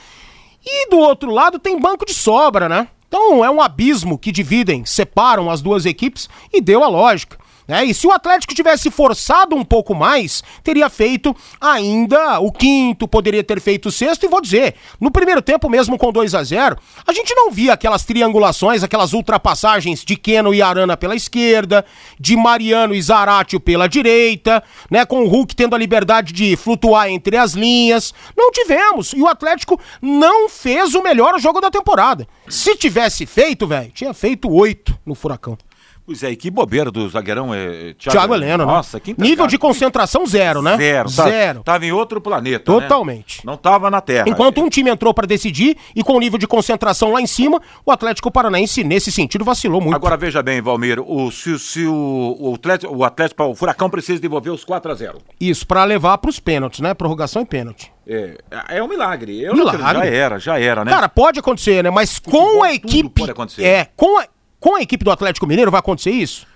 E 0.65 0.89
do 0.89 0.99
outro 0.99 1.33
lado 1.33 1.59
tem 1.59 1.81
banco 1.81 2.07
de 2.07 2.15
sobra, 2.15 2.69
né? 2.69 2.89
Então 3.09 3.45
é 3.45 3.51
um 3.51 3.61
abismo 3.61 4.17
que 4.17 4.31
dividem, 4.31 4.85
separam 4.87 5.51
as 5.51 5.61
duas 5.61 5.85
equipes 5.85 6.31
e 6.53 6.61
deu 6.61 6.85
a 6.85 6.89
lógica. 6.89 7.42
É, 7.69 7.85
e 7.85 7.95
se 7.95 8.07
o 8.07 8.13
Atlético 8.13 8.55
tivesse 8.55 8.91
forçado 8.91 9.55
um 9.55 9.65
pouco 9.65 9.95
mais, 9.95 10.43
teria 10.65 10.89
feito 10.91 11.35
ainda 11.61 12.41
o 12.41 12.51
quinto, 12.51 13.07
poderia 13.07 13.45
ter 13.45 13.61
feito 13.61 13.89
o 13.89 13.93
sexto, 13.93 14.25
e 14.25 14.29
vou 14.29 14.41
dizer, 14.41 14.75
no 15.01 15.11
primeiro 15.11 15.41
tempo 15.41 15.71
mesmo 15.71 15.97
com 15.97 16.13
2 16.13 16.35
a 16.35 16.43
0 16.43 16.77
a 17.07 17.13
gente 17.13 17.35
não 17.35 17.51
via 17.51 17.73
aquelas 17.73 18.05
triangulações, 18.05 18.83
aquelas 18.83 19.13
ultrapassagens 19.13 20.05
de 20.05 20.17
Keno 20.17 20.53
e 20.53 20.61
Arana 20.61 20.97
pela 20.97 21.15
esquerda, 21.15 21.85
de 22.19 22.37
Mariano 22.37 22.95
e 22.95 23.03
Zaratio 23.03 23.61
pela 23.61 23.89
direita, 23.89 24.63
né, 24.91 25.05
com 25.05 25.23
o 25.23 25.29
Hulk 25.29 25.55
tendo 25.55 25.75
a 25.75 25.79
liberdade 25.79 26.33
de 26.33 26.57
flutuar 26.57 27.09
entre 27.09 27.37
as 27.37 27.53
linhas. 27.53 28.13
Não 28.37 28.51
tivemos, 28.51 29.13
e 29.13 29.21
o 29.21 29.27
Atlético 29.27 29.81
não 30.01 30.49
fez 30.49 30.95
o 30.95 31.03
melhor 31.03 31.39
jogo 31.41 31.61
da 31.61 31.71
temporada. 31.71 32.27
Se 32.49 32.77
tivesse 32.77 33.25
feito, 33.25 33.67
velho, 33.67 33.91
tinha 33.93 34.13
feito 34.13 34.51
oito 34.51 34.97
no 35.07 35.15
Furacão. 35.15 35.57
Pois 36.05 36.23
é, 36.25 36.31
e 36.33 36.37
que 36.37 36.51
bobeira 36.51 36.91
do 36.91 37.09
zagueirão 37.09 37.55
é, 37.55 37.95
Thiago, 37.95 38.19
Thiago 38.19 38.35
Heleno, 38.35 38.67
né? 38.67 38.73
Nossa, 38.73 38.99
que 38.99 39.15
Nível 39.17 39.47
de 39.47 39.57
concentração 39.57 40.27
zero, 40.27 40.61
né? 40.61 40.77
Zero. 40.77 41.13
Tá, 41.15 41.25
zero. 41.25 41.63
Tava 41.63 41.87
em 41.87 41.93
outro 41.93 42.21
planeta, 42.21 42.73
né? 42.73 42.81
Totalmente. 42.81 43.39
Né? 43.39 43.43
Não 43.45 43.57
tava 43.57 43.89
na 43.89 44.01
Terra. 44.01 44.29
Enquanto 44.29 44.61
um 44.61 44.69
time 44.69 44.91
entrou 44.91 45.15
para 45.15 45.29
decidir 45.29 45.77
e 45.95 46.03
com 46.03 46.15
o 46.15 46.19
nível 46.19 46.39
de 46.39 46.47
concentração 46.47 47.13
lá 47.13 47.21
em 47.21 47.27
cima, 47.27 47.63
o 47.87 47.93
Atlético 47.93 48.33
Paranaense, 48.33 48.83
nesse 48.83 49.13
sentido, 49.13 49.45
vacilou 49.45 49.81
muito. 49.81 49.95
Agora, 49.95 50.17
veja 50.17 50.43
bem, 50.43 50.61
Valmir, 50.61 50.99
o, 51.01 51.31
se, 51.31 51.57
se 51.59 51.87
o, 51.87 52.37
o, 52.39 52.55
Atlético, 52.55 52.97
o 52.97 53.05
Atlético, 53.05 53.45
o 53.45 53.55
Furacão 53.55 53.89
precisa 53.89 54.21
devolver 54.21 54.53
os 54.53 54.65
4 54.65 54.91
a 54.91 54.95
0 54.95 55.19
Isso, 55.41 55.65
para 55.65 55.85
levar 55.85 56.19
pros 56.19 56.41
pênaltis, 56.41 56.81
né? 56.81 56.95
Prorrogação 56.95 57.43
e 57.43 57.47
pênalti. 57.47 57.93
É, 58.05 58.39
é 58.69 58.83
um 58.83 58.89
milagre. 58.89 59.41
Eu 59.41 59.55
milagre. 59.55 59.81
já 59.81 60.05
era, 60.05 60.39
já 60.41 60.59
era, 60.59 60.85
né? 60.85 60.91
Cara, 60.91 61.09
pode 61.09 61.39
acontecer, 61.39 61.85
né? 61.85 61.91
Mas 61.91 62.19
com 62.19 62.65
a 62.65 62.75
equipe. 62.75 63.21
pode 63.21 63.31
acontecer. 63.31 63.65
É, 63.65 63.89
com 63.97 64.19
a, 64.19 64.27
com 64.63 64.77
a 64.77 64.81
equipe 64.81 65.05
do 65.05 65.11
Atlético 65.11 65.45
Mineiro 65.45 65.73
vai 65.73 65.81
acontecer 65.81 66.13
isso? 66.13 66.47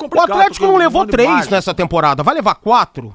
o 0.00 0.20
Atlético 0.20 0.66
não 0.66 0.76
levou 0.76 1.04
três 1.04 1.28
mágico. 1.28 1.54
nessa 1.54 1.74
temporada, 1.74 2.22
vai 2.22 2.34
levar 2.34 2.54
quatro? 2.54 3.14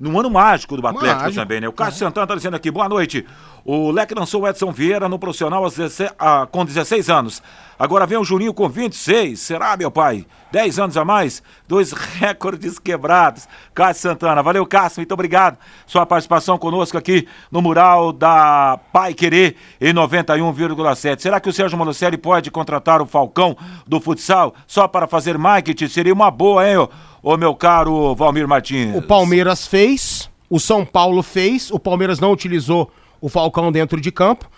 Num 0.00 0.18
ano 0.18 0.30
mágico 0.30 0.74
do 0.76 0.86
Atlético 0.86 1.22
mágico. 1.22 1.42
também, 1.42 1.60
né? 1.60 1.68
O 1.68 1.72
Cássio 1.72 1.98
Santana 1.98 2.26
tá 2.26 2.34
dizendo 2.34 2.54
aqui, 2.54 2.70
boa 2.70 2.88
noite. 2.88 3.26
O 3.64 3.90
Leque 3.90 4.14
lançou 4.14 4.42
o 4.42 4.48
Edson 4.48 4.72
Vieira 4.72 5.06
no 5.06 5.18
profissional 5.18 5.68
16, 5.68 6.12
ah, 6.18 6.48
com 6.50 6.64
16 6.64 7.10
anos. 7.10 7.42
Agora 7.78 8.06
vem 8.06 8.18
o 8.18 8.24
Juninho 8.24 8.52
com 8.52 8.68
26. 8.68 9.38
Será, 9.38 9.76
meu 9.76 9.90
pai? 9.90 10.26
10 10.50 10.78
anos 10.80 10.96
a 10.96 11.04
mais? 11.04 11.42
Dois 11.68 11.92
recordes 12.18 12.78
quebrados. 12.78 13.48
Cássio 13.72 14.10
Santana. 14.10 14.42
Valeu, 14.42 14.66
Cássio. 14.66 15.00
Muito 15.00 15.12
obrigado. 15.12 15.56
Sua 15.86 16.04
participação 16.04 16.58
conosco 16.58 16.98
aqui 16.98 17.28
no 17.52 17.62
mural 17.62 18.12
da 18.12 18.80
Pai 18.92 19.14
Querer 19.14 19.54
em 19.80 19.94
91,7. 19.94 21.20
Será 21.20 21.38
que 21.38 21.48
o 21.48 21.52
Sérgio 21.52 21.78
Monocelli 21.78 22.16
pode 22.16 22.50
contratar 22.50 23.00
o 23.00 23.06
Falcão 23.06 23.56
do 23.86 24.00
futsal 24.00 24.54
só 24.66 24.88
para 24.88 25.06
fazer 25.06 25.38
marketing? 25.38 25.88
Seria 25.88 26.12
uma 26.12 26.30
boa, 26.30 26.68
hein, 26.68 26.88
ô 27.22 27.36
meu 27.36 27.54
caro 27.54 28.14
Valmir 28.14 28.48
Martins? 28.48 28.96
O 28.96 29.02
Palmeiras 29.02 29.66
fez, 29.66 30.28
o 30.50 30.58
São 30.58 30.84
Paulo 30.84 31.22
fez, 31.22 31.70
o 31.70 31.78
Palmeiras 31.78 32.18
não 32.18 32.32
utilizou 32.32 32.90
o 33.20 33.28
Falcão 33.28 33.70
dentro 33.70 34.00
de 34.00 34.10
campo, 34.10 34.48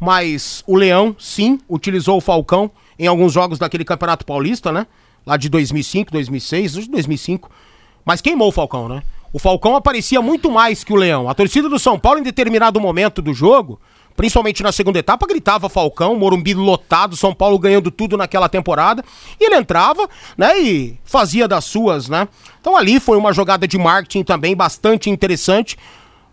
mas 0.00 0.64
o 0.66 0.74
Leão, 0.74 1.14
sim, 1.18 1.58
utilizou 1.68 2.16
o 2.16 2.20
Falcão 2.22 2.70
em 2.98 3.06
alguns 3.06 3.34
jogos 3.34 3.58
daquele 3.58 3.84
Campeonato 3.84 4.24
Paulista, 4.24 4.72
né? 4.72 4.86
Lá 5.26 5.36
de 5.36 5.50
2005, 5.50 6.10
2006, 6.10 6.88
2005. 6.88 7.50
Mas 8.02 8.22
queimou 8.22 8.48
o 8.48 8.52
Falcão, 8.52 8.88
né? 8.88 9.02
O 9.30 9.38
Falcão 9.38 9.76
aparecia 9.76 10.22
muito 10.22 10.50
mais 10.50 10.82
que 10.82 10.92
o 10.92 10.96
Leão. 10.96 11.28
A 11.28 11.34
torcida 11.34 11.68
do 11.68 11.78
São 11.78 11.98
Paulo, 11.98 12.18
em 12.18 12.22
determinado 12.22 12.80
momento 12.80 13.20
do 13.20 13.34
jogo, 13.34 13.78
principalmente 14.16 14.62
na 14.62 14.72
segunda 14.72 14.98
etapa, 14.98 15.26
gritava 15.26 15.68
Falcão, 15.68 16.16
Morumbi 16.16 16.54
lotado, 16.54 17.14
São 17.14 17.34
Paulo 17.34 17.58
ganhando 17.58 17.90
tudo 17.90 18.16
naquela 18.16 18.48
temporada. 18.48 19.04
E 19.38 19.44
ele 19.44 19.56
entrava, 19.56 20.08
né, 20.36 20.58
e 20.58 20.98
fazia 21.04 21.46
das 21.46 21.66
suas, 21.66 22.08
né? 22.08 22.26
Então 22.58 22.74
ali 22.74 22.98
foi 22.98 23.18
uma 23.18 23.34
jogada 23.34 23.68
de 23.68 23.76
marketing 23.76 24.24
também 24.24 24.56
bastante 24.56 25.10
interessante. 25.10 25.76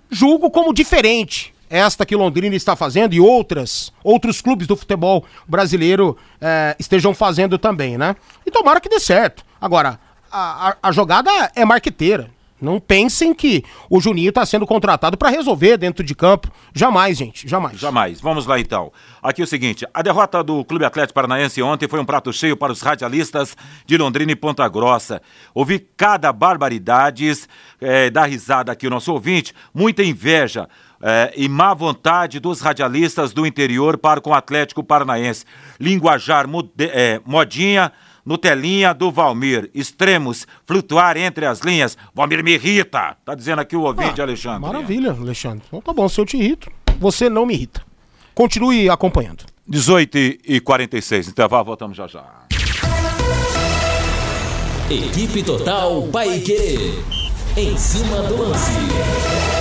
Julgo 0.09 0.49
como 0.49 0.73
diferente 0.73 1.53
esta 1.69 2.05
que 2.05 2.15
Londrina 2.15 2.55
está 2.55 2.75
fazendo 2.75 3.13
e 3.13 3.19
outras, 3.19 3.91
outros 4.03 4.41
clubes 4.41 4.67
do 4.67 4.75
futebol 4.75 5.25
brasileiro 5.47 6.17
é, 6.39 6.75
estejam 6.79 7.13
fazendo 7.13 7.57
também, 7.57 7.97
né? 7.97 8.15
E 8.45 8.51
tomara 8.51 8.79
que 8.79 8.89
dê 8.89 8.99
certo. 8.99 9.43
Agora, 9.59 9.99
a, 10.31 10.69
a, 10.69 10.77
a 10.83 10.91
jogada 10.91 11.29
é 11.55 11.65
marqueteira. 11.65 12.29
Não 12.59 12.79
pensem 12.79 13.33
que 13.35 13.63
o 13.89 13.99
Juninho 13.99 14.29
está 14.29 14.45
sendo 14.45 14.65
contratado 14.65 15.15
para 15.15 15.29
resolver 15.29 15.77
dentro 15.77 16.03
de 16.03 16.15
campo. 16.15 16.51
Jamais, 16.73 17.17
gente, 17.17 17.47
jamais. 17.47 17.77
Jamais. 17.77 18.19
Vamos 18.19 18.47
lá 18.47 18.59
então. 18.59 18.91
Aqui 19.21 19.41
é 19.41 19.43
o 19.43 19.47
seguinte: 19.47 19.85
a 19.93 20.01
derrota 20.01 20.43
do 20.43 20.65
Clube 20.65 20.83
Atlético 20.83 21.13
Paranaense 21.13 21.61
ontem 21.61 21.87
foi 21.87 21.99
um 21.99 22.05
prato 22.05 22.33
cheio 22.33 22.57
para 22.57 22.71
os 22.71 22.81
radialistas 22.81 23.55
de 23.85 23.97
Londrina 23.97 24.31
e 24.31 24.35
Ponta 24.35 24.67
Grossa. 24.67 25.21
Ouvi 25.53 25.79
cada 25.95 26.33
barbaridade, 26.33 27.31
é, 27.79 28.09
dar 28.09 28.25
risada 28.25 28.71
aqui 28.71 28.87
o 28.87 28.89
nosso 28.89 29.13
ouvinte, 29.13 29.53
muita 29.73 30.03
inveja 30.03 30.67
é, 31.01 31.33
e 31.35 31.47
má 31.47 31.73
vontade 31.73 32.39
dos 32.39 32.59
radialistas 32.59 33.33
do 33.33 33.45
interior 33.45 33.97
para 33.97 34.19
com 34.19 34.31
o 34.31 34.33
Atlético 34.33 34.83
Paranaense. 34.83 35.45
Linguajar 35.79 36.47
é, 36.79 37.21
modinha, 37.25 37.91
Nutelinha 38.27 38.93
do 38.93 39.09
Valmir. 39.09 39.71
Extremos, 39.73 40.45
flutuar 40.65 41.15
entre 41.15 41.45
as 41.45 41.61
linhas. 41.61 41.97
Valmir 42.13 42.43
me 42.43 42.55
irrita. 42.55 43.15
Tá 43.23 43.33
dizendo 43.33 43.59
aqui 43.59 43.73
o 43.73 43.83
ouvinte, 43.83 44.19
ah, 44.19 44.25
Alexandre. 44.25 44.59
Maravilha, 44.59 45.11
Alexandre. 45.11 45.63
Então 45.65 45.79
tá 45.79 45.93
bom, 45.93 46.09
se 46.09 46.19
eu 46.19 46.25
te 46.25 46.35
irrito, 46.35 46.69
você 46.99 47.29
não 47.29 47.45
me 47.45 47.53
irrita. 47.53 47.81
Continue 48.35 48.89
acompanhando. 48.89 49.45
18 49.65 50.17
e 50.45 50.59
46, 50.59 51.29
intervalo, 51.29 51.63
voltamos 51.63 51.95
já 51.95 52.05
já. 52.05 52.25
Equipe 54.89 55.41
Total 55.43 56.01
Paique. 56.11 57.01
Em 57.55 57.77
cima 57.77 58.21
do 58.23 58.41
lance. 58.41 59.56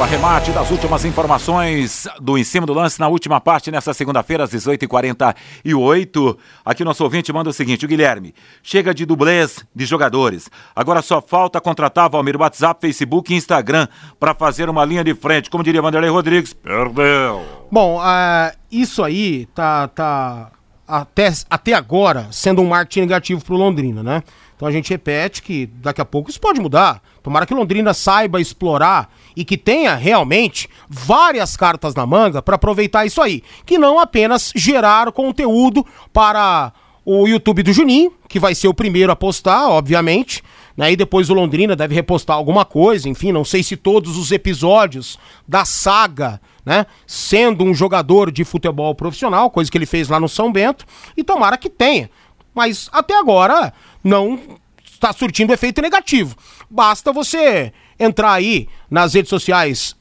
Para 0.00 0.06
o 0.06 0.08
arremate 0.08 0.50
das 0.50 0.70
últimas 0.70 1.04
informações 1.04 2.08
do 2.18 2.38
em 2.38 2.42
cima 2.42 2.66
do 2.66 2.72
lance 2.72 2.98
na 2.98 3.06
última 3.06 3.38
parte, 3.38 3.70
nessa 3.70 3.92
segunda-feira, 3.92 4.44
às 4.44 4.50
18h48. 4.50 6.38
Aqui 6.64 6.82
nosso 6.84 7.04
ouvinte 7.04 7.30
manda 7.30 7.50
o 7.50 7.52
seguinte: 7.52 7.84
o 7.84 7.88
Guilherme, 7.88 8.34
chega 8.62 8.94
de 8.94 9.04
dublês 9.04 9.62
de 9.76 9.84
jogadores. 9.84 10.48
Agora 10.74 11.02
só 11.02 11.20
falta 11.20 11.60
contratar 11.60 12.08
Valmir 12.08 12.40
WhatsApp, 12.40 12.80
Facebook 12.80 13.30
e 13.30 13.36
Instagram 13.36 13.86
para 14.18 14.34
fazer 14.34 14.70
uma 14.70 14.86
linha 14.86 15.04
de 15.04 15.14
frente. 15.14 15.50
Como 15.50 15.62
diria 15.62 15.82
Vanderlei 15.82 16.08
Rodrigues, 16.08 16.54
perdeu. 16.54 17.44
Bom, 17.70 17.98
uh, 17.98 18.56
isso 18.72 19.04
aí 19.04 19.44
tá, 19.54 19.86
tá 19.88 20.50
até, 20.88 21.30
até 21.50 21.74
agora 21.74 22.26
sendo 22.30 22.62
um 22.62 22.68
marketing 22.68 23.00
negativo 23.00 23.44
para 23.44 23.54
o 23.54 23.58
Londrina, 23.58 24.02
né? 24.02 24.22
Então 24.60 24.68
a 24.68 24.72
gente 24.72 24.90
repete 24.90 25.40
que 25.40 25.64
daqui 25.64 26.02
a 26.02 26.04
pouco 26.04 26.28
isso 26.28 26.38
pode 26.38 26.60
mudar. 26.60 27.02
Tomara 27.22 27.46
que 27.46 27.54
Londrina 27.54 27.94
saiba 27.94 28.42
explorar 28.42 29.10
e 29.34 29.42
que 29.42 29.56
tenha 29.56 29.94
realmente 29.94 30.68
várias 30.86 31.56
cartas 31.56 31.94
na 31.94 32.04
manga 32.04 32.42
para 32.42 32.56
aproveitar 32.56 33.06
isso 33.06 33.22
aí, 33.22 33.42
que 33.64 33.78
não 33.78 33.98
apenas 33.98 34.52
gerar 34.54 35.10
conteúdo 35.12 35.82
para 36.12 36.74
o 37.06 37.26
YouTube 37.26 37.62
do 37.62 37.72
Juninho, 37.72 38.12
que 38.28 38.38
vai 38.38 38.54
ser 38.54 38.68
o 38.68 38.74
primeiro 38.74 39.10
a 39.10 39.16
postar, 39.16 39.66
obviamente, 39.70 40.44
né? 40.76 40.92
E 40.92 40.96
depois 40.96 41.30
o 41.30 41.34
Londrina 41.34 41.74
deve 41.74 41.94
repostar 41.94 42.36
alguma 42.36 42.66
coisa, 42.66 43.08
enfim, 43.08 43.32
não 43.32 43.46
sei 43.46 43.62
se 43.62 43.78
todos 43.78 44.18
os 44.18 44.30
episódios 44.30 45.18
da 45.48 45.64
saga, 45.64 46.38
né? 46.66 46.84
Sendo 47.06 47.64
um 47.64 47.72
jogador 47.72 48.30
de 48.30 48.44
futebol 48.44 48.94
profissional, 48.94 49.48
coisa 49.48 49.70
que 49.70 49.78
ele 49.78 49.86
fez 49.86 50.10
lá 50.10 50.20
no 50.20 50.28
São 50.28 50.52
Bento, 50.52 50.84
e 51.16 51.24
tomara 51.24 51.56
que 51.56 51.70
tenha. 51.70 52.10
Mas 52.54 52.90
até 52.92 53.16
agora 53.16 53.72
não 54.02 54.38
está 54.84 55.12
surtindo 55.12 55.52
efeito 55.52 55.80
negativo. 55.80 56.36
Basta 56.68 57.12
você 57.12 57.72
entrar 57.98 58.32
aí 58.32 58.68
nas 58.90 59.14
redes 59.14 59.30
sociais 59.30 59.96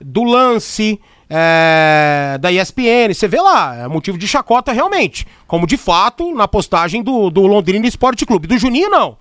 do 0.00 0.22
Lance, 0.24 1.00
é, 1.28 2.36
da 2.40 2.50
ESPN, 2.50 3.14
você 3.14 3.28
vê 3.28 3.40
lá, 3.40 3.76
é 3.76 3.88
motivo 3.88 4.18
de 4.18 4.26
chacota 4.26 4.72
realmente. 4.72 5.26
Como 5.46 5.66
de 5.66 5.76
fato 5.76 6.34
na 6.34 6.48
postagem 6.48 7.02
do, 7.02 7.30
do 7.30 7.46
Londrina 7.46 7.86
Esporte 7.86 8.26
Clube. 8.26 8.48
Do 8.48 8.58
Juninho, 8.58 8.90
não. 8.90 9.16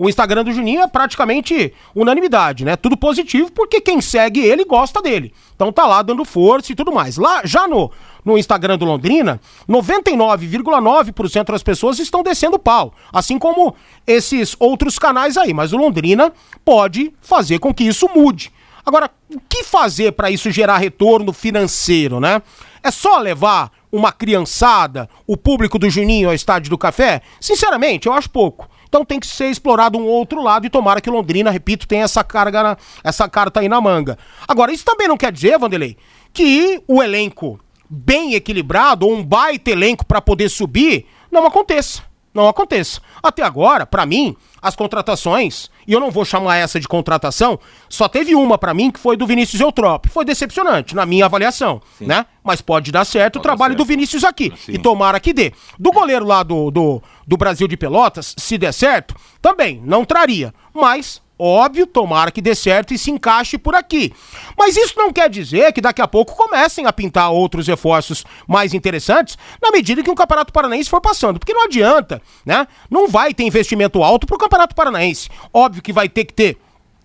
O 0.00 0.08
Instagram 0.08 0.42
do 0.42 0.50
Juninho 0.50 0.80
é 0.80 0.86
praticamente 0.86 1.74
unanimidade, 1.94 2.64
né? 2.64 2.74
Tudo 2.74 2.96
positivo, 2.96 3.52
porque 3.52 3.82
quem 3.82 4.00
segue 4.00 4.40
ele 4.40 4.64
gosta 4.64 5.02
dele. 5.02 5.30
Então 5.54 5.70
tá 5.70 5.86
lá 5.86 6.00
dando 6.00 6.24
força 6.24 6.72
e 6.72 6.74
tudo 6.74 6.90
mais. 6.90 7.18
Lá, 7.18 7.42
já 7.44 7.68
no, 7.68 7.92
no 8.24 8.38
Instagram 8.38 8.78
do 8.78 8.86
Londrina, 8.86 9.38
99,9% 9.68 11.52
das 11.52 11.62
pessoas 11.62 11.98
estão 11.98 12.22
descendo 12.22 12.58
pau. 12.58 12.94
Assim 13.12 13.38
como 13.38 13.76
esses 14.06 14.56
outros 14.58 14.98
canais 14.98 15.36
aí. 15.36 15.52
Mas 15.52 15.74
o 15.74 15.76
Londrina 15.76 16.32
pode 16.64 17.12
fazer 17.20 17.58
com 17.58 17.74
que 17.74 17.84
isso 17.84 18.08
mude. 18.08 18.50
Agora, 18.86 19.10
o 19.30 19.38
que 19.50 19.62
fazer 19.64 20.12
para 20.12 20.30
isso 20.30 20.50
gerar 20.50 20.78
retorno 20.78 21.30
financeiro, 21.30 22.18
né? 22.18 22.40
É 22.82 22.90
só 22.90 23.18
levar 23.18 23.70
uma 23.92 24.12
criançada, 24.12 25.10
o 25.26 25.36
público 25.36 25.78
do 25.78 25.90
Juninho 25.90 26.30
ao 26.30 26.34
estádio 26.34 26.70
do 26.70 26.78
Café? 26.78 27.20
Sinceramente, 27.38 28.06
eu 28.06 28.14
acho 28.14 28.30
pouco. 28.30 28.66
Então 28.90 29.04
tem 29.04 29.20
que 29.20 29.26
ser 29.28 29.46
explorado 29.46 29.96
um 29.96 30.04
outro 30.04 30.42
lado 30.42 30.66
e 30.66 30.70
tomara 30.70 31.00
que 31.00 31.08
Londrina, 31.08 31.48
repito, 31.48 31.86
tenha 31.86 32.02
essa 32.02 32.24
carga, 32.24 32.60
na, 32.60 32.76
essa 33.04 33.28
carta 33.28 33.60
aí 33.60 33.68
na 33.68 33.80
manga. 33.80 34.18
Agora, 34.48 34.72
isso 34.72 34.84
também 34.84 35.06
não 35.06 35.16
quer 35.16 35.30
dizer, 35.30 35.56
Vanderlei, 35.56 35.96
que 36.32 36.82
o 36.88 37.00
elenco 37.00 37.60
bem 37.88 38.34
equilibrado 38.34 39.06
ou 39.06 39.14
um 39.14 39.24
baita 39.24 39.70
elenco 39.70 40.04
para 40.04 40.20
poder 40.20 40.48
subir 40.48 41.06
não 41.30 41.46
aconteça. 41.46 42.02
Não 42.32 42.48
aconteça. 42.48 43.00
Até 43.22 43.42
agora, 43.42 43.84
para 43.84 44.06
mim, 44.06 44.36
as 44.62 44.76
contratações, 44.76 45.68
e 45.86 45.92
eu 45.92 45.98
não 45.98 46.10
vou 46.10 46.24
chamar 46.24 46.56
essa 46.56 46.78
de 46.78 46.86
contratação, 46.86 47.58
só 47.88 48.08
teve 48.08 48.34
uma 48.34 48.56
para 48.56 48.72
mim 48.72 48.90
que 48.90 49.00
foi 49.00 49.16
do 49.16 49.26
Vinícius 49.26 49.60
Eutrop. 49.60 50.06
Foi 50.08 50.24
decepcionante, 50.24 50.94
na 50.94 51.04
minha 51.04 51.24
avaliação, 51.24 51.82
Sim. 51.98 52.06
né? 52.06 52.26
Mas 52.44 52.60
pode 52.60 52.92
dar 52.92 53.04
certo 53.04 53.34
pode 53.34 53.40
o 53.40 53.42
trabalho 53.42 53.72
certo. 53.72 53.78
do 53.78 53.84
Vinícius 53.84 54.22
aqui. 54.22 54.52
Sim. 54.56 54.72
E 54.72 54.78
tomara 54.78 55.18
que 55.18 55.32
dê. 55.32 55.52
Do 55.78 55.90
goleiro 55.90 56.24
lá 56.24 56.42
do, 56.42 56.70
do, 56.70 57.02
do 57.26 57.36
Brasil 57.36 57.66
de 57.66 57.76
Pelotas, 57.76 58.34
se 58.38 58.56
der 58.56 58.72
certo, 58.72 59.14
também 59.42 59.82
não 59.84 60.04
traria. 60.04 60.54
Mas 60.72 61.20
Óbvio, 61.42 61.86
tomara 61.86 62.30
que 62.30 62.42
dê 62.42 62.54
certo 62.54 62.92
e 62.92 62.98
se 62.98 63.10
encaixe 63.10 63.56
por 63.56 63.74
aqui. 63.74 64.12
Mas 64.58 64.76
isso 64.76 64.92
não 64.94 65.10
quer 65.10 65.30
dizer 65.30 65.72
que 65.72 65.80
daqui 65.80 66.02
a 66.02 66.06
pouco 66.06 66.36
comecem 66.36 66.84
a 66.84 66.92
pintar 66.92 67.32
outros 67.32 67.66
reforços 67.66 68.26
mais 68.46 68.74
interessantes 68.74 69.38
na 69.62 69.70
medida 69.70 70.02
que 70.02 70.10
o 70.10 70.14
Campeonato 70.14 70.52
Paranaense 70.52 70.90
for 70.90 71.00
passando. 71.00 71.38
Porque 71.38 71.54
não 71.54 71.64
adianta, 71.64 72.20
né? 72.44 72.66
Não 72.90 73.08
vai 73.08 73.32
ter 73.32 73.44
investimento 73.44 74.02
alto 74.02 74.26
pro 74.26 74.36
Campeonato 74.36 74.74
Paranaense. 74.74 75.30
Óbvio 75.50 75.82
que 75.82 75.94
vai 75.94 76.10
ter 76.10 76.26
que 76.26 76.34
ter 76.34 76.58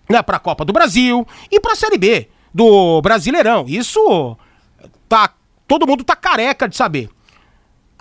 né, 0.06 0.20
para 0.20 0.36
a 0.36 0.40
Copa 0.40 0.66
do 0.66 0.72
Brasil 0.72 1.26
e 1.50 1.58
para 1.58 1.72
a 1.72 1.76
Série 1.76 1.96
B 1.96 2.28
do 2.52 3.00
Brasileirão. 3.00 3.64
Isso 3.66 4.36
tá 5.08 5.30
todo 5.66 5.86
mundo 5.86 6.04
tá 6.04 6.14
careca 6.14 6.68
de 6.68 6.76
saber. 6.76 7.08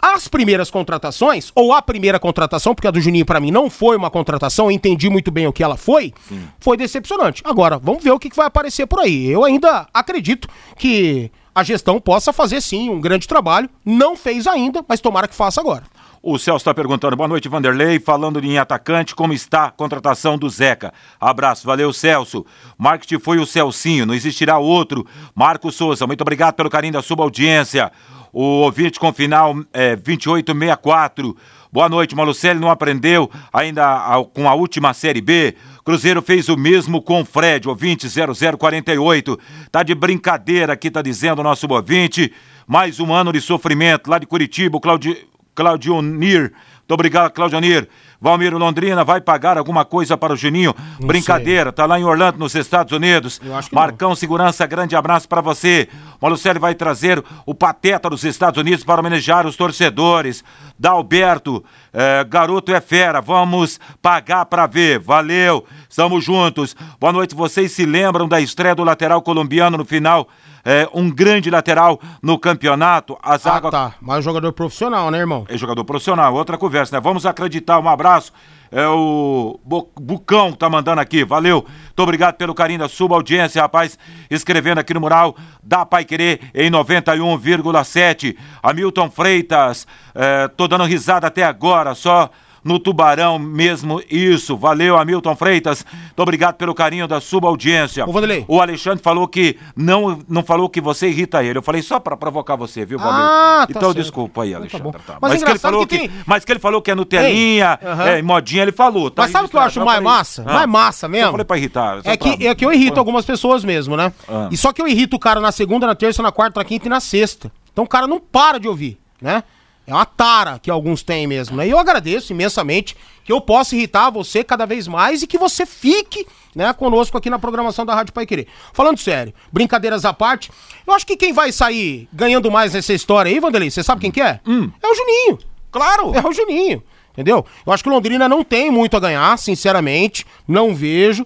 As 0.01 0.27
primeiras 0.27 0.69
contratações, 0.69 1.51
ou 1.55 1.73
a 1.73 1.81
primeira 1.81 2.19
contratação, 2.19 2.75
porque 2.75 2.87
a 2.87 2.91
do 2.91 3.01
Juninho 3.01 3.25
para 3.25 3.39
mim 3.39 3.51
não 3.51 3.69
foi 3.69 3.95
uma 3.95 4.11
contratação, 4.11 4.69
entendi 4.69 5.09
muito 5.09 5.31
bem 5.31 5.47
o 5.47 5.53
que 5.53 5.63
ela 5.63 5.77
foi, 5.77 6.13
Sim. 6.27 6.47
foi 6.59 6.77
decepcionante. 6.77 7.41
Agora, 7.45 7.79
vamos 7.79 8.03
ver 8.03 8.11
o 8.11 8.19
que, 8.19 8.29
que 8.29 8.35
vai 8.35 8.47
aparecer 8.47 8.85
por 8.85 8.99
aí. 8.99 9.27
Eu 9.27 9.43
ainda 9.43 9.87
acredito 9.93 10.47
que 10.77 11.31
a 11.55 11.63
gestão 11.63 12.01
possa 12.01 12.33
fazer 12.33 12.61
sim 12.61 12.89
um 12.89 12.99
grande 12.99 13.27
trabalho. 13.27 13.69
Não 13.85 14.17
fez 14.17 14.45
ainda, 14.45 14.83
mas 14.87 14.99
tomara 14.99 15.27
que 15.27 15.33
faça 15.33 15.61
agora. 15.61 15.83
O 16.21 16.39
Celso 16.39 16.63
está 16.63 16.73
perguntando, 16.73 17.15
boa 17.15 17.29
noite, 17.29 17.47
Vanderlei. 17.47 17.99
Falando 17.99 18.43
em 18.43 18.57
atacante, 18.57 19.15
como 19.15 19.31
está 19.31 19.65
a 19.65 19.71
contratação 19.71 20.37
do 20.37 20.49
Zeca? 20.49 20.91
Abraço, 21.21 21.65
valeu, 21.65 21.93
Celso. 21.93 22.43
Marketing 22.77 23.19
foi 23.19 23.37
o 23.37 23.45
Celcinho, 23.45 24.07
não 24.07 24.13
existirá 24.13 24.57
outro. 24.57 25.05
Marco 25.35 25.71
Souza, 25.71 26.07
muito 26.07 26.21
obrigado 26.21 26.55
pelo 26.55 26.69
carinho 26.69 26.93
da 26.93 27.03
sua 27.03 27.21
audiência 27.21 27.91
o 28.35 28.63
ouvinte 28.63 28.99
com 28.99 29.13
final 29.13 29.55
é, 29.71 29.95
2864. 29.95 31.37
Boa 31.71 31.87
noite, 31.87 32.13
Malucelli 32.13 32.59
não 32.59 32.69
aprendeu 32.69 33.31
ainda 33.51 34.21
com 34.33 34.49
a 34.49 34.53
última 34.53 34.93
Série 34.93 35.21
B. 35.21 35.55
Cruzeiro 35.85 36.21
fez 36.21 36.49
o 36.49 36.57
mesmo 36.57 37.01
com 37.01 37.21
o 37.21 37.25
Fred, 37.25 37.69
ouvinte 37.69 38.09
0048. 38.09 39.39
Tá 39.71 39.83
de 39.83 39.95
brincadeira 39.95 40.73
aqui, 40.73 40.91
tá 40.91 41.01
dizendo 41.01 41.39
o 41.39 41.43
nosso 41.43 41.65
ouvinte. 41.71 42.33
Mais 42.67 42.99
um 42.99 43.13
ano 43.13 43.31
de 43.31 43.39
sofrimento 43.39 44.09
lá 44.09 44.19
de 44.19 44.27
Curitiba, 44.27 44.75
o 44.75 44.81
Claudio, 44.81 45.15
Claudio 45.55 46.01
Nir. 46.01 46.51
Muito 46.85 46.93
obrigado, 46.93 47.31
Claudio 47.31 47.59
Nir. 47.59 47.89
Valmir 48.21 48.55
Londrina 48.55 49.03
vai 49.03 49.19
pagar 49.19 49.57
alguma 49.57 49.83
coisa 49.83 50.15
para 50.15 50.33
o 50.33 50.35
Juninho? 50.35 50.71
Não 50.99 51.07
Brincadeira, 51.07 51.71
sei. 51.71 51.71
tá 51.71 51.87
lá 51.87 51.99
em 51.99 52.03
Orlando, 52.03 52.37
nos 52.37 52.53
Estados 52.53 52.93
Unidos. 52.93 53.41
Marcão 53.71 54.09
não. 54.09 54.15
Segurança, 54.15 54.67
grande 54.67 54.95
abraço 54.95 55.27
para 55.27 55.41
você. 55.41 55.89
Malucelli 56.21 56.59
vai 56.59 56.75
trazer 56.75 57.23
o 57.43 57.55
pateta 57.55 58.07
dos 58.07 58.23
Estados 58.23 58.59
Unidos 58.59 58.83
para 58.83 58.99
homenagear 58.99 59.47
os 59.47 59.55
torcedores. 59.55 60.43
Dalberto, 60.77 61.65
é, 61.91 62.23
garoto 62.23 62.71
é 62.71 62.79
fera, 62.79 63.19
vamos 63.19 63.79
pagar 63.99 64.45
para 64.45 64.67
ver. 64.67 64.99
Valeu, 64.99 65.65
estamos 65.89 66.23
juntos. 66.23 66.75
Boa 66.99 67.11
noite, 67.11 67.33
vocês 67.33 67.71
se 67.71 67.83
lembram 67.83 68.27
da 68.27 68.39
estreia 68.39 68.75
do 68.75 68.83
lateral 68.83 69.23
colombiano 69.23 69.75
no 69.75 69.85
final 69.85 70.27
é, 70.65 70.89
um 70.91 71.11
grande 71.11 71.51
lateral 71.51 72.01
no 72.21 72.39
campeonato. 72.39 73.15
A 73.21 73.37
zaga... 73.37 73.67
Ah, 73.67 73.71
tá. 73.71 73.93
Mas 74.01 74.25
jogador 74.25 74.51
profissional, 74.51 75.11
né, 75.11 75.19
irmão? 75.19 75.45
É 75.47 75.55
jogador 75.55 75.85
profissional, 75.85 76.33
outra 76.33 76.57
conversa, 76.57 76.95
né? 76.95 77.01
Vamos 77.01 77.25
acreditar, 77.25 77.79
um 77.79 77.87
abraço. 77.87 78.33
É 78.71 78.87
o 78.87 79.59
Bucão 80.01 80.51
que 80.51 80.57
tá 80.57 80.67
mandando 80.69 80.99
aqui, 80.99 81.23
valeu. 81.23 81.63
Muito 81.63 81.99
obrigado 82.01 82.35
pelo 82.35 82.53
carinho 82.53 82.79
da 82.79 82.89
sua 82.89 83.15
audiência, 83.15 83.61
rapaz. 83.61 83.97
Escrevendo 84.29 84.79
aqui 84.79 84.93
no 84.93 84.99
mural 84.99 85.35
da 85.63 85.85
Pai 85.85 86.03
Querer 86.03 86.41
em 86.53 86.69
91,7. 86.71 88.35
Hamilton 88.61 89.09
Freitas, 89.11 89.87
é, 90.13 90.47
tô 90.47 90.67
dando 90.67 90.83
risada 90.83 91.27
até 91.27 91.43
agora, 91.43 91.93
só 91.93 92.29
no 92.65 92.79
Tubarão 92.79 93.37
mesmo 93.37 94.01
isso. 94.09 94.57
Valeu, 94.57 94.97
Hamilton 94.97 95.35
Freitas. 95.35 95.85
Muito 95.93 96.19
obrigado 96.19 96.55
pelo 96.55 96.73
carinho 96.73 97.07
da 97.07 97.21
sua 97.21 97.47
audiência. 97.47 98.03
Ô, 98.07 98.11
Vanderlei. 98.11 98.43
O 98.47 98.59
Alexandre 98.59 99.03
falou 99.03 99.27
que 99.27 99.55
não, 99.75 100.19
não 100.27 100.43
falou 100.43 100.67
que 100.67 100.81
você 100.81 101.07
irrita 101.07 101.43
ele. 101.43 101.59
Eu 101.59 101.61
falei 101.61 101.83
só 101.83 101.99
para 101.99 102.17
provocar 102.17 102.55
você, 102.55 102.83
viu, 102.83 102.97
Valmir? 102.97 103.21
Ah, 103.21 103.65
tá 103.67 103.67
então 103.69 103.81
certo. 103.83 103.97
desculpa 103.97 104.41
aí, 104.41 104.55
Alexandre. 104.55 104.93
Tá 104.93 104.99
tá. 104.99 105.17
Mas, 105.21 105.33
mas, 105.33 105.43
que 105.43 105.49
ele 105.51 105.59
falou 105.59 105.85
que, 105.85 105.99
tem... 105.99 106.11
mas 106.25 106.43
que 106.43 106.51
ele 106.51 106.59
falou 106.59 106.81
que 106.81 106.89
é 106.89 106.95
Nutelinha, 106.95 107.77
uh 107.79 107.85
-huh. 107.85 108.07
é, 108.07 108.21
modinha, 108.23 108.63
ele 108.63 108.71
falou. 108.71 109.11
Tá 109.11 109.21
mas 109.21 109.31
sabe 109.31 109.45
o 109.45 109.49
que 109.49 109.55
eu 109.55 109.61
acho 109.61 109.79
mais 109.85 109.97
falei, 109.97 110.03
massa? 110.03 110.43
Ah, 110.47 110.53
mais 110.53 110.69
massa 110.69 111.07
mesmo? 111.07 111.27
Eu 111.27 111.31
falei 111.31 111.45
pra 111.45 111.57
irritar. 111.57 111.99
É 112.03 112.17
que, 112.17 112.35
pra... 112.35 112.47
é 112.47 112.55
que 112.55 112.65
eu 112.65 112.73
irrito 112.73 112.99
algumas 112.99 113.25
pessoas 113.25 113.63
mesmo, 113.63 113.95
né? 113.95 114.11
Ah. 114.27 114.49
E 114.51 114.57
só 114.57 114.73
que 114.73 114.81
eu 114.81 114.87
irrito 114.87 115.17
o 115.17 115.19
cara 115.19 115.39
na 115.39 115.51
segunda, 115.51 115.85
na 115.85 115.93
terça, 115.93 116.23
na 116.23 116.31
quarta, 116.31 116.59
na 116.59 116.65
quinta 116.65 116.87
e 116.87 116.89
na 116.89 116.99
sexta. 116.99 117.51
Então 117.71 117.83
o 117.83 117.87
cara 117.87 118.07
não 118.07 118.19
para 118.19 118.59
de 118.59 118.67
ouvir, 118.67 118.97
né? 119.21 119.43
É 119.87 119.93
uma 119.93 120.05
tara 120.05 120.59
que 120.59 120.71
alguns 120.71 121.03
têm 121.03 121.27
mesmo, 121.27 121.57
né? 121.57 121.67
E 121.67 121.69
eu 121.69 121.77
agradeço 121.77 122.33
imensamente 122.33 122.95
que 123.23 123.31
eu 123.31 123.39
possa 123.39 123.75
irritar 123.75 124.09
você 124.09 124.43
cada 124.43 124.65
vez 124.65 124.87
mais 124.87 125.21
e 125.21 125.27
que 125.27 125.37
você 125.37 125.65
fique, 125.65 126.27
né, 126.55 126.71
conosco 126.73 127.17
aqui 127.17 127.29
na 127.29 127.39
programação 127.39 127.85
da 127.85 127.93
Rádio 127.93 128.13
Pai 128.13 128.25
Querer. 128.25 128.47
Falando 128.73 128.99
sério, 128.99 129.33
brincadeiras 129.51 130.05
à 130.05 130.13
parte, 130.13 130.51
eu 130.85 130.93
acho 130.93 131.05
que 131.05 131.17
quem 131.17 131.33
vai 131.33 131.51
sair 131.51 132.07
ganhando 132.13 132.51
mais 132.51 132.73
nessa 132.73 132.93
história 132.93 133.31
aí, 133.31 133.39
Vanderlei, 133.39 133.69
você 133.69 133.83
sabe 133.83 134.01
quem 134.01 134.11
que 134.11 134.21
é? 134.21 134.39
Hum. 134.45 134.69
É 134.81 134.87
o 134.87 134.95
Juninho. 134.95 135.39
Claro! 135.71 136.13
É 136.15 136.25
o 136.25 136.31
Juninho, 136.31 136.83
entendeu? 137.13 137.45
Eu 137.65 137.73
acho 137.73 137.83
que 137.83 137.89
o 137.89 137.91
Londrina 137.91 138.29
não 138.29 138.43
tem 138.43 138.71
muito 138.71 138.95
a 138.95 138.99
ganhar, 138.99 139.37
sinceramente, 139.37 140.25
não 140.47 140.73
vejo. 140.73 141.25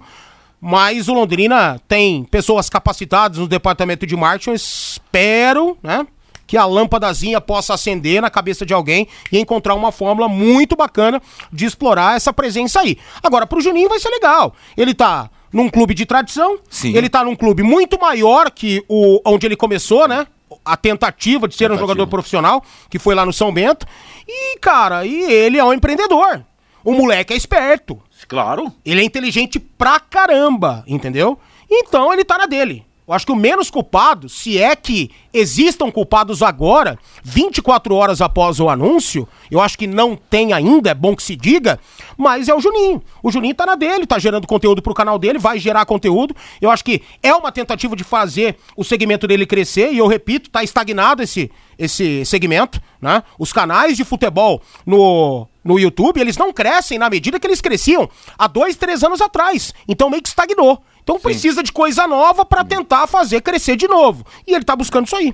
Mas 0.62 1.08
o 1.08 1.14
Londrina 1.14 1.80
tem 1.88 2.24
pessoas 2.26 2.70
capacitadas 2.70 3.38
no 3.38 3.48
departamento 3.48 4.06
de 4.06 4.16
marketing, 4.16 4.50
eu 4.50 4.56
espero, 4.56 5.78
né? 5.82 6.06
Que 6.50 6.58
a 6.58 6.66
lâmpadazinha 6.66 7.40
possa 7.40 7.76
acender 7.76 8.20
na 8.20 8.30
cabeça 8.32 8.66
de 8.66 8.74
alguém 8.74 9.08
e 9.32 9.38
encontrar 9.38 9.76
uma 9.76 9.92
fórmula 9.92 10.28
muito 10.28 10.76
bacana 10.76 11.22
de 11.54 11.64
explorar 11.64 12.16
essa 12.18 12.34
presença 12.34 12.80
aí. 12.80 12.98
Agora, 13.22 13.46
pro 13.46 13.62
Juninho 13.62 13.88
vai 13.88 14.00
ser 14.00 14.10
legal. 14.10 14.56
Ele 14.76 14.96
tá 14.96 15.30
num 15.54 15.70
clube 15.70 15.94
de 15.94 16.08
tradição, 16.08 16.58
Sim. 16.68 16.98
ele 16.98 17.08
tá 17.08 17.24
num 17.24 17.36
clube 17.36 17.62
muito 17.62 18.00
maior 18.02 18.50
que 18.50 18.84
o 18.90 19.22
onde 19.24 19.46
ele 19.46 19.56
começou, 19.56 20.08
né? 20.08 20.26
A 20.66 20.76
tentativa 20.76 21.48
de 21.48 21.54
ser 21.54 21.66
tentativa. 21.66 21.76
um 21.76 21.88
jogador 21.88 22.08
profissional, 22.08 22.64
que 22.90 22.98
foi 22.98 23.14
lá 23.14 23.24
no 23.24 23.32
São 23.32 23.54
Bento. 23.54 23.86
E, 24.28 24.58
cara, 24.58 25.06
e 25.06 25.32
ele 25.32 25.60
é 25.60 25.64
um 25.64 25.72
empreendedor. 25.72 26.44
O 26.84 26.94
moleque 26.94 27.32
é 27.32 27.38
esperto. 27.38 28.02
Claro. 28.28 28.74
Ele 28.84 29.02
é 29.02 29.04
inteligente 29.04 29.60
pra 29.60 30.00
caramba, 30.00 30.84
entendeu? 30.88 31.38
Então 31.70 32.12
ele 32.12 32.26
tá 32.26 32.40
na 32.40 32.48
dele. 32.48 32.89
Eu 33.10 33.16
acho 33.16 33.26
que 33.26 33.32
o 33.32 33.36
menos 33.36 33.72
culpado, 33.72 34.30
se 34.30 34.60
é 34.60 34.76
que 34.76 35.10
existam 35.34 35.90
culpados 35.90 36.44
agora, 36.44 36.96
24 37.24 37.96
horas 37.96 38.22
após 38.22 38.60
o 38.60 38.70
anúncio, 38.70 39.28
eu 39.50 39.60
acho 39.60 39.76
que 39.80 39.88
não 39.88 40.16
tem 40.16 40.54
ainda, 40.54 40.92
é 40.92 40.94
bom 40.94 41.16
que 41.16 41.24
se 41.24 41.36
diga, 41.36 41.80
mas 42.16 42.48
é 42.48 42.54
o 42.54 42.62
Juninho. 42.62 43.02
O 43.24 43.32
Juninho 43.32 43.56
tá 43.56 43.66
na 43.66 43.74
dele, 43.74 44.06
tá 44.06 44.20
gerando 44.20 44.46
conteúdo 44.46 44.80
pro 44.80 44.94
canal 44.94 45.18
dele, 45.18 45.40
vai 45.40 45.58
gerar 45.58 45.88
conteúdo. 45.88 46.36
Eu 46.62 46.70
acho 46.70 46.86
que 46.86 47.02
é 47.24 47.34
uma 47.34 47.52
tentativa 47.52 47.96
de 47.96 48.04
fazer 48.04 48.58
o 48.78 48.84
segmento 48.84 49.28
dele 49.28 49.48
crescer, 49.48 49.92
e 49.92 49.98
eu 49.98 50.06
repito, 50.06 50.52
tá 50.52 50.64
estagnado 50.64 51.24
esse, 51.24 51.50
esse 51.80 52.24
segmento, 52.26 52.80
né? 53.02 53.24
Os 53.40 53.52
canais 53.52 53.98
de 53.98 54.04
futebol 54.04 54.62
no, 54.86 55.48
no 55.64 55.80
YouTube, 55.80 56.22
eles 56.22 56.38
não 56.38 56.54
crescem 56.54 57.00
na 57.00 57.10
medida 57.10 57.40
que 57.40 57.48
eles 57.48 57.60
cresciam 57.60 58.08
há 58.38 58.46
dois, 58.46 58.76
três 58.76 59.04
anos 59.04 59.20
atrás. 59.20 59.74
Então 59.88 60.12
meio 60.12 60.22
que 60.22 60.30
estagnou. 60.30 60.84
Então 61.04 61.18
Sim. 61.18 61.22
precisa 61.22 61.64
de 61.64 61.72
coisa 61.72 62.08
nova 62.08 62.46
para 62.46 62.64
tentar 62.64 63.08
fazer 63.08 63.42
crescer 63.42 63.76
de 63.76 63.88
novo. 63.88 64.26
E 64.46 64.54
ele 64.54 64.64
tá 64.64 64.76
buscando 64.76 65.08
isso 65.08 65.16
aí. 65.16 65.34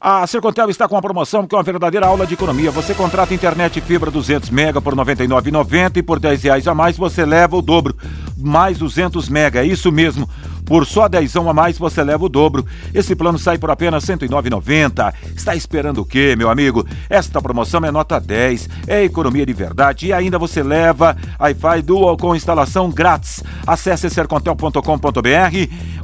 A 0.00 0.24
Sercontel 0.28 0.70
está 0.70 0.86
com 0.86 0.94
uma 0.94 1.02
promoção 1.02 1.44
que 1.44 1.56
é 1.56 1.58
uma 1.58 1.64
verdadeira 1.64 2.06
aula 2.06 2.24
de 2.24 2.34
economia. 2.34 2.70
Você 2.70 2.94
contrata 2.94 3.34
internet 3.34 3.80
fibra 3.80 4.12
200 4.12 4.48
mega 4.48 4.80
por 4.80 4.94
R$ 4.94 5.00
99,90 5.00 5.96
e 5.96 6.02
por 6.04 6.20
10 6.20 6.44
reais 6.44 6.68
a 6.68 6.74
mais 6.74 6.96
você 6.96 7.26
leva 7.26 7.56
o 7.56 7.62
dobro, 7.62 7.96
mais 8.36 8.78
200 8.78 9.28
mega. 9.28 9.60
É 9.60 9.66
isso 9.66 9.90
mesmo. 9.90 10.30
Por 10.64 10.86
só 10.86 11.08
10 11.08 11.34
a 11.34 11.52
mais 11.52 11.78
você 11.78 12.04
leva 12.04 12.26
o 12.26 12.28
dobro. 12.28 12.64
Esse 12.94 13.16
plano 13.16 13.40
sai 13.40 13.58
por 13.58 13.72
apenas 13.72 14.06
R$ 14.06 14.16
109,90. 14.18 15.14
Está 15.34 15.56
esperando 15.56 16.02
o 16.02 16.04
quê, 16.04 16.36
meu 16.36 16.48
amigo? 16.48 16.86
Esta 17.10 17.42
promoção 17.42 17.84
é 17.84 17.90
nota 17.90 18.20
10, 18.20 18.68
é 18.86 19.02
economia 19.02 19.44
de 19.44 19.52
verdade 19.52 20.06
e 20.06 20.12
ainda 20.12 20.38
você 20.38 20.62
leva 20.62 21.16
Wi-Fi 21.40 21.82
Dual 21.82 22.16
com 22.16 22.36
instalação 22.36 22.88
grátis. 22.88 23.42
Acesse 23.66 24.08
sercontel.com.br 24.10 24.78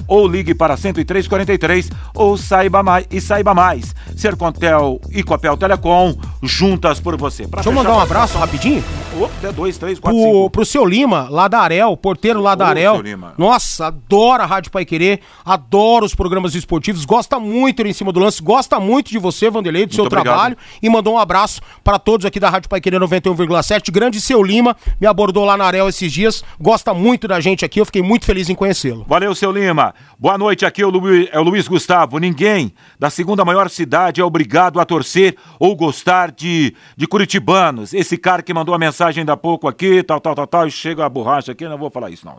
ou 0.06 0.26
ligue 0.26 0.54
para 0.54 0.76
10343 0.76 1.90
ou 2.14 2.36
saiba 2.36 2.82
mais 2.82 3.06
e 3.10 3.20
saiba 3.20 3.54
mais. 3.54 3.94
Sercontel 4.16 5.00
e 5.10 5.22
Copel 5.22 5.56
Telecom 5.56 6.14
juntas 6.42 7.00
por 7.00 7.16
você. 7.16 7.46
Pra 7.46 7.62
Deixa 7.62 7.70
eu 7.70 7.74
mandar 7.74 7.96
um 7.96 8.00
abraço 8.00 8.38
rapidinho. 8.38 8.82
Opa, 9.18 9.52
dois, 9.52 9.78
três, 9.78 9.98
quatro, 9.98 10.18
pro, 10.18 10.32
cinco. 10.32 10.50
Pro 10.50 10.66
seu 10.66 10.84
Lima, 10.84 11.28
lá 11.30 11.46
da 11.46 11.60
Arel, 11.60 11.96
porteiro 11.96 12.42
da 12.42 12.72
Ô. 12.92 13.02
Nossa, 13.38 13.86
adora 13.86 14.44
Rádio 14.44 14.70
Pai 14.72 14.84
Querer, 14.84 15.20
adora 15.44 16.04
os 16.04 16.14
programas 16.14 16.54
esportivos, 16.54 17.04
gosta 17.04 17.38
muito 17.38 17.86
em 17.86 17.92
cima 17.92 18.12
do 18.12 18.18
lance, 18.18 18.42
gosta 18.42 18.80
muito 18.80 19.10
de 19.10 19.18
você, 19.18 19.50
Vanderlei, 19.50 19.82
do 19.82 19.90
muito 19.90 19.94
seu 19.94 20.04
obrigado. 20.04 20.24
trabalho 20.24 20.56
e 20.82 20.88
mandou 20.88 21.14
um 21.14 21.18
abraço 21.18 21.60
para 21.82 21.98
todos 21.98 22.26
aqui 22.26 22.40
da 22.40 22.50
Rádio 22.50 22.68
Pai 22.68 22.80
Querer 22.80 23.00
91,7. 23.00 23.90
Grande 23.92 24.20
seu 24.20 24.42
Lima, 24.42 24.76
me 25.00 25.06
abordou 25.06 25.44
lá 25.44 25.56
na 25.56 25.64
Arel 25.64 25.88
esses 25.88 26.12
dias, 26.12 26.44
gosta 26.60 26.92
muito 26.92 27.28
da 27.28 27.40
gente 27.40 27.64
aqui, 27.64 27.80
eu 27.80 27.84
fiquei 27.86 28.02
muito 28.02 28.24
feliz 28.24 28.48
em 28.48 28.54
conhecê-lo. 28.54 29.04
Valeu, 29.08 29.34
seu 29.34 29.52
Lima. 29.52 29.93
Boa 30.18 30.38
noite, 30.38 30.64
aqui 30.64 30.82
é 30.82 30.86
o, 30.86 30.90
Luiz, 30.90 31.28
é 31.32 31.38
o 31.38 31.42
Luiz 31.42 31.66
Gustavo. 31.66 32.18
Ninguém 32.18 32.72
da 32.98 33.10
segunda 33.10 33.44
maior 33.44 33.68
cidade 33.68 34.20
é 34.20 34.24
obrigado 34.24 34.80
a 34.80 34.84
torcer 34.84 35.36
ou 35.58 35.74
gostar 35.76 36.30
de, 36.30 36.74
de 36.96 37.06
curitibanos. 37.06 37.92
Esse 37.92 38.16
cara 38.16 38.42
que 38.42 38.54
mandou 38.54 38.74
a 38.74 38.78
mensagem 38.78 39.22
ainda 39.22 39.32
há 39.32 39.36
pouco 39.36 39.68
aqui, 39.68 40.02
tal, 40.02 40.20
tal, 40.20 40.34
tal, 40.34 40.46
tal, 40.46 40.66
e 40.66 40.70
chega 40.70 41.04
a 41.04 41.08
borracha 41.08 41.52
aqui, 41.52 41.66
não 41.66 41.78
vou 41.78 41.90
falar 41.90 42.10
isso 42.10 42.24
não, 42.26 42.38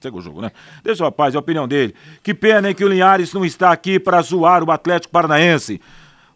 chega 0.00 0.16
o 0.16 0.20
jogo, 0.20 0.40
né? 0.40 0.50
Deixa 0.82 1.02
o 1.02 1.06
rapaz, 1.06 1.34
é 1.34 1.36
a 1.36 1.40
opinião 1.40 1.68
dele. 1.68 1.94
Que 2.22 2.34
pena, 2.34 2.68
hein, 2.68 2.74
que 2.74 2.84
o 2.84 2.88
Linhares 2.88 3.32
não 3.32 3.44
está 3.44 3.72
aqui 3.72 3.98
para 3.98 4.20
zoar 4.22 4.62
o 4.64 4.70
Atlético 4.70 5.12
Paranaense. 5.12 5.80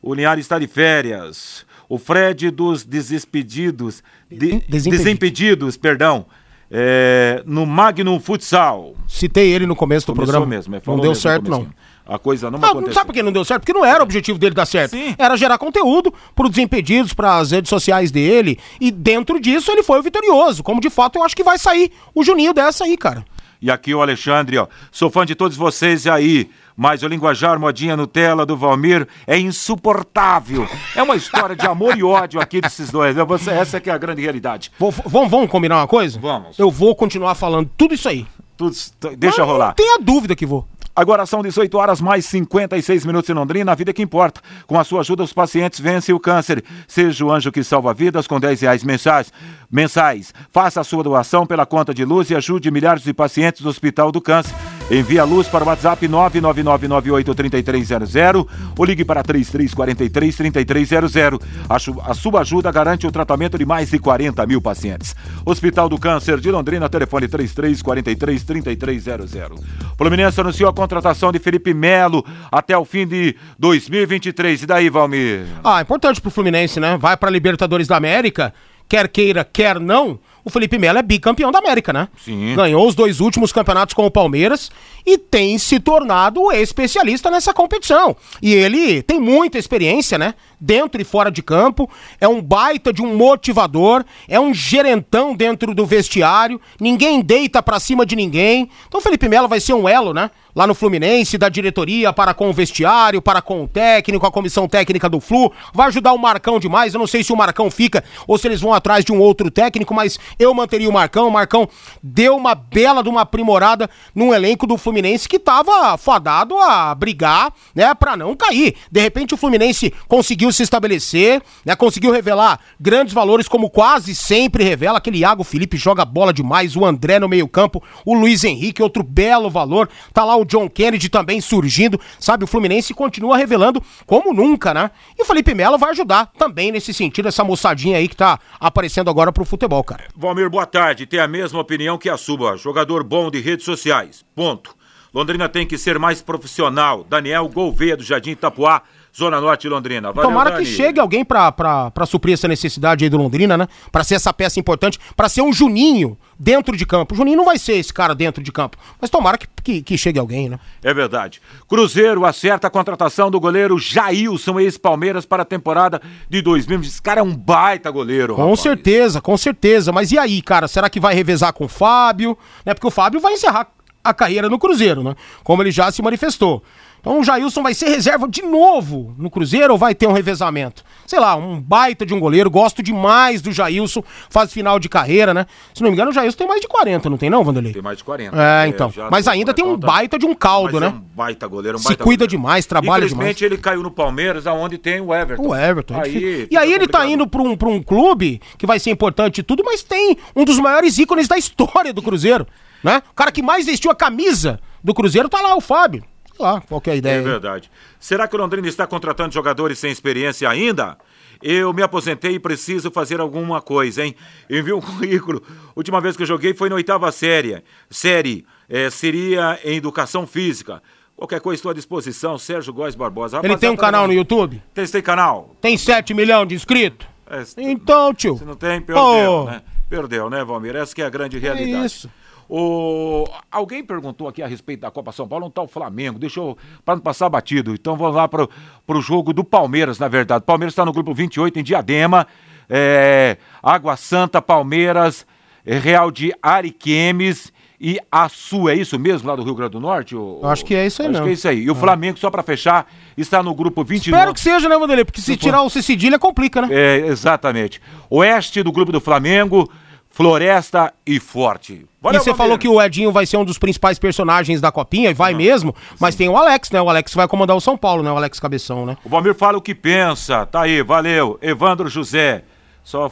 O 0.01 0.14
Linhares 0.14 0.45
está 0.45 0.59
de 0.59 0.67
férias. 0.67 1.67
O 1.89 1.99
Fred 1.99 2.51
dos 2.51 2.85
desimpedidos, 2.85 4.03
de, 4.31 4.61
desimpedidos, 4.69 5.77
perdão, 5.77 6.27
é, 6.71 7.43
no 7.47 7.67
Magnum 7.67 8.19
Futsal. 8.21 8.95
Citei 9.07 9.53
ele 9.53 9.67
no 9.67 9.77
começo 9.77 10.07
do 10.07 10.12
Começou 10.12 10.33
programa. 10.33 10.47
Mesmo, 10.47 10.81
não 10.87 11.01
deu 11.01 11.14
certo, 11.14 11.51
não. 11.51 11.69
A 12.09 12.19
coisa 12.19 12.51
não, 12.51 12.59
não 12.61 12.69
aconteceu. 12.69 12.95
Sabe 12.95 13.07
por 13.07 13.12
que 13.12 13.23
não 13.23 13.33
deu 13.33 13.45
certo? 13.45 13.62
Porque 13.62 13.73
não 13.73 13.85
era 13.85 13.99
o 13.99 14.05
objetivo 14.05 14.39
dele 14.39 14.55
dar 14.55 14.67
certo. 14.67 14.93
Sim. 14.93 15.14
Era 15.19 15.37
gerar 15.37 15.59
conteúdo 15.59 16.14
para 16.37 16.47
os 16.47 16.51
Desimpedidos, 16.53 17.12
para 17.12 17.39
as 17.39 17.51
redes 17.51 17.69
sociais 17.69 18.12
dele. 18.12 18.59
E 18.81 18.93
dentro 18.93 19.41
disso 19.41 19.73
ele 19.73 19.83
foi 19.83 19.99
o 19.99 20.03
vitorioso. 20.03 20.62
Como 20.62 20.81
de 20.81 20.89
fato 20.89 21.19
eu 21.19 21.25
acho 21.25 21.35
que 21.35 21.43
vai 21.43 21.59
sair 21.59 21.91
o 22.14 22.23
Juninho 22.23 22.55
dessa 22.55 22.85
aí, 22.85 22.97
cara. 22.97 23.25
E 23.61 23.71
aqui 23.71 23.93
o 23.93 24.01
Alexandre, 24.01 24.57
ó. 24.59 24.69
Sou 24.93 25.11
fã 25.11 25.27
de 25.27 25.35
todos 25.35 25.57
vocês 25.57 26.07
aí. 26.07 26.49
Mas 26.77 27.03
o 27.03 27.09
linguajar 27.09 27.59
modinha 27.59 27.97
Nutella 27.97 28.45
do 28.45 28.57
Valmir 28.57 29.09
é 29.27 29.39
insuportável. 29.39 30.68
É 30.95 31.03
uma 31.03 31.16
história 31.16 31.57
de 31.57 31.66
amor 31.66 31.97
e 31.97 32.05
ódio 32.05 32.41
aqui 32.41 32.61
desses 32.61 32.91
dois. 32.91 33.16
Você, 33.16 33.51
essa 33.51 33.79
é 33.79 33.81
que 33.81 33.89
é 33.89 33.93
a 33.93 33.99
grande 33.99 34.20
realidade. 34.20 34.70
Vou, 34.79 34.91
vamos, 34.91 35.31
vamos 35.31 35.51
combinar 35.51 35.79
uma 35.79 35.87
coisa? 35.87 36.18
Vamos. 36.20 36.59
Eu 36.59 36.70
vou 36.70 36.95
continuar 36.95 37.35
falando 37.35 37.70
tudo 37.77 37.95
isso 37.95 38.09
aí. 38.09 38.27
Tudo, 38.57 38.74
deixa 39.16 39.41
Mas 39.41 39.49
rolar. 39.49 39.68
Não 39.68 39.74
tenha 39.74 39.99
dúvida 39.99 40.37
que 40.37 40.45
vou. 40.45 40.66
Agora 40.95 41.27
são 41.27 41.43
18 41.43 41.77
horas 41.77 42.01
mais 42.01 42.24
56 42.24 43.05
minutos 43.05 43.29
em 43.29 43.35
Londrina, 43.35 43.70
a 43.70 43.74
vida 43.74 43.93
que 43.93 44.01
importa. 44.01 44.41
Com 44.66 44.81
a 44.81 44.85
sua 44.85 45.01
ajuda, 45.01 45.22
os 45.22 45.33
pacientes 45.33 45.79
vencem 45.79 46.14
o 46.14 46.18
câncer. 46.18 46.64
Seja 46.89 47.22
o 47.22 47.31
anjo 47.31 47.53
que 47.53 47.62
salva 47.62 47.93
vidas 47.93 48.27
com 48.27 48.41
10 48.41 48.62
reais 48.62 48.83
mensais. 48.83 49.31
mensais. 49.70 50.33
Faça 50.51 50.81
a 50.81 50.85
sua 50.85 51.03
doação 51.03 51.47
pela 51.47 51.66
conta 51.66 51.93
de 51.93 52.03
luz 52.03 52.31
e 52.31 52.35
ajude 52.35 52.70
milhares 52.70 53.03
de 53.03 53.12
pacientes 53.12 53.61
do 53.61 53.68
Hospital 53.68 54.11
do 54.11 54.22
Câncer. 54.22 54.55
Envie 54.89 55.18
a 55.18 55.24
luz 55.24 55.49
para 55.49 55.64
o 55.64 55.66
WhatsApp 55.66 56.07
999983300 56.07 58.47
ou 58.78 58.84
ligue 58.84 59.05
para 59.05 59.20
3343-3300. 59.24 61.43
A, 61.68 62.14
sua 62.14 62.43
ajuda 62.43 62.70
garante 62.70 63.05
o 63.05 63.11
tratamento 63.11 63.59
de 63.59 63.66
mais 63.66 63.91
de 63.91 63.99
40 63.99 64.47
mil 64.47 64.62
pacientes. 64.62 65.16
Hospital 65.45 65.89
do 65.89 65.99
Câncer 65.99 66.39
de 66.39 66.53
Londrina, 66.53 66.89
telefone 66.89 67.26
3343-3300. 67.26 69.59
Fluminense 69.99 70.41
anunciou 70.41 70.70
a 70.70 70.72
contratação 70.72 71.32
de 71.32 71.41
Felipe 71.41 71.74
Melo 71.74 72.24
até 72.53 72.78
o 72.78 72.84
fim 72.84 73.09
de 73.09 73.34
2023. 73.59 74.62
E 74.62 74.66
daí, 74.66 74.89
Valmir? 74.89 75.47
Ah, 75.64 75.82
importante 75.82 76.20
pro 76.20 76.30
Fluminense, 76.30 76.78
né? 76.78 76.97
Vai 76.97 77.16
pra 77.16 77.28
Libertadores 77.28 77.89
da 77.89 77.97
América, 77.97 78.55
quer 78.89 79.09
queira, 79.09 79.45
quer 79.45 79.80
não 79.80 80.20
o 80.47 80.51
Felipe 80.51 80.78
Melo 80.78 80.97
é 80.97 81.03
bicampeão 81.03 81.51
da 81.51 81.59
América, 81.59 81.92
né? 81.92 82.07
Sim. 82.24 82.55
Ganhou 82.55 82.86
os 82.86 82.94
dois 82.94 83.18
últimos 83.18 83.53
campeonatos 83.53 83.94
com 83.94 84.07
o 84.07 84.11
Palmeiras 84.11 84.70
e 85.05 85.18
tem 85.18 85.59
se 85.59 85.80
tornado 85.80 86.53
especialista 86.53 87.28
nessa 87.32 87.53
competição. 87.53 88.16
E 88.40 88.55
ele 88.55 89.03
tem 89.03 89.18
muita 89.18 89.59
experiência, 89.59 90.16
né? 90.16 90.34
Dentro 90.61 91.03
e 91.03 91.05
fora 91.05 91.32
de 91.32 91.42
campo, 91.42 91.90
é 92.20 92.28
um 92.28 92.40
baita 92.40 92.92
de 92.92 93.03
um 93.03 93.16
motivador, 93.16 94.05
é 94.28 94.38
um 94.38 94.55
gerentão 94.55 95.34
dentro 95.34 95.74
do 95.74 95.84
vestiário, 95.84 96.61
ninguém 96.80 97.20
deita 97.20 97.61
pra 97.61 97.80
cima 97.80 98.07
de 98.07 98.14
ninguém. 98.14 98.70
Então 98.86 99.01
o 99.01 99.03
Felipe 99.03 99.28
Melo 99.28 99.49
vai 99.49 99.59
ser 99.59 99.74
um 99.74 99.88
elo, 99.88 100.14
né? 100.14 100.30
Lá 100.57 100.67
no 100.67 100.75
Fluminense, 100.75 101.37
da 101.37 101.51
diretoria 101.51 102.15
para 102.15 102.33
com 102.33 102.49
o 102.49 102.53
vestiário, 102.53 103.21
para 103.21 103.43
com 103.43 103.65
o 103.65 103.69
técnico, 103.69 104.27
a 104.27 104.33
comissão 104.33 104.67
técnica 104.67 105.07
do 105.07 105.21
Flu. 105.21 105.53
Vai 105.75 105.89
ajudar 105.89 106.15
o 106.15 106.19
Marcão 106.19 106.59
demais. 106.59 106.95
Eu 106.95 106.99
não 106.99 107.07
sei 107.07 107.23
se 107.23 107.31
o 107.31 107.37
Marcão 107.37 107.71
fica 107.71 108.03
ou 108.27 108.39
se 108.39 108.49
eles 108.49 108.63
vão 108.63 108.73
atrás 108.73 109.05
de 109.05 109.13
um 109.13 109.21
outro 109.21 109.51
técnico, 109.51 109.93
mas 109.93 110.19
eu 110.39 110.55
manteria 110.55 110.89
o 110.89 110.93
Marcão. 110.93 111.29
O 111.29 111.31
Marcão 111.31 111.69
deu 112.03 112.35
uma 112.35 112.55
bela 112.55 113.03
de 113.03 113.11
uma 113.11 113.21
aprimorada 113.21 113.91
num 114.15 114.33
elenco 114.33 114.67
do 114.67 114.79
Fluminense 114.79 115.29
que 115.29 115.37
estava 115.37 115.99
fadado 115.99 116.57
a 116.57 116.95
brigar, 116.95 117.53
né, 117.75 117.93
para 117.95 118.17
não 118.17 118.35
cair. 118.35 118.75
De 118.91 119.01
repente 119.01 119.35
o 119.35 119.37
Fluminense 119.37 119.93
conseguiu 120.09 120.51
se 120.53 120.63
estabelecer, 120.63 121.43
né, 121.67 121.77
conseguiu 121.77 122.11
revelar 122.11 122.61
grandes 122.81 123.13
valores 123.13 123.47
como 123.47 123.69
quase 123.69 124.15
sempre 124.15 124.65
revela. 124.65 124.97
Aquele 124.97 125.19
Iago 125.19 125.45
Felipe 125.45 125.77
joga 125.77 126.03
bola 126.03 126.33
demais, 126.33 126.77
o 126.77 126.85
André 126.87 127.19
no 127.19 127.29
meio-campo, 127.29 127.83
o 128.07 128.15
Luiz 128.15 128.43
Henrique, 128.43 128.83
outro 128.83 129.03
belo 129.03 129.51
valor. 129.51 129.91
Tá 130.15 130.25
lá 130.25 130.35
o 130.35 130.45
John 130.47 130.68
Kennedy 130.68 131.09
também 131.09 131.40
surgindo, 131.40 132.01
sabe? 132.18 132.44
O 132.44 132.47
Fluminense 132.47 132.94
continua 132.94 133.36
revelando 133.36 133.82
como 134.07 134.32
nunca, 134.32 134.72
né? 134.72 134.90
E 135.18 135.22
o 135.22 135.24
Felipe 135.24 135.55
Melo 135.55 135.76
vai 135.76 135.90
ajudar 135.90 136.32
também 136.38 136.72
nesse 136.72 136.94
sentido, 136.94 137.28
essa 137.28 137.44
moçadinha 137.44 137.99
aí 137.99 138.09
que 138.09 138.16
tá 138.16 138.38
aparecendo 138.59 139.11
agora 139.11 139.32
pro 139.32 139.44
futebol, 139.44 139.82
cara. 139.84 140.05
Valmir, 140.16 140.49
boa 140.49 140.66
tarde. 140.66 141.07
Tem 141.07 141.20
a 141.20 141.28
mesma 141.28 141.61
opinião 141.61 141.99
que 141.99 142.09
a 142.09 142.16
Suba. 142.16 142.57
Jogador 142.57 143.05
bom 143.05 143.30
de 143.30 143.40
redes 143.40 143.64
sociais. 143.64 144.24
Ponto. 144.34 144.74
Londrina 145.12 145.49
tem 145.49 145.66
que 145.66 145.78
ser 145.78 145.99
mais 145.99 146.20
profissional. 146.20 147.03
Daniel 147.03 147.49
Gouveia 147.49 147.97
do 147.97 148.03
Jardim 148.03 148.32
Itapuá 148.32 148.82
Zona 149.17 149.41
Norte 149.41 149.62
de 149.62 149.69
Londrina. 149.71 150.12
Valeu, 150.12 150.29
Tomara 150.29 150.51
Dani. 150.51 150.64
que 150.64 150.71
chegue 150.71 151.01
alguém 151.01 151.25
pra 151.25 151.93
suprir 152.07 152.35
essa 152.35 152.47
necessidade 152.47 153.05
aí 153.05 153.09
do 153.09 153.17
Londrina, 153.17 153.57
né? 153.57 153.67
Pra 153.91 154.05
ser 154.05 154.17
essa 154.17 154.33
peça 154.33 154.61
importante, 154.61 154.99
pra 155.17 155.29
ser 155.29 155.41
um 155.41 155.53
Juninho 155.53 156.19
dentro 156.39 156.77
de 156.77 156.85
campo. 156.85 157.14
O 157.14 157.17
Juninho 157.17 157.39
não 157.39 157.45
vai 157.47 157.59
ser 157.59 157.75
esse 157.75 157.93
cara 157.93 158.14
dentro 158.14 158.43
de 158.43 158.53
campo, 158.53 158.77
mas 159.01 159.09
tomara 159.09 159.39
que, 159.39 159.47
que, 159.62 159.83
que 159.83 159.97
chegue 159.97 160.19
alguém, 160.19 160.51
né? 160.51 160.59
É 160.83 160.93
verdade. 160.93 161.41
Cruzeiro 161.67 162.27
acerta 162.27 162.67
a 162.67 162.71
contratação 162.71 163.31
do 163.31 163.41
goleiro 163.41 163.79
Jailson, 163.79 164.61
ex-Palmeiras, 164.61 165.25
para 165.25 165.43
a 165.43 165.47
temporada 165.47 166.01
de 166.29 166.43
2020. 166.43 166.87
Esse 166.91 167.01
cara 167.03 167.21
é 167.21 167.23
um 167.23 167.35
baita 167.35 167.91
goleiro, 167.91 168.35
Com 168.35 168.43
rapaz. 168.43 168.61
certeza, 168.61 169.21
com 169.21 169.37
certeza. 169.37 169.93
Mas 169.93 170.12
e 170.12 170.19
aí, 170.19 170.43
cara? 170.43 170.69
Será 170.69 170.91
que 170.91 171.01
vai 171.01 171.14
revezar 171.14 171.55
com 171.55 171.64
o 171.64 171.69
Fábio? 171.69 172.37
Né? 172.67 172.75
Porque 172.75 172.87
o 172.87 172.91
Fábio 172.91 173.19
vai 173.19 173.33
encerrar 173.33 173.69
a 174.05 174.14
carreira 174.14 174.49
no 174.49 174.59
Cruzeiro, 174.59 175.03
né? 175.03 175.17
Como 175.43 175.62
ele 175.62 175.71
já 175.71 175.91
se 175.91 176.01
manifestou. 176.03 176.62
Então 177.07 177.21
o 177.21 177.25
Jailson 177.25 177.63
vai 177.63 177.73
ser 177.73 177.89
reserva 177.89 178.27
de 178.27 178.43
novo 178.43 179.15
no 179.17 179.31
Cruzeiro 179.31 179.73
ou 179.73 179.79
vai 179.79 179.95
ter 179.95 180.09
um 180.09 180.13
revezamento? 180.13 180.83
Sei 181.07 181.21
lá, 181.21 181.37
um 181.37 181.61
baita 181.61 182.05
de 182.05 182.13
um 182.13 182.19
goleiro. 182.19 182.51
Gosto 182.51 182.83
demais 182.83 183.41
do 183.41 183.53
Jailson, 183.53 184.03
fase 184.29 184.53
final 184.53 184.81
de 184.81 184.89
carreira, 184.89 185.33
né? 185.33 185.47
Se 185.73 185.83
não 185.83 185.91
me 185.91 185.95
engano, 185.95 186.11
o 186.11 186.13
Jailson 186.13 186.37
tem 186.37 186.49
mais 186.49 186.61
de 186.61 186.67
40, 186.67 187.09
não 187.09 187.17
tem 187.17 187.31
não, 187.31 187.45
Vanderlei? 187.45 187.73
Tem 187.73 187.81
mais 187.81 187.99
de 187.99 188.03
40. 188.03 188.37
É, 188.37 188.67
então. 188.67 188.93
Mas 189.09 189.29
ainda 189.29 189.55
tem 189.55 189.65
um 189.65 189.77
baita 189.77 190.19
de 190.19 190.27
um 190.27 190.35
caldo, 190.35 190.81
né? 190.81 190.89
É 190.89 190.91
um 190.91 190.99
baita 190.99 191.47
goleiro, 191.47 191.79
um 191.79 191.81
Se 191.81 191.87
baita 191.87 192.03
cuida 192.03 192.25
goleiro. 192.25 192.43
demais, 192.43 192.67
trabalha 192.67 193.05
Infelizmente, 193.05 193.45
ele 193.45 193.57
caiu 193.57 193.85
no 193.85 193.91
Palmeiras, 193.93 194.45
aonde 194.45 194.77
tem 194.77 195.01
o 195.01 195.15
Everton. 195.15 195.47
O 195.47 195.55
Everton. 195.55 195.95
é 195.95 196.07
Aí, 196.07 196.49
e 196.51 196.57
aí 196.57 196.73
ele 196.73 196.89
tá 196.89 196.99
complicado. 196.99 197.09
indo 197.09 197.27
pra 197.29 197.43
um, 197.43 197.57
pra 197.57 197.69
um 197.69 197.81
clube 197.81 198.41
que 198.59 198.67
vai 198.67 198.81
ser 198.81 198.91
importante 198.91 199.39
e 199.39 199.43
tudo, 199.45 199.63
mas 199.65 199.81
tem 199.81 200.19
um 200.35 200.45
dos 200.45 200.59
maiores 200.59 200.99
ícones 200.99 201.29
da 201.29 201.39
história 201.39 201.93
do 201.93 202.03
Cruzeiro, 202.03 202.49
né? 202.83 203.01
O 203.13 203.15
cara 203.15 203.31
que 203.31 203.43
mais 203.43 203.65
vestiu 203.65 203.93
a 203.93 203.95
camisa 203.95 204.59
do 204.83 204.93
Cruzeiro 204.93 205.29
tá 205.29 205.41
lá, 205.41 205.55
o 205.55 205.61
Fábio. 205.61 206.03
Lá, 206.39 206.61
qual 206.61 206.80
que 206.80 206.91
é 206.91 206.97
ideia 206.97 207.14
É 207.14 207.18
aí. 207.18 207.24
verdade. 207.24 207.70
Será 207.99 208.26
que 208.28 208.34
o 208.37 208.39
Londrina 208.39 208.66
está 208.68 208.87
contratando 208.87 209.32
jogadores 209.34 209.78
sem 209.78 209.91
experiência 209.91 210.49
ainda? 210.49 210.97
Eu 211.43 211.72
me 211.72 211.82
aposentei 211.82 212.32
e 212.34 212.39
preciso 212.39 212.91
fazer 212.91 213.20
alguma 213.20 213.61
coisa, 213.61 214.05
hein? 214.05 214.14
Envio 214.49 214.78
um 214.78 214.80
currículo. 214.82 215.43
Última 215.74 216.01
vez 216.01 216.16
que 216.16 216.22
eu 216.22 216.26
joguei 216.26 216.55
foi 216.55 216.68
na 216.68 216.76
oitava 216.76 217.11
série. 217.12 217.62
Série 217.91 218.47
eh, 218.68 218.89
seria 218.91 219.59
em 219.64 219.76
educação 219.76 220.26
física. 220.26 220.82
Qualquer 221.14 221.41
coisa 221.41 221.59
estou 221.59 221.70
à 221.70 221.74
disposição. 221.74 222.37
Sérgio 222.39 222.72
Góes 222.72 222.95
Barbosa. 222.95 223.39
Ele 223.39 223.57
tem 223.57 223.70
um 223.70 223.72
Rapaziada, 223.72 223.80
canal 223.80 224.07
no 224.07 224.12
YouTube? 224.12 224.62
Tem, 224.74 224.87
tem 224.87 225.03
canal? 225.03 225.55
Tem 225.61 225.76
7 225.76 226.12
milhões 226.14 226.49
de 226.49 226.55
inscritos? 226.55 227.07
É, 227.28 227.43
Então, 227.59 228.14
tio. 228.14 228.37
Se 228.39 228.45
não 228.45 228.55
tem, 228.55 228.80
perdeu, 228.80 229.03
Pô. 229.05 229.45
né? 229.45 229.62
Perdeu, 229.89 230.28
né, 230.30 230.45
Valmir? 230.45 230.74
Essa 230.76 230.95
que 230.95 231.01
é 231.03 231.07
a 231.07 231.11
grande 231.11 231.39
realidade. 231.39 231.87
isso. 231.87 232.11
O... 232.49 233.24
Alguém 233.51 233.84
perguntou 233.84 234.28
aqui 234.28 234.42
a 234.42 234.47
respeito 234.47 234.80
da 234.80 234.90
Copa 234.90 235.12
São 235.12 235.26
Paulo, 235.26 235.47
um 235.47 235.51
tal 235.51 235.66
Flamengo. 235.66 236.18
Deixa 236.18 236.40
eu. 236.40 236.57
Para 236.84 236.97
não 236.97 237.03
passar 237.03 237.28
batido. 237.28 237.72
Então 237.74 237.97
vamos 237.97 238.16
lá 238.16 238.28
para 238.28 238.49
o 238.88 239.01
jogo 239.01 239.32
do 239.32 239.42
Palmeiras, 239.42 239.99
na 239.99 240.09
verdade. 240.09 240.42
O 240.42 240.47
Palmeiras 240.47 240.72
está 240.72 240.84
no 240.84 240.92
grupo 240.92 241.12
28 241.12 241.59
em 241.59 241.62
Diadema. 241.62 242.26
É... 242.68 243.36
Água 243.62 243.97
Santa, 243.97 244.40
Palmeiras, 244.40 245.26
Real 245.64 246.11
de 246.11 246.32
Ariquemes 246.40 247.53
e 247.80 247.99
Açu. 248.11 248.68
É 248.68 248.74
isso 248.74 248.99
mesmo, 248.99 249.28
lá 249.28 249.36
do 249.36 249.42
Rio 249.42 249.55
Grande 249.55 249.72
do 249.72 249.80
Norte? 249.80 250.16
O... 250.16 250.40
Eu 250.42 250.49
acho 250.49 250.64
que 250.64 250.74
é 250.74 250.86
isso 250.86 251.03
aí 251.03 251.09
Acho 251.09 251.22
que 251.22 251.28
é 251.28 251.32
isso 251.32 251.49
aí. 251.49 251.62
E 251.62 251.70
o 251.70 251.74
Flamengo, 251.74 252.18
só 252.18 252.30
para 252.30 252.42
fechar, 252.42 252.86
está 253.16 253.42
no 253.42 253.55
grupo 253.55 253.84
29. 253.84 254.16
Espero 254.16 254.34
que 254.34 254.40
seja, 254.40 254.68
né, 254.68 254.78
Vanderlei? 254.78 255.05
Porque 255.05 255.20
se 255.20 255.36
tirar 255.36 255.62
o 255.62 255.70
C 255.70 255.82
cedilha 255.82 256.18
complica, 256.18 256.62
né? 256.62 256.68
É, 256.70 257.07
exatamente. 257.07 257.80
Oeste 258.11 258.62
do 258.62 258.72
grupo 258.72 258.92
do 258.92 259.01
Flamengo, 259.01 259.70
Floresta 260.17 260.95
e 261.05 261.21
Forte. 261.21 261.85
e 262.03 262.19
você 262.19 262.33
falou 262.33 262.57
que 262.57 262.67
o 262.67 262.81
Edinho 262.81 263.12
vai 263.12 263.27
ser 263.27 263.37
um 263.37 263.45
dos 263.45 263.59
principais 263.59 263.99
personagens 263.99 264.62
da 264.62 264.73
Copinha, 264.73 265.11
e 265.11 265.14
vai 265.14 265.35
mesmo, 265.35 265.75
mas 266.01 266.14
tem 266.14 266.27
o 266.27 266.39
Alex, 266.39 266.71
né? 266.71 266.81
O 266.81 266.89
Alex 266.89 267.12
vai 267.12 267.29
comandar 267.29 267.55
o 267.55 267.61
São 267.61 267.77
Paulo, 267.77 268.03
né? 268.03 268.11
O 268.11 268.17
Alex 268.17 268.41
Cabeção, 268.41 268.87
né? 268.87 268.97
O 269.05 269.11
Valmir 269.11 269.35
fala 269.35 269.59
o 269.59 269.61
que 269.61 269.75
pensa. 269.75 270.47
Tá 270.47 270.62
aí, 270.62 270.83
valeu. 270.83 271.39
Evandro 271.43 271.87
José. 271.91 272.45
Só, 272.83 273.11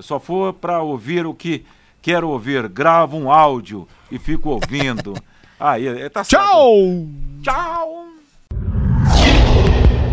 só 0.00 0.18
for 0.18 0.52
pra 0.52 0.82
ouvir 0.82 1.24
o 1.24 1.32
que 1.32 1.64
quero 2.02 2.28
ouvir. 2.28 2.68
Gravo 2.68 3.16
um 3.16 3.30
áudio 3.30 3.86
e 4.10 4.18
fico 4.18 4.50
ouvindo. 4.50 5.14
Aí, 5.60 5.86
é, 5.86 6.08
tá 6.08 6.24
certo. 6.24 6.42
Tchau! 6.42 7.06
Tchau! 7.42 8.06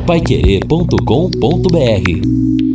Paiquerê.com.br 0.05 2.66